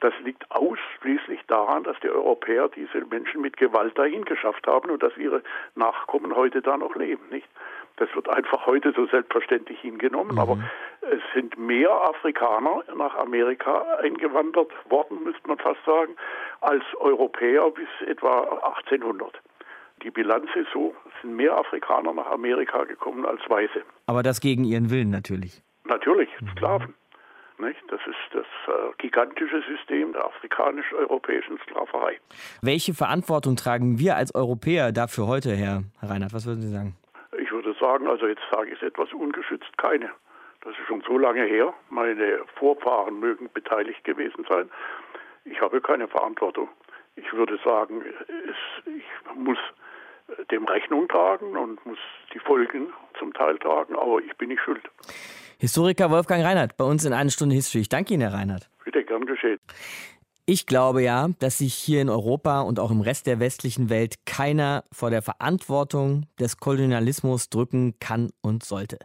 Das 0.00 0.12
liegt 0.22 0.50
ausschließlich 0.50 1.40
daran, 1.46 1.84
dass 1.84 1.98
die 2.00 2.10
Europäer 2.10 2.68
diese 2.68 3.04
Menschen 3.06 3.40
mit 3.40 3.56
Gewalt 3.56 3.96
dahin 3.98 4.24
geschafft 4.24 4.66
haben 4.66 4.90
und 4.90 5.02
dass 5.02 5.16
ihre 5.16 5.42
Nachkommen 5.74 6.34
heute 6.34 6.62
da 6.62 6.76
noch 6.76 6.94
leben, 6.94 7.28
nicht? 7.30 7.48
Das 7.96 8.08
wird 8.14 8.28
einfach 8.28 8.66
heute 8.66 8.92
so 8.92 9.06
selbstverständlich 9.06 9.78
hingenommen, 9.80 10.32
mhm. 10.32 10.38
aber 10.40 10.58
es 11.02 11.22
sind 11.32 11.56
mehr 11.56 11.90
Afrikaner 11.90 12.82
nach 12.96 13.14
Amerika 13.14 13.82
eingewandert 14.02 14.72
worden, 14.90 15.22
müsste 15.22 15.46
man 15.46 15.58
fast 15.58 15.84
sagen, 15.86 16.16
als 16.60 16.82
Europäer 16.98 17.70
bis 17.70 17.88
etwa 18.08 18.42
1800. 18.62 19.40
Die 20.02 20.10
Bilanz 20.10 20.50
ist 20.56 20.68
so, 20.72 20.94
es 21.06 21.22
sind 21.22 21.36
mehr 21.36 21.56
Afrikaner 21.56 22.12
nach 22.12 22.26
Amerika 22.26 22.82
gekommen 22.84 23.24
als 23.24 23.40
Weiße. 23.48 23.82
Aber 24.06 24.24
das 24.24 24.40
gegen 24.40 24.64
ihren 24.64 24.90
Willen 24.90 25.10
natürlich. 25.10 25.62
Natürlich, 25.84 26.28
mhm. 26.40 26.48
Sklaven. 26.48 26.94
Nicht? 27.58 27.80
Das 27.88 28.00
ist 28.06 28.16
das 28.32 28.46
äh, 28.66 28.92
gigantische 28.98 29.62
System 29.62 30.12
der 30.12 30.24
afrikanisch-europäischen 30.26 31.58
Sklaverei. 31.58 32.18
Welche 32.62 32.94
Verantwortung 32.94 33.56
tragen 33.56 33.98
wir 33.98 34.16
als 34.16 34.34
Europäer 34.34 34.92
dafür 34.92 35.26
heute, 35.28 35.54
Herr 35.54 35.84
Reinhardt? 36.02 36.34
Was 36.34 36.46
würden 36.46 36.62
Sie 36.62 36.68
sagen? 36.68 36.96
Ich 37.38 37.50
würde 37.52 37.74
sagen, 37.80 38.08
also 38.08 38.26
jetzt 38.26 38.42
sage 38.50 38.70
ich 38.70 38.76
es 38.76 38.82
etwas 38.82 39.12
ungeschützt, 39.12 39.76
keine. 39.78 40.10
Das 40.62 40.72
ist 40.72 40.86
schon 40.88 41.02
so 41.06 41.18
lange 41.18 41.44
her. 41.44 41.72
Meine 41.90 42.40
Vorfahren 42.56 43.20
mögen 43.20 43.48
beteiligt 43.52 44.02
gewesen 44.02 44.44
sein. 44.48 44.70
Ich 45.44 45.60
habe 45.60 45.80
keine 45.80 46.08
Verantwortung. 46.08 46.68
Ich 47.16 47.32
würde 47.32 47.58
sagen, 47.64 48.02
es, 48.02 48.86
ich 48.86 49.36
muss 49.36 49.58
dem 50.50 50.64
Rechnung 50.64 51.06
tragen 51.08 51.56
und 51.56 51.84
muss 51.84 51.98
die 52.32 52.38
Folgen 52.38 52.92
zum 53.18 53.32
Teil 53.34 53.58
tragen, 53.58 53.94
aber 53.94 54.20
ich 54.20 54.34
bin 54.36 54.48
nicht 54.48 54.62
schuld. 54.62 54.82
Historiker 55.58 56.10
Wolfgang 56.10 56.44
Reinhardt 56.44 56.76
bei 56.76 56.84
uns 56.84 57.04
in 57.04 57.12
einer 57.12 57.30
Stunde 57.30 57.54
History. 57.54 57.82
Ich 57.82 57.88
danke 57.88 58.14
Ihnen, 58.14 58.22
Herr 58.22 58.32
Reinhardt. 58.32 58.68
Bitte, 58.84 59.04
gern 59.04 59.26
geschehen. 59.26 59.58
Ich 60.46 60.66
glaube 60.66 61.02
ja, 61.02 61.30
dass 61.38 61.58
sich 61.58 61.72
hier 61.72 62.02
in 62.02 62.10
Europa 62.10 62.60
und 62.60 62.78
auch 62.78 62.90
im 62.90 63.00
Rest 63.00 63.26
der 63.26 63.40
westlichen 63.40 63.88
Welt 63.88 64.26
keiner 64.26 64.84
vor 64.92 65.08
der 65.08 65.22
Verantwortung 65.22 66.26
des 66.38 66.58
Kolonialismus 66.58 67.48
drücken 67.48 67.94
kann 67.98 68.30
und 68.42 68.62
sollte. 68.62 68.98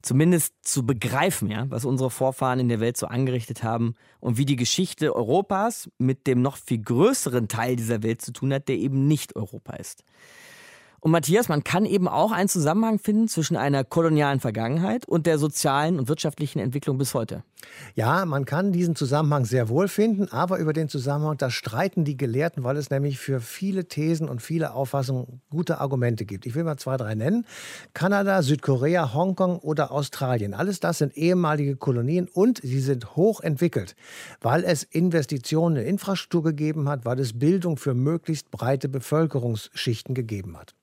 Zumindest 0.00 0.54
zu 0.62 0.86
begreifen, 0.86 1.50
ja, 1.50 1.66
was 1.68 1.84
unsere 1.84 2.08
Vorfahren 2.08 2.60
in 2.60 2.70
der 2.70 2.80
Welt 2.80 2.96
so 2.96 3.08
angerichtet 3.08 3.62
haben 3.62 3.94
und 4.20 4.38
wie 4.38 4.46
die 4.46 4.56
Geschichte 4.56 5.14
Europas 5.14 5.90
mit 5.98 6.26
dem 6.26 6.40
noch 6.40 6.56
viel 6.56 6.80
größeren 6.80 7.48
Teil 7.48 7.76
dieser 7.76 8.02
Welt 8.02 8.22
zu 8.22 8.32
tun 8.32 8.54
hat, 8.54 8.68
der 8.68 8.76
eben 8.76 9.06
nicht 9.06 9.36
Europa 9.36 9.74
ist. 9.74 10.02
Und 11.00 11.12
Matthias, 11.12 11.48
man 11.48 11.64
kann 11.64 11.86
eben 11.86 12.08
auch 12.08 12.30
einen 12.30 12.48
Zusammenhang 12.48 12.98
finden 12.98 13.26
zwischen 13.26 13.56
einer 13.56 13.84
kolonialen 13.84 14.38
Vergangenheit 14.38 15.06
und 15.08 15.26
der 15.26 15.38
sozialen 15.38 15.98
und 15.98 16.08
wirtschaftlichen 16.08 16.58
Entwicklung 16.58 16.98
bis 16.98 17.14
heute. 17.14 17.42
Ja, 17.94 18.24
man 18.26 18.44
kann 18.44 18.72
diesen 18.72 18.96
Zusammenhang 18.96 19.44
sehr 19.46 19.68
wohl 19.68 19.88
finden, 19.88 20.28
aber 20.30 20.58
über 20.58 20.72
den 20.72 20.88
Zusammenhang, 20.88 21.38
da 21.38 21.50
streiten 21.50 22.04
die 22.04 22.16
Gelehrten, 22.16 22.64
weil 22.64 22.76
es 22.76 22.90
nämlich 22.90 23.18
für 23.18 23.40
viele 23.40 23.86
Thesen 23.86 24.28
und 24.28 24.42
viele 24.42 24.74
Auffassungen 24.74 25.40
gute 25.50 25.80
Argumente 25.80 26.24
gibt. 26.26 26.44
Ich 26.44 26.54
will 26.54 26.64
mal 26.64 26.76
zwei, 26.76 26.96
drei 26.98 27.14
nennen. 27.14 27.46
Kanada, 27.94 28.42
Südkorea, 28.42 29.14
Hongkong 29.14 29.58
oder 29.58 29.92
Australien. 29.92 30.52
Alles 30.52 30.80
das 30.80 30.98
sind 30.98 31.16
ehemalige 31.16 31.76
Kolonien 31.76 32.28
und 32.32 32.60
sie 32.62 32.80
sind 32.80 33.16
hochentwickelt, 33.16 33.96
weil 34.40 34.64
es 34.64 34.82
Investitionen 34.82 35.76
in 35.76 35.86
Infrastruktur 35.86 36.42
gegeben 36.42 36.88
hat, 36.88 37.04
weil 37.04 37.18
es 37.20 37.38
Bildung 37.38 37.76
für 37.76 37.94
möglichst 37.94 38.50
breite 38.50 38.88
Bevölkerungsschichten 38.88 40.14
gegeben 40.14 40.58
hat. 40.58 40.74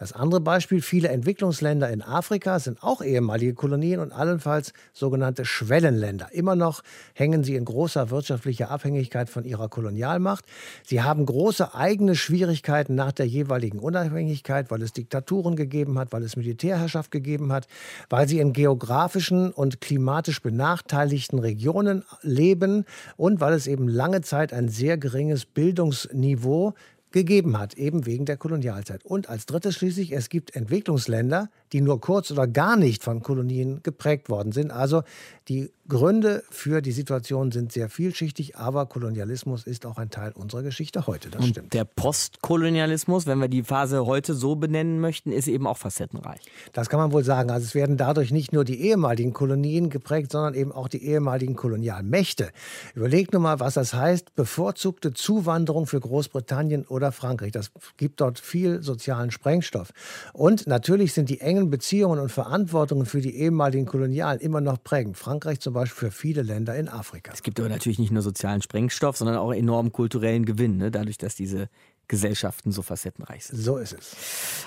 Das 0.00 0.14
andere 0.14 0.40
Beispiel, 0.40 0.80
viele 0.80 1.08
Entwicklungsländer 1.08 1.90
in 1.90 2.00
Afrika 2.00 2.58
sind 2.58 2.82
auch 2.82 3.02
ehemalige 3.02 3.52
Kolonien 3.52 4.00
und 4.00 4.12
allenfalls 4.12 4.72
sogenannte 4.94 5.44
Schwellenländer. 5.44 6.32
Immer 6.32 6.56
noch 6.56 6.80
hängen 7.12 7.44
sie 7.44 7.54
in 7.54 7.66
großer 7.66 8.08
wirtschaftlicher 8.08 8.70
Abhängigkeit 8.70 9.28
von 9.28 9.44
ihrer 9.44 9.68
Kolonialmacht. 9.68 10.46
Sie 10.86 11.02
haben 11.02 11.26
große 11.26 11.74
eigene 11.74 12.16
Schwierigkeiten 12.16 12.94
nach 12.94 13.12
der 13.12 13.26
jeweiligen 13.26 13.78
Unabhängigkeit, 13.78 14.70
weil 14.70 14.80
es 14.80 14.94
Diktaturen 14.94 15.54
gegeben 15.54 15.98
hat, 15.98 16.14
weil 16.14 16.22
es 16.22 16.34
Militärherrschaft 16.34 17.10
gegeben 17.10 17.52
hat, 17.52 17.66
weil 18.08 18.26
sie 18.26 18.38
in 18.38 18.54
geografischen 18.54 19.50
und 19.50 19.82
klimatisch 19.82 20.40
benachteiligten 20.40 21.40
Regionen 21.40 22.04
leben 22.22 22.86
und 23.18 23.40
weil 23.40 23.52
es 23.52 23.66
eben 23.66 23.86
lange 23.86 24.22
Zeit 24.22 24.54
ein 24.54 24.70
sehr 24.70 24.96
geringes 24.96 25.44
Bildungsniveau 25.44 26.72
gegeben 27.12 27.58
hat, 27.58 27.74
eben 27.74 28.06
wegen 28.06 28.24
der 28.24 28.36
Kolonialzeit. 28.36 29.04
Und 29.04 29.28
als 29.28 29.46
drittes 29.46 29.76
schließlich, 29.76 30.12
es 30.12 30.28
gibt 30.28 30.54
Entwicklungsländer, 30.54 31.50
die 31.72 31.80
nur 31.80 32.00
kurz 32.00 32.30
oder 32.30 32.46
gar 32.46 32.76
nicht 32.76 33.02
von 33.02 33.22
Kolonien 33.22 33.82
geprägt 33.82 34.28
worden 34.28 34.52
sind. 34.52 34.70
Also 34.70 35.02
die 35.48 35.70
Gründe 35.90 36.42
für 36.50 36.80
die 36.80 36.92
Situation 36.92 37.50
sind 37.52 37.72
sehr 37.72 37.90
vielschichtig, 37.90 38.56
aber 38.56 38.86
Kolonialismus 38.86 39.64
ist 39.64 39.84
auch 39.84 39.98
ein 39.98 40.08
Teil 40.08 40.32
unserer 40.32 40.62
Geschichte 40.62 41.06
heute. 41.06 41.28
Das 41.28 41.42
Und 41.42 41.48
stimmt. 41.48 41.74
der 41.74 41.84
Postkolonialismus, 41.84 43.26
wenn 43.26 43.38
wir 43.40 43.48
die 43.48 43.62
Phase 43.64 44.06
heute 44.06 44.32
so 44.32 44.56
benennen 44.56 45.00
möchten, 45.00 45.32
ist 45.32 45.48
eben 45.48 45.66
auch 45.66 45.76
facettenreich. 45.76 46.40
Das 46.72 46.88
kann 46.88 47.00
man 47.00 47.12
wohl 47.12 47.24
sagen. 47.24 47.50
Also 47.50 47.66
es 47.66 47.74
werden 47.74 47.96
dadurch 47.96 48.30
nicht 48.30 48.52
nur 48.52 48.64
die 48.64 48.80
ehemaligen 48.80 49.32
Kolonien 49.32 49.90
geprägt, 49.90 50.32
sondern 50.32 50.54
eben 50.54 50.72
auch 50.72 50.88
die 50.88 51.04
ehemaligen 51.04 51.56
Kolonialmächte. 51.56 52.50
Überlegt 52.94 53.32
nur 53.32 53.42
mal, 53.42 53.60
was 53.60 53.74
das 53.74 53.92
heißt, 53.92 54.34
bevorzugte 54.36 55.12
Zuwanderung 55.12 55.86
für 55.86 56.00
Großbritannien 56.00 56.86
oder 56.86 57.10
Frankreich. 57.10 57.50
Das 57.50 57.72
gibt 57.96 58.20
dort 58.20 58.38
viel 58.38 58.82
sozialen 58.82 59.32
Sprengstoff. 59.32 59.90
Und 60.32 60.68
natürlich 60.68 61.12
sind 61.12 61.28
die 61.28 61.40
engen 61.40 61.68
Beziehungen 61.68 62.20
und 62.20 62.30
Verantwortungen 62.30 63.06
für 63.06 63.20
die 63.20 63.36
ehemaligen 63.36 63.86
Kolonialen 63.86 64.40
immer 64.40 64.60
noch 64.60 64.82
prägend. 64.82 65.18
Frankreich 65.18 65.58
zum 65.58 65.74
Beispiel 65.80 66.10
für 66.10 66.14
viele 66.14 66.42
Länder 66.42 66.76
in 66.76 66.88
Afrika. 66.88 67.32
Es 67.32 67.42
gibt 67.42 67.60
aber 67.60 67.68
natürlich 67.68 67.98
nicht 67.98 68.12
nur 68.12 68.22
sozialen 68.22 68.62
Sprengstoff, 68.62 69.16
sondern 69.16 69.36
auch 69.36 69.52
enormen 69.52 69.92
kulturellen 69.92 70.44
Gewinn, 70.44 70.76
ne? 70.76 70.90
dadurch, 70.90 71.18
dass 71.18 71.34
diese 71.34 71.68
Gesellschaften 72.08 72.72
so 72.72 72.82
facettenreich 72.82 73.46
sind. 73.46 73.58
So 73.58 73.76
ist 73.76 73.92
es. 73.92 74.16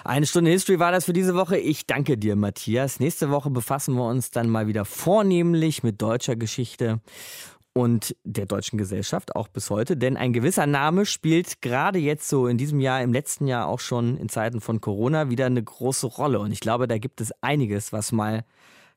Eine 0.05 0.25
Stunde 0.25 0.49
History 0.49 0.79
war 0.79 0.91
das 0.91 1.05
für 1.05 1.13
diese 1.13 1.35
Woche. 1.35 1.57
Ich 1.57 1.85
danke 1.85 2.17
dir, 2.17 2.35
Matthias. 2.37 2.99
Nächste 2.99 3.29
Woche 3.29 3.49
befassen 3.49 3.95
wir 3.95 4.07
uns 4.07 4.31
dann 4.31 4.49
mal 4.49 4.67
wieder 4.67 4.85
vornehmlich 4.85 5.83
mit 5.83 6.01
deutscher 6.01 6.37
Geschichte 6.37 7.01
und 7.73 8.15
der 8.23 8.45
deutschen 8.45 8.77
Gesellschaft, 8.77 9.35
auch 9.35 9.49
bis 9.49 9.69
heute. 9.69 9.97
Denn 9.97 10.15
ein 10.15 10.31
gewisser 10.31 10.67
Name 10.67 11.05
spielt 11.05 11.61
gerade 11.61 11.99
jetzt 11.99 12.29
so 12.29 12.47
in 12.47 12.57
diesem 12.57 12.79
Jahr, 12.79 13.01
im 13.01 13.11
letzten 13.11 13.47
Jahr 13.47 13.67
auch 13.67 13.79
schon 13.79 14.15
in 14.17 14.29
Zeiten 14.29 14.61
von 14.61 14.79
Corona 14.79 15.29
wieder 15.29 15.47
eine 15.47 15.61
große 15.61 16.07
Rolle. 16.07 16.39
Und 16.39 16.51
ich 16.51 16.61
glaube, 16.61 16.87
da 16.87 16.97
gibt 16.97 17.19
es 17.19 17.33
einiges, 17.41 17.91
was 17.91 18.11
mal 18.11 18.45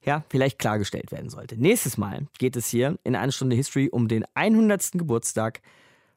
ja, 0.06 0.24
vielleicht 0.28 0.58
klargestellt 0.58 1.12
werden 1.12 1.28
sollte. 1.28 1.60
Nächstes 1.60 1.98
Mal 1.98 2.26
geht 2.38 2.56
es 2.56 2.68
hier 2.68 2.98
in 3.04 3.16
einer 3.16 3.32
Stunde 3.32 3.56
History 3.56 3.88
um 3.90 4.08
den 4.08 4.24
100. 4.34 4.92
Geburtstag 4.92 5.60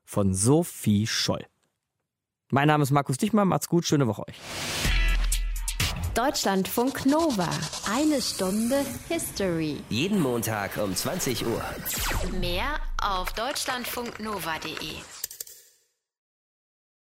von 0.05 0.33
Sophie 0.33 1.07
Scholl. 1.07 1.45
Mein 2.51 2.67
Name 2.67 2.83
ist 2.83 2.91
Markus 2.91 3.17
Dichmann, 3.17 3.47
macht's 3.47 3.67
gut, 3.67 3.85
schöne 3.85 4.07
Woche 4.07 4.27
euch. 4.27 4.35
Deutschlandfunk 6.15 7.05
Nova. 7.05 7.49
Eine 7.91 8.21
Stunde 8.21 8.83
History. 9.07 9.77
Jeden 9.89 10.19
Montag 10.19 10.77
um 10.77 10.95
20 10.95 11.45
Uhr. 11.45 11.63
Mehr 12.39 12.79
auf 13.01 13.31
deutschlandfunknova.de. 13.33 15.18